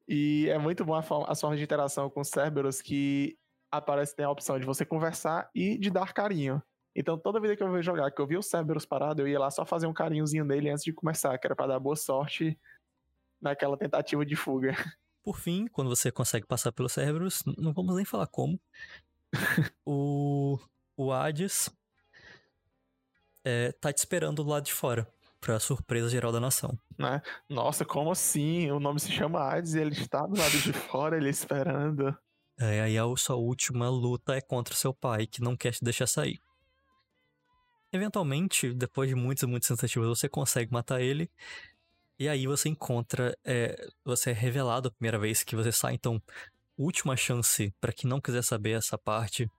E 0.07 0.47
é 0.49 0.57
muito 0.57 0.85
bom 0.85 0.95
a 0.95 1.01
forma- 1.01 1.27
as 1.29 1.39
formas 1.39 1.59
de 1.59 1.65
interação 1.65 2.09
com 2.09 2.21
os 2.21 2.29
Cerberus 2.29 2.81
que 2.81 3.38
aparece 3.71 4.15
tem 4.15 4.25
a 4.25 4.29
opção 4.31 4.59
de 4.59 4.65
você 4.65 4.85
conversar 4.85 5.49
e 5.53 5.77
de 5.77 5.89
dar 5.89 6.13
carinho. 6.13 6.61
Então 6.95 7.17
toda 7.17 7.39
vida 7.39 7.55
que 7.55 7.61
eu 7.61 7.69
veio 7.71 7.83
jogar, 7.83 8.09
que 8.11 8.21
eu 8.21 8.25
vi 8.25 8.38
o 8.38 8.41
Cerberus 8.41 8.85
parado, 8.85 9.21
eu 9.21 9.27
ia 9.27 9.39
lá 9.39 9.51
só 9.51 9.65
fazer 9.65 9.85
um 9.88 9.93
carinhozinho 9.93 10.45
nele 10.45 10.69
antes 10.69 10.83
de 10.83 10.93
começar, 10.93 11.38
que 11.38 11.45
era 11.45 11.55
pra 11.55 11.67
dar 11.67 11.79
boa 11.79 11.95
sorte 11.95 12.57
naquela 13.41 13.77
tentativa 13.77 14.25
de 14.25 14.35
fuga. 14.35 14.75
Por 15.28 15.38
fim, 15.38 15.67
quando 15.67 15.89
você 15.89 16.09
consegue 16.09 16.47
passar 16.47 16.71
pelo 16.71 16.88
Cerberus, 16.88 17.43
não 17.57 17.73
vamos 17.73 17.93
nem 17.97 18.05
falar 18.05 18.28
como, 18.28 18.57
o, 19.86 20.57
o 20.95 21.11
Hades 21.11 21.69
é, 23.43 23.73
tá 23.73 23.91
te 23.91 23.97
esperando 23.97 24.41
do 24.41 24.49
lado 24.49 24.63
de 24.63 24.73
fora, 24.73 25.05
pra 25.41 25.59
surpresa 25.59 26.07
geral 26.07 26.32
da 26.32 26.39
nação. 26.39 26.80
né? 26.97 27.21
Nossa, 27.49 27.84
como 27.84 28.09
assim? 28.09 28.71
O 28.71 28.80
nome 28.80 29.01
se 29.01 29.11
chama 29.11 29.41
Hades 29.41 29.73
e 29.73 29.82
ele 29.82 29.91
está 29.99 30.25
do 30.25 30.39
lado 30.39 30.61
de 30.61 30.71
fora, 30.71 31.17
ele 31.17 31.30
esperando. 31.30 32.17
É, 32.57 32.82
aí 32.82 32.97
a 32.97 33.03
sua 33.17 33.36
última 33.36 33.88
luta 33.89 34.34
é 34.34 34.41
contra 34.41 34.73
seu 34.73 34.93
pai, 34.93 35.28
que 35.28 35.43
não 35.43 35.57
quer 35.57 35.73
te 35.73 35.84
deixar 35.84 36.07
sair. 36.07 36.41
Eventualmente, 37.91 38.73
depois 38.73 39.09
de 39.09 39.15
muitas 39.15 39.43
e 39.43 39.45
muitas 39.45 39.67
tentativas, 39.67 40.07
você 40.07 40.28
consegue 40.28 40.71
matar 40.71 40.99
ele. 40.99 41.30
E 42.20 42.28
aí 42.28 42.47
você 42.47 42.70
encontra. 42.70 43.38
é, 43.45 43.88
você 44.03 44.32
é 44.32 44.34
revelado 44.34 44.88
a 44.88 44.91
primeira 44.91 45.20
vez 45.20 45.43
que 45.43 45.55
você 45.55 45.72
sai, 45.72 45.93
então. 45.93 46.22
Última 46.78 47.18
chance 47.18 47.74
pra 47.82 47.91
quem 47.91 48.07
não 48.07 48.22
quiser 48.22 48.43
saber 48.43 48.78
essa 48.78 48.97
parte. 48.99 49.49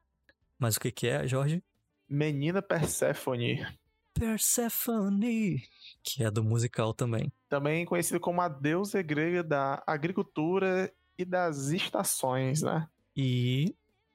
Mas 0.57 0.77
o 0.77 0.81
que, 0.81 0.93
que 0.93 1.09
é, 1.09 1.27
Jorge? 1.27 1.63
Menina 2.09 2.63
Perséfone, 2.63 3.67
Persephone, 4.15 5.63
que 6.03 6.25
é 6.25 6.31
do 6.31 6.43
musical 6.43 6.95
também. 6.95 7.33
também 7.49 7.85
conhecida 7.85 8.19
como 8.19 8.41
a 8.41 8.49
deusa 8.49 9.03
grega 9.03 9.43
da 9.43 9.83
agricultura 9.87 10.93
e 11.17 11.25
das 11.25 11.69
estações, 11.69 12.63
né? 12.63 12.89
E 13.17 13.75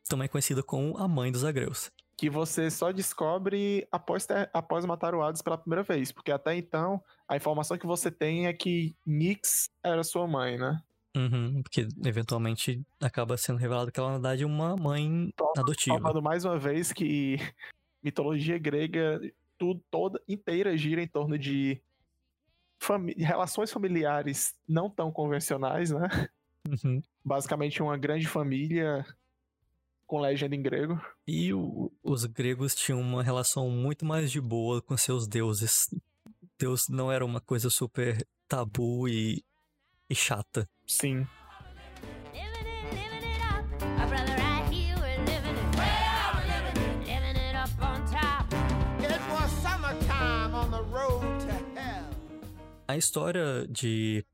também 0.09 0.27
conhecida 0.27 0.63
como 0.63 0.97
a 0.97 1.07
mãe 1.07 1.31
dos 1.31 1.43
agreus. 1.43 1.91
Que 2.15 2.29
você 2.29 2.69
só 2.69 2.91
descobre 2.91 3.87
após, 3.91 4.25
ter- 4.25 4.49
após 4.53 4.85
matar 4.85 5.15
o 5.15 5.21
Hades 5.23 5.41
pela 5.41 5.57
primeira 5.57 5.83
vez, 5.83 6.11
porque 6.11 6.31
até 6.31 6.55
então 6.55 7.03
a 7.27 7.35
informação 7.35 7.77
que 7.77 7.87
você 7.87 8.11
tem 8.11 8.45
é 8.47 8.53
que 8.53 8.95
Nyx 9.05 9.71
era 9.83 10.03
sua 10.03 10.27
mãe, 10.27 10.57
né? 10.57 10.79
Uhum, 11.15 11.61
porque 11.61 11.87
eventualmente 12.05 12.81
acaba 13.01 13.37
sendo 13.37 13.57
revelado 13.59 13.91
que 13.91 13.99
ela, 13.99 14.09
na 14.09 14.13
verdade, 14.15 14.43
é 14.43 14.45
uma 14.45 14.75
mãe 14.75 15.33
adotiva. 15.57 15.99
Falando 15.99 16.21
mais 16.21 16.45
uma 16.45 16.57
vez 16.57 16.91
que 16.93 17.37
mitologia 18.01 18.57
grega 18.57 19.19
tudo, 19.57 19.81
toda 19.91 20.21
inteira 20.27 20.75
gira 20.77 21.01
em 21.01 21.07
torno 21.07 21.37
de 21.37 21.81
fami- 22.79 23.13
relações 23.17 23.71
familiares 23.71 24.55
não 24.67 24.89
tão 24.89 25.11
convencionais, 25.11 25.91
né? 25.91 26.07
Uhum. 26.67 27.01
Basicamente 27.23 27.81
uma 27.81 27.97
grande 27.97 28.27
família 28.27 29.05
com 30.05 30.19
legenda 30.19 30.55
em 30.55 30.61
grego. 30.61 30.99
E 31.27 31.53
o- 31.53 31.91
os 32.03 32.25
gregos 32.25 32.75
tinham 32.75 32.99
uma 33.01 33.23
relação 33.23 33.69
muito 33.69 34.05
mais 34.05 34.31
de 34.31 34.39
boa 34.41 34.81
com 34.81 34.95
seus 34.97 35.27
deuses. 35.27 35.89
Deus 36.59 36.87
não 36.87 37.11
era 37.11 37.25
uma 37.25 37.41
coisa 37.41 37.69
super 37.69 38.25
tabu 38.47 39.07
e, 39.07 39.43
e 40.09 40.15
chata. 40.15 40.69
Sim. 40.85 41.25
A 52.87 52.97
história 52.97 53.65
de 53.69 54.25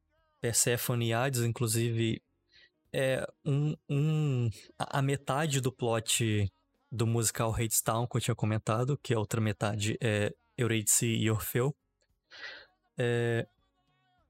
Persephone 0.42 1.08
e 1.10 1.14
Hades, 1.14 1.42
inclusive, 1.42 2.22
é 2.94 3.26
um, 3.46 3.76
um 3.90 4.50
a 4.78 5.02
metade 5.02 5.62
do 5.62 5.72
plot 5.72 6.52
do 6.92 7.06
musical 7.06 7.54
Hadestown 7.54 8.08
que 8.08 8.18
eu 8.18 8.22
tinha 8.22 8.36
comentado, 8.36 8.98
que 8.98 9.14
a 9.14 9.20
outra 9.20 9.40
metade 9.40 9.98
é 10.02 10.34
Eurídice 10.58 11.06
e 11.06 11.30
Orfeu. 11.30 11.76
É, 12.98 13.48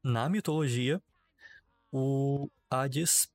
na 0.03 0.29
mitologia, 0.29 1.01
o 1.91 2.49
Hades 2.69 3.27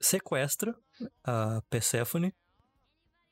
sequestra 0.00 0.74
a 1.22 1.60
Perséfone 1.68 2.34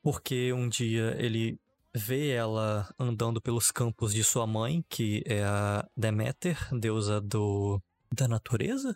porque 0.01 0.53
um 0.53 0.69
dia 0.69 1.15
ele 1.17 1.59
vê 1.93 2.29
ela 2.29 2.87
andando 2.97 3.41
pelos 3.41 3.71
campos 3.71 4.13
de 4.13 4.23
sua 4.23 4.45
mãe, 4.45 4.83
que 4.87 5.23
é 5.25 5.43
a 5.43 5.87
Deméter, 5.95 6.57
deusa 6.71 7.19
do 7.19 7.81
da 8.11 8.27
natureza? 8.27 8.95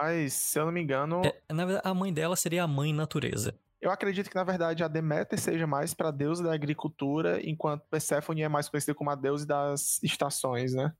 Mas, 0.00 0.32
se 0.32 0.58
eu 0.58 0.64
não 0.64 0.72
me 0.72 0.80
engano, 0.80 1.22
É, 1.24 1.52
na 1.52 1.64
verdade, 1.66 1.86
a 1.88 1.94
mãe 1.94 2.12
dela 2.12 2.36
seria 2.36 2.62
a 2.64 2.66
mãe 2.68 2.92
natureza. 2.92 3.54
eu 3.80 3.90
acredito 3.90 4.28
que 4.28 4.34
na 4.36 4.44
verdade 4.44 4.82
a 4.84 4.88
Deméter 4.88 5.38
seja 5.40 5.66
mais 5.66 5.94
para 5.94 6.10
deusa 6.10 6.42
da 6.44 6.52
agricultura, 6.54 7.40
enquanto 7.46 7.82
Perséfone 7.90 8.42
é 8.42 8.48
mais 8.48 8.68
conhecida 8.68 8.94
como 8.94 9.10
a 9.10 9.14
deusa 9.14 9.46
das 9.46 10.02
estações, 10.02 10.74
né? 10.74 10.92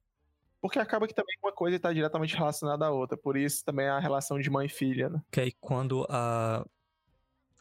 Porque 0.61 0.79
acaba 0.79 1.07
que 1.09 1.15
também 1.15 1.37
uma 1.43 1.53
coisa 1.53 1.77
está 1.77 1.93
diretamente 1.93 2.37
relacionada 2.37 2.87
à 2.87 2.91
outra, 2.91 3.17
por 3.19 3.37
isso 3.37 3.65
também 3.65 3.89
a 3.89 3.99
relação 3.99 4.39
de 4.39 4.51
mãe 4.51 4.67
e 4.67 4.71
filha, 4.71 5.09
né? 5.11 5.23
Que 5.31 5.41
aí 5.41 5.53
quando 5.61 6.07
a 6.11 6.65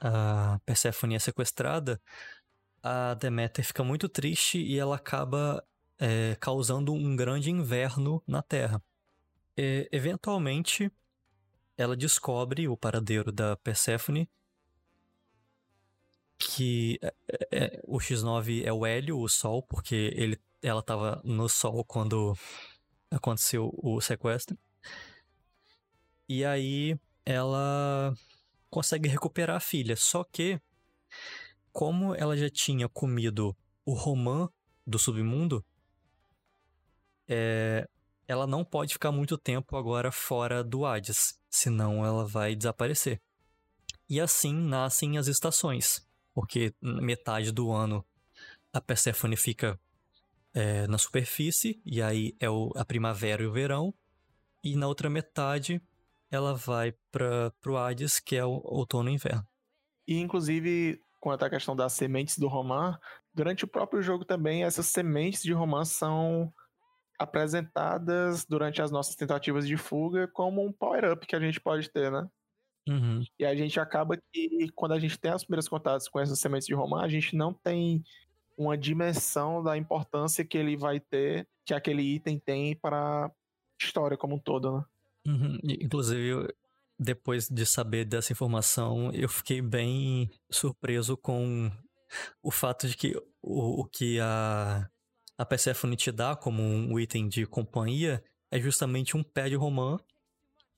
a 0.01 0.59
Perséfone 0.65 1.15
é 1.15 1.19
sequestrada, 1.19 2.01
a 2.83 3.13
Deméter 3.15 3.65
fica 3.65 3.83
muito 3.83 4.09
triste 4.09 4.59
e 4.61 4.77
ela 4.79 4.95
acaba 4.95 5.63
é, 5.99 6.35
causando 6.39 6.93
um 6.93 7.15
grande 7.15 7.51
inverno 7.51 8.23
na 8.27 8.41
Terra. 8.41 8.81
E, 9.57 9.89
eventualmente, 9.91 10.91
ela 11.79 11.95
descobre 11.95 12.67
o 12.67 12.75
paradeiro 12.75 13.31
da 13.31 13.55
Perséfone, 13.55 14.29
que 16.37 16.99
é, 17.01 17.13
é, 17.51 17.81
o 17.87 17.99
X9 17.99 18.65
é 18.65 18.73
o 18.73 18.85
Hélio, 18.85 19.17
o 19.17 19.29
Sol, 19.29 19.63
porque 19.63 20.11
ele, 20.13 20.37
ela 20.61 20.81
estava 20.81 21.21
no 21.23 21.47
Sol 21.47 21.85
quando 21.85 22.37
aconteceu 23.09 23.73
o 23.81 24.01
sequestro. 24.01 24.59
E 26.27 26.43
aí 26.43 26.99
ela 27.25 28.13
consegue 28.69 29.07
recuperar 29.07 29.55
a 29.55 29.61
filha. 29.61 29.95
Só 29.95 30.25
que, 30.25 30.59
como 31.71 32.13
ela 32.13 32.35
já 32.35 32.49
tinha 32.49 32.89
comido 32.89 33.55
o 33.85 33.93
romã 33.93 34.49
do 34.85 34.99
submundo, 34.99 35.63
é, 37.25 37.87
ela 38.29 38.45
não 38.45 38.63
pode 38.63 38.93
ficar 38.93 39.11
muito 39.11 39.39
tempo 39.39 39.75
agora 39.75 40.11
fora 40.11 40.63
do 40.63 40.85
Hades, 40.85 41.33
senão 41.49 42.05
ela 42.05 42.27
vai 42.27 42.55
desaparecer. 42.55 43.19
E 44.07 44.21
assim 44.21 44.53
nascem 44.53 45.17
as 45.17 45.25
estações, 45.25 46.07
porque 46.31 46.71
metade 46.79 47.51
do 47.51 47.71
ano 47.71 48.05
a 48.71 48.79
Perséfone 48.79 49.35
fica 49.35 49.79
é, 50.53 50.87
na 50.87 50.97
superfície, 50.97 51.79
e 51.85 52.01
aí 52.01 52.35
é 52.39 52.49
o- 52.49 52.71
a 52.75 52.83
primavera 52.83 53.43
e 53.43 53.45
o 53.45 53.51
verão, 53.51 53.93
e 54.63 54.75
na 54.75 54.87
outra 54.87 55.09
metade 55.09 55.81
ela 56.31 56.55
vai 56.55 56.91
para 57.11 57.51
pro 57.61 57.77
Hades, 57.77 58.19
que 58.19 58.35
é 58.35 58.43
o 58.43 58.59
outono 58.63 59.09
e 59.09 59.13
inverno. 59.13 59.47
E 60.07 60.19
inclusive, 60.19 61.01
quanto 61.19 61.45
à 61.45 61.49
questão 61.49 61.75
das 61.75 61.93
sementes 61.93 62.37
do 62.37 62.47
romã, 62.47 62.99
durante 63.33 63.63
o 63.63 63.67
próprio 63.67 64.01
jogo 64.01 64.25
também 64.25 64.63
essas 64.63 64.87
sementes 64.87 65.41
de 65.41 65.53
romã 65.53 65.85
são 65.85 66.51
apresentadas 67.19 68.45
durante 68.45 68.81
as 68.81 68.89
nossas 68.89 69.15
tentativas 69.15 69.67
de 69.67 69.75
fuga 69.75 70.27
como 70.27 70.65
um 70.65 70.71
power-up 70.71 71.27
que 71.27 71.35
a 71.35 71.39
gente 71.39 71.59
pode 71.59 71.89
ter, 71.89 72.09
né? 72.09 72.27
Uhum. 72.87 73.23
E 73.37 73.45
a 73.45 73.53
gente 73.55 73.79
acaba 73.79 74.17
que, 74.31 74.69
quando 74.73 74.93
a 74.93 74.99
gente 74.99 75.19
tem 75.19 75.33
os 75.33 75.43
primeiros 75.43 75.67
contatos 75.67 76.07
com 76.07 76.19
essas 76.19 76.39
sementes 76.39 76.65
de 76.65 76.73
romã, 76.73 77.01
a 77.01 77.09
gente 77.09 77.35
não 77.35 77.53
tem 77.53 78.03
uma 78.57 78.77
dimensão 78.77 79.61
da 79.61 79.77
importância 79.77 80.43
que 80.43 80.57
ele 80.57 80.75
vai 80.75 80.99
ter, 80.99 81.47
que 81.65 81.73
aquele 81.73 82.01
item 82.01 82.39
tem 82.39 82.75
para 82.75 83.27
a 83.27 83.31
história 83.81 84.17
como 84.17 84.35
um 84.35 84.39
todo, 84.39 84.77
né? 84.77 84.85
Uhum. 85.27 85.59
Inclusive, 85.63 86.47
depois 86.97 87.47
de 87.47 87.65
saber 87.65 88.05
dessa 88.05 88.33
informação, 88.33 89.11
eu 89.13 89.29
fiquei 89.29 89.61
bem 89.61 90.29
surpreso 90.49 91.15
com 91.15 91.71
o 92.41 92.49
fato 92.49 92.87
de 92.87 92.97
que 92.97 93.15
o, 93.41 93.81
o 93.81 93.85
que 93.85 94.19
a, 94.19 94.89
a 95.39 95.45
Persephone 95.45 95.95
te 95.95 96.11
dá 96.11 96.35
como 96.35 96.61
um 96.61 96.99
item 96.99 97.29
de 97.29 97.45
companhia 97.45 98.21
é 98.51 98.59
justamente 98.59 99.15
um 99.15 99.23
pé 99.23 99.47
de 99.47 99.55
romã 99.55 99.97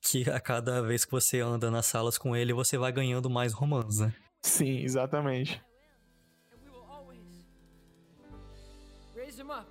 que 0.00 0.30
a 0.30 0.38
cada 0.38 0.80
vez 0.80 1.04
que 1.04 1.10
você 1.10 1.40
anda 1.40 1.68
nas 1.68 1.86
salas 1.86 2.16
com 2.16 2.36
ele, 2.36 2.52
você 2.52 2.78
vai 2.78 2.92
ganhando 2.92 3.28
mais 3.28 3.52
romãs, 3.52 3.98
né? 3.98 4.14
Sim, 4.40 4.78
exatamente. 4.78 5.60
raise 9.16 9.38
him 9.38 9.50
up 9.50 9.66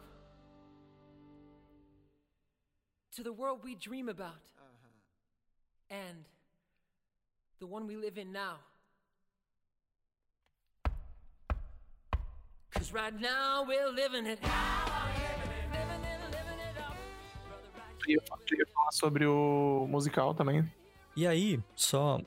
to 3.16 3.24
the 3.24 3.32
world 3.32 3.64
we 3.64 3.76
dream 3.76 4.10
about 4.10 4.42
and 5.90 6.26
the 7.60 7.66
one 7.66 7.86
we 7.88 7.96
live 7.96 8.18
in 8.18 8.32
now. 8.32 8.60
Cause 12.72 12.94
right 12.94 13.14
now 13.20 13.66
we're 13.68 13.90
living 13.90 14.28
it. 14.30 14.42
E 18.08 18.14
eu 18.14 18.22
queria 18.46 18.66
falar 18.74 18.92
sobre 18.92 19.26
o 19.26 19.86
musical 19.90 20.34
também. 20.34 20.70
E 21.16 21.28
aí, 21.28 21.60
só 21.76 22.20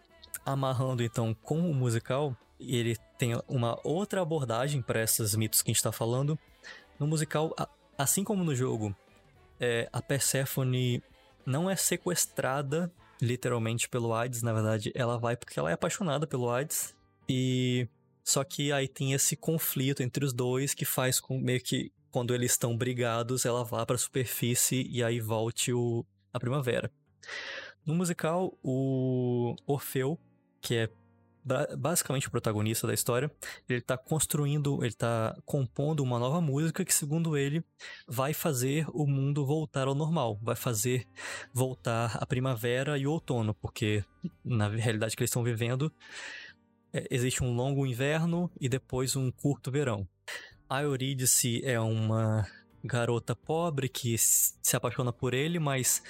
amarrando 0.45 1.03
então 1.03 1.35
com 1.43 1.71
o 1.71 1.75
musical, 1.75 2.37
ele 2.61 2.97
tem 3.19 3.41
uma 3.49 3.79
outra 3.83 4.21
abordagem 4.21 4.83
para 4.83 5.03
esses 5.03 5.35
mitos 5.35 5.63
que 5.63 5.71
a 5.71 5.75
gente 5.75 5.83
tá 5.83 5.91
falando. 5.91 6.39
No 6.99 7.07
musical, 7.07 7.55
assim 7.97 8.23
como 8.23 8.45
no 8.45 8.55
jogo, 8.55 8.95
é, 9.59 9.89
a 9.93 10.01
Persephone 10.01 11.03
não 11.45 11.69
é 11.69 11.77
sequestrada 11.77 12.93
literalmente 13.21 13.89
pelo 13.89 14.13
Hades, 14.13 14.43
na 14.43 14.53
verdade, 14.53 14.93
ela 14.95 15.19
vai 15.19 15.37
porque 15.37 15.59
ela 15.59 15.71
é 15.71 15.75
apaixonada 15.75 16.27
pelo 16.27 16.51
Hades 16.51 16.95
e 17.29 17.89
só 18.25 18.43
que 18.43 18.73
aí 18.73 18.89
tem 18.89 19.13
esse 19.13 19.37
conflito 19.37 20.03
entre 20.03 20.25
os 20.25 20.33
dois 20.33 20.75
que 20.75 20.85
faz 20.85 21.21
com 21.21 21.39
meio 21.39 21.61
que 21.61 21.93
quando 22.11 22.35
eles 22.35 22.53
estão 22.53 22.77
brigados, 22.77 23.45
ela 23.45 23.65
vá 23.65 23.85
para 23.85 23.97
a 23.97 23.99
superfície 23.99 24.87
e 24.89 25.03
aí 25.03 25.21
volte 25.21 25.73
o, 25.73 26.07
a 26.33 26.41
primavera. 26.41 26.91
No 27.85 27.95
musical, 27.95 28.57
o 28.63 29.55
Orfeu, 29.67 30.19
que 30.61 30.75
é 30.77 30.89
ba- 31.45 31.69
basicamente 31.77 32.29
o 32.29 32.31
protagonista 32.31 32.87
da 32.87 32.95
história, 32.95 33.31
ele 33.69 33.81
tá 33.81 33.99
construindo, 33.99 34.83
ele 34.85 34.95
tá 34.95 35.37
compondo 35.45 36.03
uma 36.03 36.19
nova 36.19 36.41
música 36.41 36.85
que, 36.85 36.95
segundo 36.95 37.37
ele, 37.37 37.63
vai 38.07 38.33
fazer 38.33 38.87
o 38.93 39.07
mundo 39.07 39.45
voltar 39.45 39.87
ao 39.87 39.95
normal, 39.95 40.39
vai 40.41 40.57
fazer 40.57 41.07
voltar 41.53 42.17
a 42.17 42.25
primavera 42.25 42.97
e 42.97 43.07
o 43.07 43.13
outono, 43.13 43.55
porque 43.55 44.05
na 44.43 44.69
realidade 44.69 45.15
que 45.17 45.23
eles 45.23 45.31
estão 45.31 45.43
vivendo, 45.43 45.93
existe 47.11 47.43
um 47.43 47.55
longo 47.55 47.87
inverno 47.87 48.51
e 48.61 48.69
depois 48.69 49.17
um 49.17 49.31
curto 49.31 49.71
verão. 49.71 50.07
A 50.69 50.83
Eurídice 50.83 51.61
é 51.65 51.79
uma 51.79 52.47
garota 52.85 53.35
pobre 53.35 53.89
que 53.89 54.17
se 54.19 54.77
apaixona 54.77 55.13
por 55.13 55.33
ele, 55.33 55.59
mas 55.59 56.03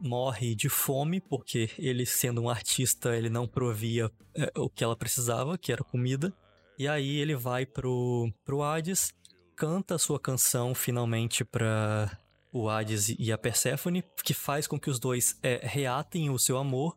morre 0.00 0.54
de 0.54 0.68
fome 0.68 1.20
porque 1.20 1.70
ele, 1.76 2.06
sendo 2.06 2.40
um 2.40 2.48
artista, 2.48 3.16
ele 3.16 3.28
não 3.28 3.48
provia 3.48 4.10
é, 4.34 4.50
o 4.56 4.70
que 4.70 4.84
ela 4.84 4.96
precisava, 4.96 5.58
que 5.58 5.72
era 5.72 5.82
comida. 5.82 6.32
E 6.78 6.86
aí 6.86 7.16
ele 7.16 7.34
vai 7.34 7.66
pro, 7.66 8.32
pro 8.44 8.62
Hades, 8.62 9.12
canta 9.56 9.96
a 9.96 9.98
sua 9.98 10.18
canção 10.18 10.74
finalmente 10.74 11.44
pra 11.44 12.16
o 12.52 12.68
Hades 12.68 13.14
e 13.18 13.32
a 13.32 13.38
Perséfone, 13.38 14.04
que 14.24 14.32
faz 14.32 14.66
com 14.66 14.78
que 14.78 14.90
os 14.90 14.98
dois 14.98 15.38
é, 15.42 15.60
reatem 15.62 16.30
o 16.30 16.38
seu 16.38 16.56
amor 16.56 16.96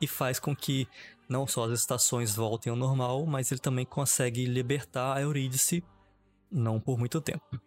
e 0.00 0.06
faz 0.06 0.38
com 0.38 0.54
que 0.54 0.88
não 1.30 1.46
só 1.46 1.64
as 1.64 1.78
estações 1.78 2.34
voltem 2.34 2.72
ao 2.72 2.76
normal, 2.76 3.24
mas 3.24 3.52
ele 3.52 3.60
também 3.60 3.86
consegue 3.86 4.44
libertar 4.46 5.16
a 5.16 5.22
Eurídice, 5.22 5.84
não 6.50 6.80
por 6.80 6.98
muito 6.98 7.20
tempo. 7.20 7.60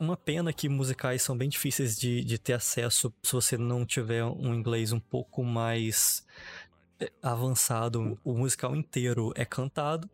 Uma 0.00 0.16
pena 0.16 0.52
que 0.52 0.68
musicais 0.68 1.22
são 1.22 1.38
bem 1.38 1.48
difíceis 1.48 1.96
de, 1.96 2.24
de 2.24 2.36
ter 2.38 2.54
acesso 2.54 3.14
se 3.22 3.32
você 3.32 3.56
não 3.56 3.86
tiver 3.86 4.24
um 4.24 4.52
inglês 4.52 4.92
um 4.92 4.98
pouco 4.98 5.44
mais 5.44 6.26
é, 6.98 7.08
avançado. 7.22 8.18
O 8.24 8.34
musical 8.34 8.74
inteiro 8.74 9.32
é 9.36 9.44
cantado, 9.44 10.10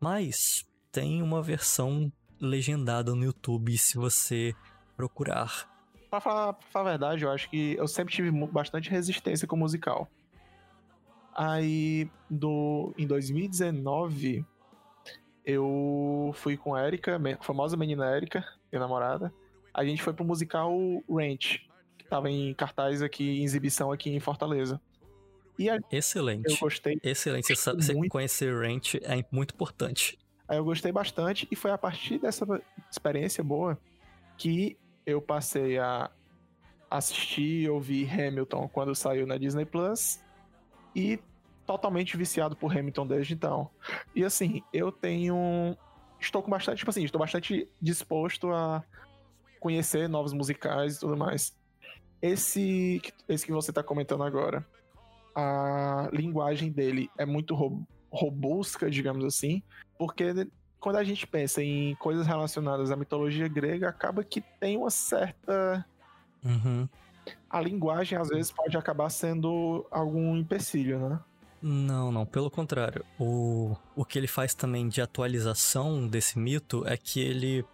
mas 0.00 0.66
tem 0.90 1.22
uma 1.22 1.42
versão 1.42 2.10
legendada 2.40 3.14
no 3.14 3.24
YouTube 3.24 3.76
se 3.76 3.98
você 3.98 4.54
procurar. 4.96 5.68
Pra 6.08 6.18
falar, 6.18 6.54
pra 6.54 6.66
falar 6.70 6.86
a 6.86 6.92
verdade, 6.92 7.24
eu 7.24 7.30
acho 7.30 7.50
que 7.50 7.74
eu 7.74 7.86
sempre 7.86 8.14
tive 8.14 8.30
bastante 8.46 8.88
resistência 8.88 9.46
com 9.46 9.54
o 9.54 9.58
musical. 9.58 10.08
Aí, 11.40 12.10
do, 12.28 12.92
em 12.98 13.06
2019, 13.06 14.44
eu 15.44 16.32
fui 16.34 16.56
com 16.56 16.74
a 16.74 16.84
Erika, 16.84 17.16
a 17.16 17.42
famosa 17.44 17.76
menina 17.76 18.10
Erika, 18.16 18.44
minha 18.72 18.80
namorada. 18.80 19.32
A 19.72 19.84
gente 19.84 20.02
foi 20.02 20.12
pro 20.12 20.24
musical 20.24 20.72
Ranch, 21.08 21.60
que 21.96 22.04
tava 22.08 22.28
em 22.28 22.52
cartaz 22.54 23.02
aqui, 23.02 23.38
em 23.40 23.44
exibição 23.44 23.92
aqui 23.92 24.10
em 24.10 24.18
Fortaleza. 24.18 24.80
E 25.56 25.70
a- 25.70 25.76
eu 25.76 25.82
Excelente. 25.92 26.58
gostei, 26.58 26.98
Excelente. 27.04 27.54
Você 27.54 27.94
Muito. 27.94 28.10
conhecer 28.10 28.52
Ranch 28.52 28.96
é 29.02 29.24
muito 29.30 29.54
importante. 29.54 30.18
aí 30.48 30.56
eu 30.58 30.64
gostei 30.64 30.90
bastante, 30.90 31.46
e 31.52 31.54
foi 31.54 31.70
a 31.70 31.78
partir 31.78 32.18
dessa 32.18 32.44
experiência 32.90 33.44
boa 33.44 33.78
que 34.36 34.76
eu 35.06 35.22
passei 35.22 35.78
a 35.78 36.10
assistir 36.90 37.62
e 37.62 37.68
ouvir 37.68 38.10
Hamilton 38.10 38.66
quando 38.72 38.92
saiu 38.94 39.24
na 39.26 39.36
Disney 39.38 39.64
Plus 39.66 40.18
e 40.94 41.18
totalmente 41.66 42.16
viciado 42.16 42.56
por 42.56 42.76
Hamilton 42.76 43.06
desde 43.06 43.34
então. 43.34 43.70
E 44.14 44.24
assim, 44.24 44.62
eu 44.72 44.90
tenho 44.90 45.76
estou 46.20 46.42
com 46.42 46.50
bastante, 46.50 46.78
tipo 46.78 46.90
assim, 46.90 47.04
estou 47.04 47.18
bastante 47.18 47.68
disposto 47.80 48.50
a 48.50 48.82
conhecer 49.60 50.08
novos 50.08 50.32
musicais 50.32 50.96
e 50.96 51.00
tudo 51.00 51.16
mais. 51.16 51.52
Esse 52.22 53.00
esse 53.28 53.46
que 53.46 53.52
você 53.52 53.72
tá 53.72 53.82
comentando 53.82 54.24
agora, 54.24 54.66
a 55.34 56.08
linguagem 56.12 56.72
dele 56.72 57.08
é 57.18 57.24
muito 57.24 57.54
ro- 57.54 57.86
robusca, 58.10 58.90
digamos 58.90 59.24
assim, 59.24 59.62
porque 59.98 60.32
quando 60.80 60.96
a 60.96 61.04
gente 61.04 61.26
pensa 61.26 61.62
em 61.62 61.94
coisas 61.96 62.26
relacionadas 62.26 62.90
à 62.90 62.96
mitologia 62.96 63.46
grega, 63.46 63.88
acaba 63.88 64.24
que 64.24 64.42
tem 64.60 64.76
uma 64.76 64.90
certa 64.90 65.84
Uhum. 66.44 66.88
A 67.48 67.60
linguagem 67.60 68.18
às 68.18 68.28
vezes 68.28 68.50
pode 68.50 68.76
acabar 68.76 69.10
sendo 69.10 69.86
algum 69.90 70.36
empecilho, 70.36 71.08
né? 71.08 71.20
Não, 71.60 72.12
não, 72.12 72.24
pelo 72.24 72.50
contrário. 72.50 73.04
O, 73.18 73.76
o 73.96 74.04
que 74.04 74.18
ele 74.18 74.28
faz 74.28 74.54
também 74.54 74.88
de 74.88 75.00
atualização 75.00 76.06
desse 76.06 76.38
mito 76.38 76.86
é 76.86 76.96
que 76.96 77.20
ele, 77.20 77.64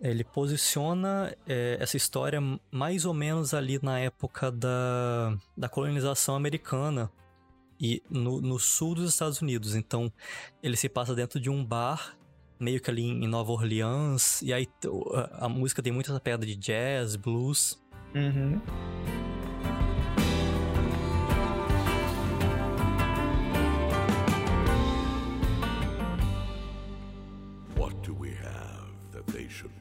ele 0.00 0.24
posiciona 0.24 1.36
é, 1.46 1.76
essa 1.78 1.96
história 1.96 2.40
mais 2.70 3.04
ou 3.04 3.12
menos 3.12 3.52
ali 3.52 3.78
na 3.82 3.98
época 3.98 4.50
da, 4.50 5.36
da 5.56 5.68
colonização 5.68 6.34
americana 6.34 7.10
e 7.78 8.02
no, 8.08 8.40
no 8.40 8.58
sul 8.58 8.94
dos 8.94 9.10
Estados 9.10 9.42
Unidos. 9.42 9.74
Então, 9.74 10.10
ele 10.62 10.76
se 10.76 10.88
passa 10.88 11.14
dentro 11.14 11.38
de 11.38 11.50
um 11.50 11.64
bar, 11.64 12.16
meio 12.58 12.80
que 12.80 12.90
ali 12.90 13.02
em 13.02 13.26
Nova 13.26 13.52
Orleans, 13.52 14.40
e 14.40 14.52
aí 14.52 14.66
a, 15.38 15.48
música 15.48 15.82
tem 15.82 15.92
muita 15.92 16.12
essa 16.12 16.46
de 16.46 16.56
jazz, 16.56 17.16
blues. 17.16 17.78
Uhum. 18.14 18.60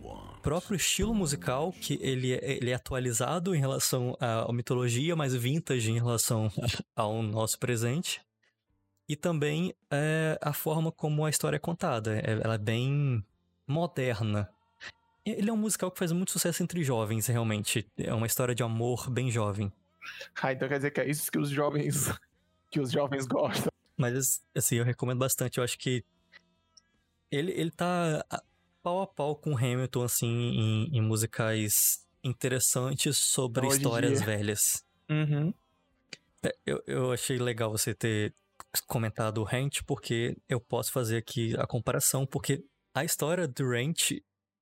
Want? 0.01 0.41
próprio 0.41 0.75
estilo 0.75 1.13
musical, 1.13 1.71
que 1.71 1.97
ele, 2.01 2.33
é- 2.33 2.57
ele 2.57 2.69
é 2.71 2.73
atualizado 2.73 3.55
em 3.55 3.59
relação 3.59 4.15
à 4.19 4.49
à 4.49 4.53
mitologia, 4.53 5.15
mas 5.15 5.33
vintage 5.35 5.89
em 5.91 5.95
relação 5.95 6.51
ao 6.95 7.21
nosso 7.23 7.57
presente. 7.59 8.21
E 9.07 9.15
também 9.15 9.73
é, 9.91 10.37
a 10.41 10.53
forma 10.53 10.91
como 10.91 11.25
a 11.25 11.29
história 11.29 11.57
é 11.57 11.59
contada. 11.59 12.15
É- 12.17 12.39
Ela 12.43 12.55
é 12.55 12.57
bem 12.57 13.23
moderna. 13.67 14.49
Ele 15.25 15.49
é 15.49 15.53
um 15.53 15.57
musical 15.57 15.89
que 15.89 15.99
faz 15.99 16.11
muito 16.11 16.31
sucesso 16.31 16.61
entre 16.63 16.83
jovens, 16.83 17.27
realmente. 17.27 17.87
É 17.97 18.13
uma 18.13 18.27
história 18.27 18.53
de 18.53 18.61
amor 18.61 19.09
bem 19.09 19.31
jovem. 19.31 19.71
Ah, 20.41 20.51
então 20.51 20.67
quer 20.67 20.77
dizer 20.77 20.91
que 20.91 20.99
é 20.99 21.09
isso 21.09 21.31
que 21.31 21.39
os 21.39 21.49
jovens 21.49 22.11
que 22.69 22.79
os 22.79 22.91
jovens 22.91 23.25
gostam. 23.25 23.71
Mas, 23.95 24.41
assim, 24.55 24.75
eu 24.75 24.83
recomendo 24.83 25.19
bastante. 25.19 25.59
Eu 25.59 25.63
acho 25.63 25.77
que 25.77 26.03
ele, 27.31 27.51
ele 27.51 27.71
tá 27.71 28.25
pau 28.81 29.01
a 29.01 29.07
pau 29.07 29.35
com 29.35 29.55
Hamilton, 29.55 30.03
assim, 30.03 30.27
em, 30.27 30.97
em 30.97 31.01
musicais 31.01 32.05
interessantes 32.23 33.17
sobre 33.17 33.65
Hoje 33.65 33.77
histórias 33.77 34.17
dia. 34.17 34.25
velhas. 34.25 34.83
Uhum. 35.09 35.53
É, 36.43 36.55
Eu, 36.65 36.83
eu 36.85 37.11
achei 37.11 37.37
legal 37.37 37.71
você 37.71 37.93
ter 37.93 38.33
comentado 38.87 39.39
o 39.39 39.43
Rent, 39.43 39.81
porque 39.85 40.35
eu 40.49 40.59
posso 40.59 40.91
fazer 40.91 41.17
aqui 41.17 41.55
a 41.57 41.65
comparação, 41.65 42.25
porque 42.25 42.63
a 42.93 43.03
história 43.05 43.47
do 43.47 43.69
Rent 43.69 44.11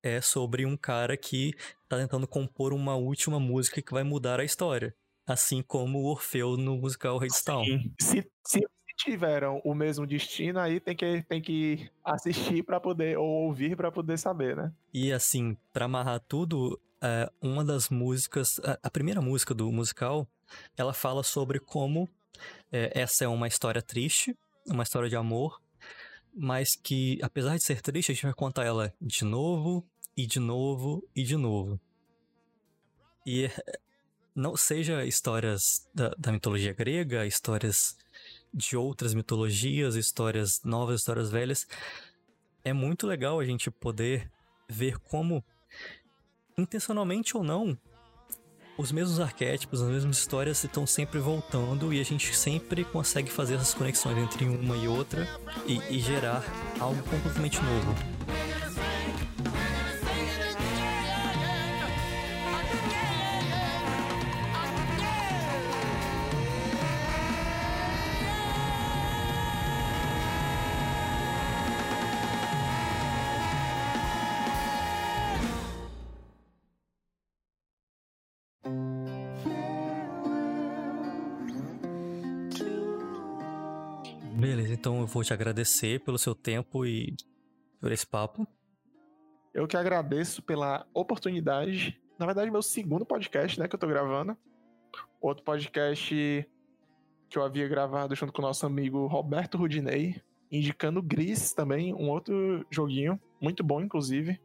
é 0.02 0.20
sobre 0.20 0.66
um 0.66 0.76
cara 0.76 1.16
que 1.16 1.54
tá 1.88 1.98
tentando 1.98 2.26
compor 2.26 2.72
uma 2.72 2.96
última 2.96 3.38
música 3.38 3.80
que 3.80 3.92
vai 3.92 4.02
mudar 4.02 4.40
a 4.40 4.44
história. 4.44 4.94
Assim 5.26 5.62
como 5.62 6.00
o 6.00 6.06
Orfeu 6.06 6.56
no 6.56 6.76
musical 6.76 7.18
Redstone. 7.18 7.92
Se, 8.00 8.28
se 8.44 8.60
tiveram 8.96 9.60
o 9.64 9.74
mesmo 9.74 10.06
destino, 10.06 10.58
aí 10.58 10.80
tem 10.80 10.94
que, 10.94 11.22
tem 11.28 11.40
que 11.40 11.90
assistir 12.04 12.62
pra 12.62 12.80
poder, 12.80 13.18
ou 13.18 13.46
ouvir 13.46 13.76
pra 13.76 13.90
poder 13.90 14.18
saber, 14.18 14.56
né? 14.56 14.72
E 14.92 15.12
assim, 15.12 15.56
pra 15.72 15.86
amarrar 15.86 16.20
tudo, 16.20 16.80
é, 17.00 17.30
uma 17.40 17.64
das 17.64 17.88
músicas, 17.88 18.60
a, 18.64 18.78
a 18.82 18.90
primeira 18.90 19.20
música 19.20 19.54
do 19.54 19.70
musical, 19.72 20.26
ela 20.76 20.92
fala 20.92 21.22
sobre 21.22 21.58
como 21.58 22.08
é, 22.70 22.92
essa 22.94 23.24
é 23.24 23.28
uma 23.28 23.48
história 23.48 23.82
triste, 23.82 24.36
uma 24.66 24.82
história 24.82 25.08
de 25.08 25.16
amor, 25.16 25.60
mas 26.34 26.76
que, 26.76 27.18
apesar 27.22 27.56
de 27.56 27.64
ser 27.64 27.80
triste, 27.82 28.12
a 28.12 28.14
gente 28.14 28.24
vai 28.24 28.34
contar 28.34 28.64
ela 28.64 28.92
de 29.00 29.24
novo, 29.24 29.86
e 30.16 30.26
de 30.26 30.40
novo, 30.40 31.02
e 31.14 31.22
de 31.22 31.36
novo. 31.36 31.80
E 33.26 33.48
não 34.34 34.56
seja 34.56 35.04
histórias 35.04 35.88
da, 35.94 36.10
da 36.18 36.32
mitologia 36.32 36.72
grega, 36.72 37.26
histórias 37.26 37.96
de 38.52 38.76
outras 38.76 39.14
mitologias, 39.14 39.94
histórias 39.94 40.60
novas, 40.62 41.00
histórias 41.00 41.30
velhas, 41.30 41.66
é 42.64 42.72
muito 42.72 43.06
legal 43.06 43.40
a 43.40 43.44
gente 43.44 43.70
poder 43.70 44.30
ver 44.68 44.98
como, 44.98 45.44
intencionalmente 46.56 47.36
ou 47.36 47.42
não, 47.42 47.78
os 48.76 48.90
mesmos 48.90 49.20
arquétipos, 49.20 49.82
as 49.82 49.88
mesmas 49.88 50.18
histórias 50.18 50.64
estão 50.64 50.86
sempre 50.86 51.18
voltando 51.18 51.92
e 51.92 52.00
a 52.00 52.04
gente 52.04 52.34
sempre 52.34 52.84
consegue 52.84 53.30
fazer 53.30 53.54
essas 53.54 53.74
conexões 53.74 54.16
entre 54.18 54.44
uma 54.44 54.76
e 54.76 54.88
outra 54.88 55.26
e, 55.66 55.78
e 55.94 56.00
gerar 56.00 56.42
algo 56.80 57.02
completamente 57.02 57.60
novo. 57.60 58.51
Te 85.24 85.32
agradecer 85.32 86.00
pelo 86.00 86.18
seu 86.18 86.34
tempo 86.34 86.84
e 86.86 87.14
por 87.80 87.90
esse 87.92 88.06
papo. 88.06 88.46
Eu 89.52 89.66
que 89.66 89.76
agradeço 89.76 90.42
pela 90.42 90.86
oportunidade. 90.94 92.00
Na 92.18 92.26
verdade, 92.26 92.50
meu 92.50 92.62
segundo 92.62 93.04
podcast, 93.04 93.58
né, 93.58 93.68
que 93.68 93.74
eu 93.74 93.78
tô 93.78 93.86
gravando. 93.86 94.36
Outro 95.20 95.44
podcast 95.44 96.48
que 97.28 97.38
eu 97.38 97.42
havia 97.42 97.66
gravado 97.66 98.14
junto 98.14 98.32
com 98.32 98.42
o 98.42 98.44
nosso 98.44 98.66
amigo 98.66 99.06
Roberto 99.06 99.56
Rudinei, 99.56 100.20
indicando 100.50 101.02
Gris 101.02 101.54
também, 101.54 101.94
um 101.94 102.10
outro 102.10 102.64
joguinho, 102.70 103.18
muito 103.40 103.64
bom, 103.64 103.80
inclusive. 103.80 104.38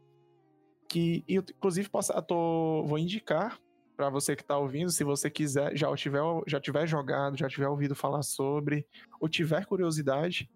Que, 0.88 1.22
inclusive, 1.28 1.88
posso, 1.90 2.12
tô, 2.22 2.84
vou 2.86 2.98
indicar 2.98 3.60
para 3.94 4.08
você 4.08 4.34
que 4.34 4.44
tá 4.44 4.56
ouvindo, 4.56 4.90
se 4.90 5.04
você 5.04 5.28
quiser, 5.28 5.76
já 5.76 5.94
tiver, 5.96 6.22
já 6.46 6.60
tiver 6.60 6.86
jogado, 6.86 7.36
já 7.36 7.48
tiver 7.48 7.68
ouvido 7.68 7.94
falar 7.94 8.22
sobre, 8.22 8.86
ou 9.20 9.28
tiver 9.28 9.66
curiosidade, 9.66 10.48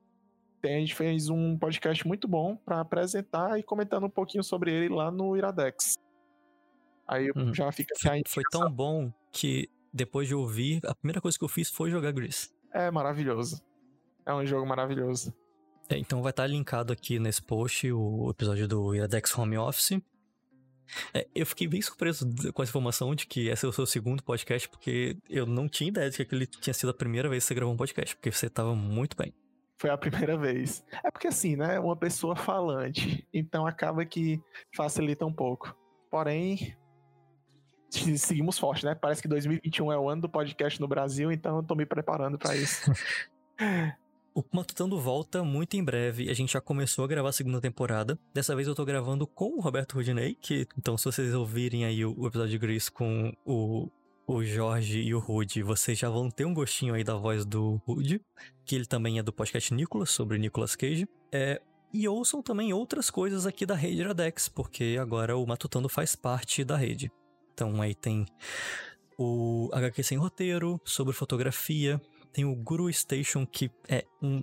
tem, 0.62 0.76
a 0.76 0.80
gente 0.80 0.94
fez 0.94 1.28
um 1.28 1.58
podcast 1.58 2.06
muito 2.06 2.26
bom 2.28 2.56
para 2.56 2.80
apresentar 2.80 3.58
e 3.58 3.62
comentando 3.62 4.04
um 4.06 4.10
pouquinho 4.10 4.44
sobre 4.44 4.72
ele 4.72 4.88
lá 4.94 5.10
no 5.10 5.36
Iradex. 5.36 5.98
Aí 7.06 7.30
Uhum. 7.36 7.52
já 7.52 7.70
fica 7.72 7.94
Foi, 8.00 8.22
foi 8.26 8.42
tão 8.50 8.70
bom 8.70 9.12
que 9.32 9.68
depois 9.92 10.28
de 10.28 10.34
ouvir, 10.34 10.80
a 10.86 10.94
primeira 10.94 11.20
coisa 11.20 11.36
que 11.36 11.44
eu 11.44 11.48
fiz 11.48 11.68
foi 11.68 11.90
jogar 11.90 12.12
Gris. 12.12 12.54
É 12.72 12.90
maravilhoso. 12.90 13.60
É 14.24 14.32
um 14.32 14.46
jogo 14.46 14.64
maravilhoso. 14.66 15.34
É, 15.88 15.98
então 15.98 16.22
vai 16.22 16.30
estar 16.30 16.46
linkado 16.46 16.92
aqui 16.92 17.18
nesse 17.18 17.42
post 17.42 17.90
o 17.92 18.30
episódio 18.30 18.66
do 18.66 18.94
Iradex 18.94 19.36
Home 19.36 19.58
Office. 19.58 20.00
É, 21.12 21.26
eu 21.34 21.44
fiquei 21.44 21.66
bem 21.66 21.82
surpreso 21.82 22.26
com 22.52 22.62
essa 22.62 22.70
informação 22.70 23.14
de 23.14 23.26
que 23.26 23.48
esse 23.48 23.64
é 23.64 23.68
o 23.68 23.72
seu 23.72 23.84
segundo 23.84 24.22
podcast, 24.22 24.68
porque 24.68 25.16
eu 25.28 25.44
não 25.44 25.68
tinha 25.68 25.88
ideia 25.88 26.08
de 26.08 26.16
que 26.16 26.22
aquele 26.22 26.46
tinha 26.46 26.72
sido 26.72 26.90
a 26.90 26.94
primeira 26.94 27.28
vez 27.28 27.44
que 27.44 27.48
você 27.48 27.54
gravou 27.54 27.74
um 27.74 27.76
podcast, 27.76 28.14
porque 28.16 28.30
você 28.30 28.48
tava 28.48 28.74
muito 28.74 29.16
bem. 29.16 29.34
Foi 29.82 29.90
a 29.90 29.98
primeira 29.98 30.38
vez. 30.38 30.84
É 31.02 31.10
porque 31.10 31.26
assim, 31.26 31.56
né? 31.56 31.80
Uma 31.80 31.96
pessoa 31.96 32.36
falante. 32.36 33.26
Então 33.34 33.66
acaba 33.66 34.04
que 34.04 34.40
facilita 34.76 35.26
um 35.26 35.32
pouco. 35.32 35.76
Porém, 36.08 36.76
se- 37.90 38.16
seguimos 38.16 38.60
forte, 38.60 38.84
né? 38.84 38.94
Parece 38.94 39.20
que 39.20 39.26
2021 39.26 39.90
é 39.90 39.98
o 39.98 40.08
ano 40.08 40.22
do 40.22 40.28
podcast 40.28 40.80
no 40.80 40.86
Brasil, 40.86 41.32
então 41.32 41.56
eu 41.56 41.62
tô 41.64 41.74
me 41.74 41.84
preparando 41.84 42.38
pra 42.38 42.54
isso. 42.54 42.92
O 44.34 44.42
Matutando 44.50 44.98
volta 44.98 45.44
muito 45.44 45.76
em 45.76 45.84
breve. 45.84 46.30
A 46.30 46.32
gente 46.32 46.54
já 46.54 46.60
começou 46.60 47.04
a 47.04 47.08
gravar 47.08 47.28
a 47.28 47.32
segunda 47.32 47.60
temporada. 47.60 48.18
Dessa 48.32 48.56
vez 48.56 48.66
eu 48.66 48.74
tô 48.74 48.82
gravando 48.82 49.26
com 49.26 49.58
o 49.58 49.60
Roberto 49.60 49.92
Rudinei, 49.92 50.34
que 50.40 50.66
então 50.78 50.96
se 50.96 51.04
vocês 51.04 51.34
ouvirem 51.34 51.84
aí 51.84 52.02
o, 52.02 52.18
o 52.18 52.26
episódio 52.26 52.52
de 52.52 52.56
Gris 52.58 52.88
com 52.88 53.30
o, 53.44 53.90
o 54.26 54.42
Jorge 54.44 55.00
e 55.00 55.14
o 55.14 55.18
Rude, 55.18 55.62
vocês 55.62 55.98
já 55.98 56.08
vão 56.08 56.30
ter 56.30 56.44
um 56.44 56.54
gostinho 56.54 56.94
aí 56.94 57.02
da 57.04 57.16
voz 57.16 57.44
do 57.44 57.80
Rude, 57.86 58.20
que 58.64 58.74
ele 58.74 58.86
também 58.86 59.18
é 59.18 59.22
do 59.22 59.32
podcast 59.32 59.74
Nicolas, 59.74 60.10
sobre 60.10 60.38
Nicolas 60.38 60.76
Cage. 60.76 61.06
É, 61.32 61.60
e 61.92 62.08
ouçam 62.08 62.40
também 62.42 62.72
outras 62.72 63.10
coisas 63.10 63.46
aqui 63.46 63.66
da 63.66 63.74
rede 63.74 64.00
Iradex, 64.00 64.48
porque 64.48 64.96
agora 65.00 65.36
o 65.36 65.46
Matutando 65.46 65.88
faz 65.88 66.14
parte 66.16 66.64
da 66.64 66.76
rede. 66.76 67.10
Então 67.52 67.82
aí 67.82 67.94
tem 67.94 68.24
o 69.18 69.68
HQ 69.72 70.02
Sem 70.02 70.18
Roteiro, 70.18 70.80
sobre 70.84 71.12
fotografia, 71.12 72.00
tem 72.32 72.44
o 72.44 72.54
Guru 72.54 72.90
Station, 72.92 73.44
que 73.44 73.70
é 73.88 74.04
um, 74.22 74.42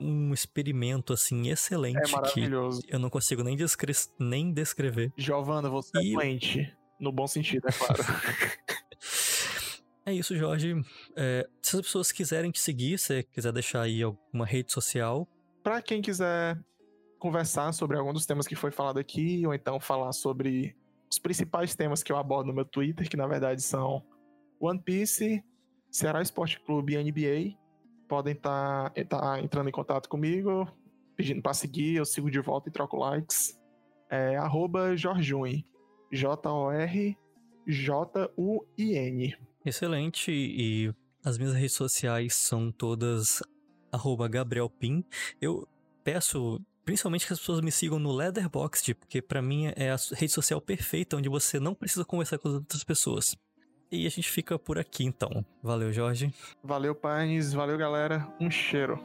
um 0.00 0.32
experimento, 0.32 1.12
assim, 1.12 1.48
excelente, 1.50 1.98
É 1.98 2.02
que 2.02 2.12
maravilhoso. 2.12 2.82
eu 2.88 2.98
não 2.98 3.10
consigo 3.10 3.42
nem, 3.42 3.54
descre 3.56 3.92
nem 4.18 4.50
descrever. 4.52 5.12
Giovana, 5.16 5.68
você 5.68 5.90
é 5.98 6.02
E- 6.02 6.12
doente. 6.14 6.76
No 7.00 7.10
bom 7.10 7.26
sentido, 7.26 7.66
é 7.68 7.72
claro. 7.72 8.02
É 10.06 10.14
isso, 10.14 10.34
Jorge. 10.34 10.74
É, 11.14 11.46
se 11.62 11.76
as 11.76 11.82
pessoas 11.82 12.10
quiserem 12.10 12.50
te 12.50 12.58
seguir, 12.58 12.98
se 12.98 13.06
você 13.06 13.22
quiser 13.22 13.52
deixar 13.52 13.82
aí 13.82 14.02
alguma 14.02 14.46
rede 14.46 14.72
social, 14.72 15.28
Pra 15.62 15.82
quem 15.82 16.00
quiser 16.00 16.58
conversar 17.18 17.72
sobre 17.72 17.98
algum 17.98 18.12
dos 18.12 18.24
temas 18.24 18.46
que 18.46 18.56
foi 18.56 18.70
falado 18.70 18.98
aqui, 18.98 19.46
ou 19.46 19.52
então 19.52 19.78
falar 19.78 20.12
sobre 20.12 20.74
os 21.10 21.18
principais 21.18 21.74
temas 21.74 22.02
que 22.02 22.10
eu 22.10 22.16
abordo 22.16 22.46
no 22.46 22.54
meu 22.54 22.64
Twitter, 22.64 23.08
que 23.08 23.16
na 23.16 23.26
verdade 23.26 23.62
são 23.62 24.02
One 24.58 24.80
Piece, 24.80 25.44
Ceará 25.90 26.22
Esporte 26.22 26.58
Clube 26.60 26.94
e 26.94 27.02
NBA, 27.02 27.58
podem 28.08 28.32
estar 28.32 28.92
entrando 29.42 29.68
em 29.68 29.72
contato 29.72 30.08
comigo, 30.08 30.66
pedindo 31.14 31.42
pra 31.42 31.52
seguir, 31.52 31.96
eu 31.96 32.06
sigo 32.06 32.30
de 32.30 32.40
volta 32.40 32.70
e 32.70 32.72
troco 32.72 32.96
likes. 32.96 33.58
É 34.08 34.36
arroba 34.36 34.96
Jorjun, 34.96 35.62
J-O-R-J-U-I-N. 36.10 37.16
excelente. 39.64 40.30
E 40.32 40.92
as 41.24 41.38
minhas 41.38 41.54
redes 41.54 41.74
sociais 41.74 42.34
são 42.34 42.72
todas 42.72 43.42
arroba 43.92 44.28
Gabriel 44.28 44.70
Pim. 44.70 45.04
Eu 45.40 45.66
peço 46.02 46.60
principalmente 46.84 47.26
que 47.26 47.32
as 47.32 47.38
pessoas 47.38 47.60
me 47.60 47.70
sigam 47.70 47.98
no 47.98 48.12
Letterboxd, 48.12 48.94
porque 48.94 49.22
pra 49.22 49.40
mim 49.40 49.66
é 49.76 49.90
a 49.90 49.96
rede 50.14 50.32
social 50.32 50.60
perfeita 50.60 51.16
onde 51.16 51.28
você 51.28 51.60
não 51.60 51.74
precisa 51.74 52.04
conversar 52.04 52.38
com 52.38 52.48
as 52.48 52.54
outras 52.54 52.82
pessoas. 52.82 53.36
E 53.92 54.06
a 54.06 54.10
gente 54.10 54.30
fica 54.30 54.58
por 54.58 54.78
aqui 54.78 55.04
então. 55.04 55.44
Valeu, 55.62 55.92
Jorge. 55.92 56.32
Valeu, 56.62 56.94
Pines, 56.94 57.52
valeu, 57.52 57.76
galera, 57.76 58.26
um 58.40 58.50
cheiro. 58.50 58.98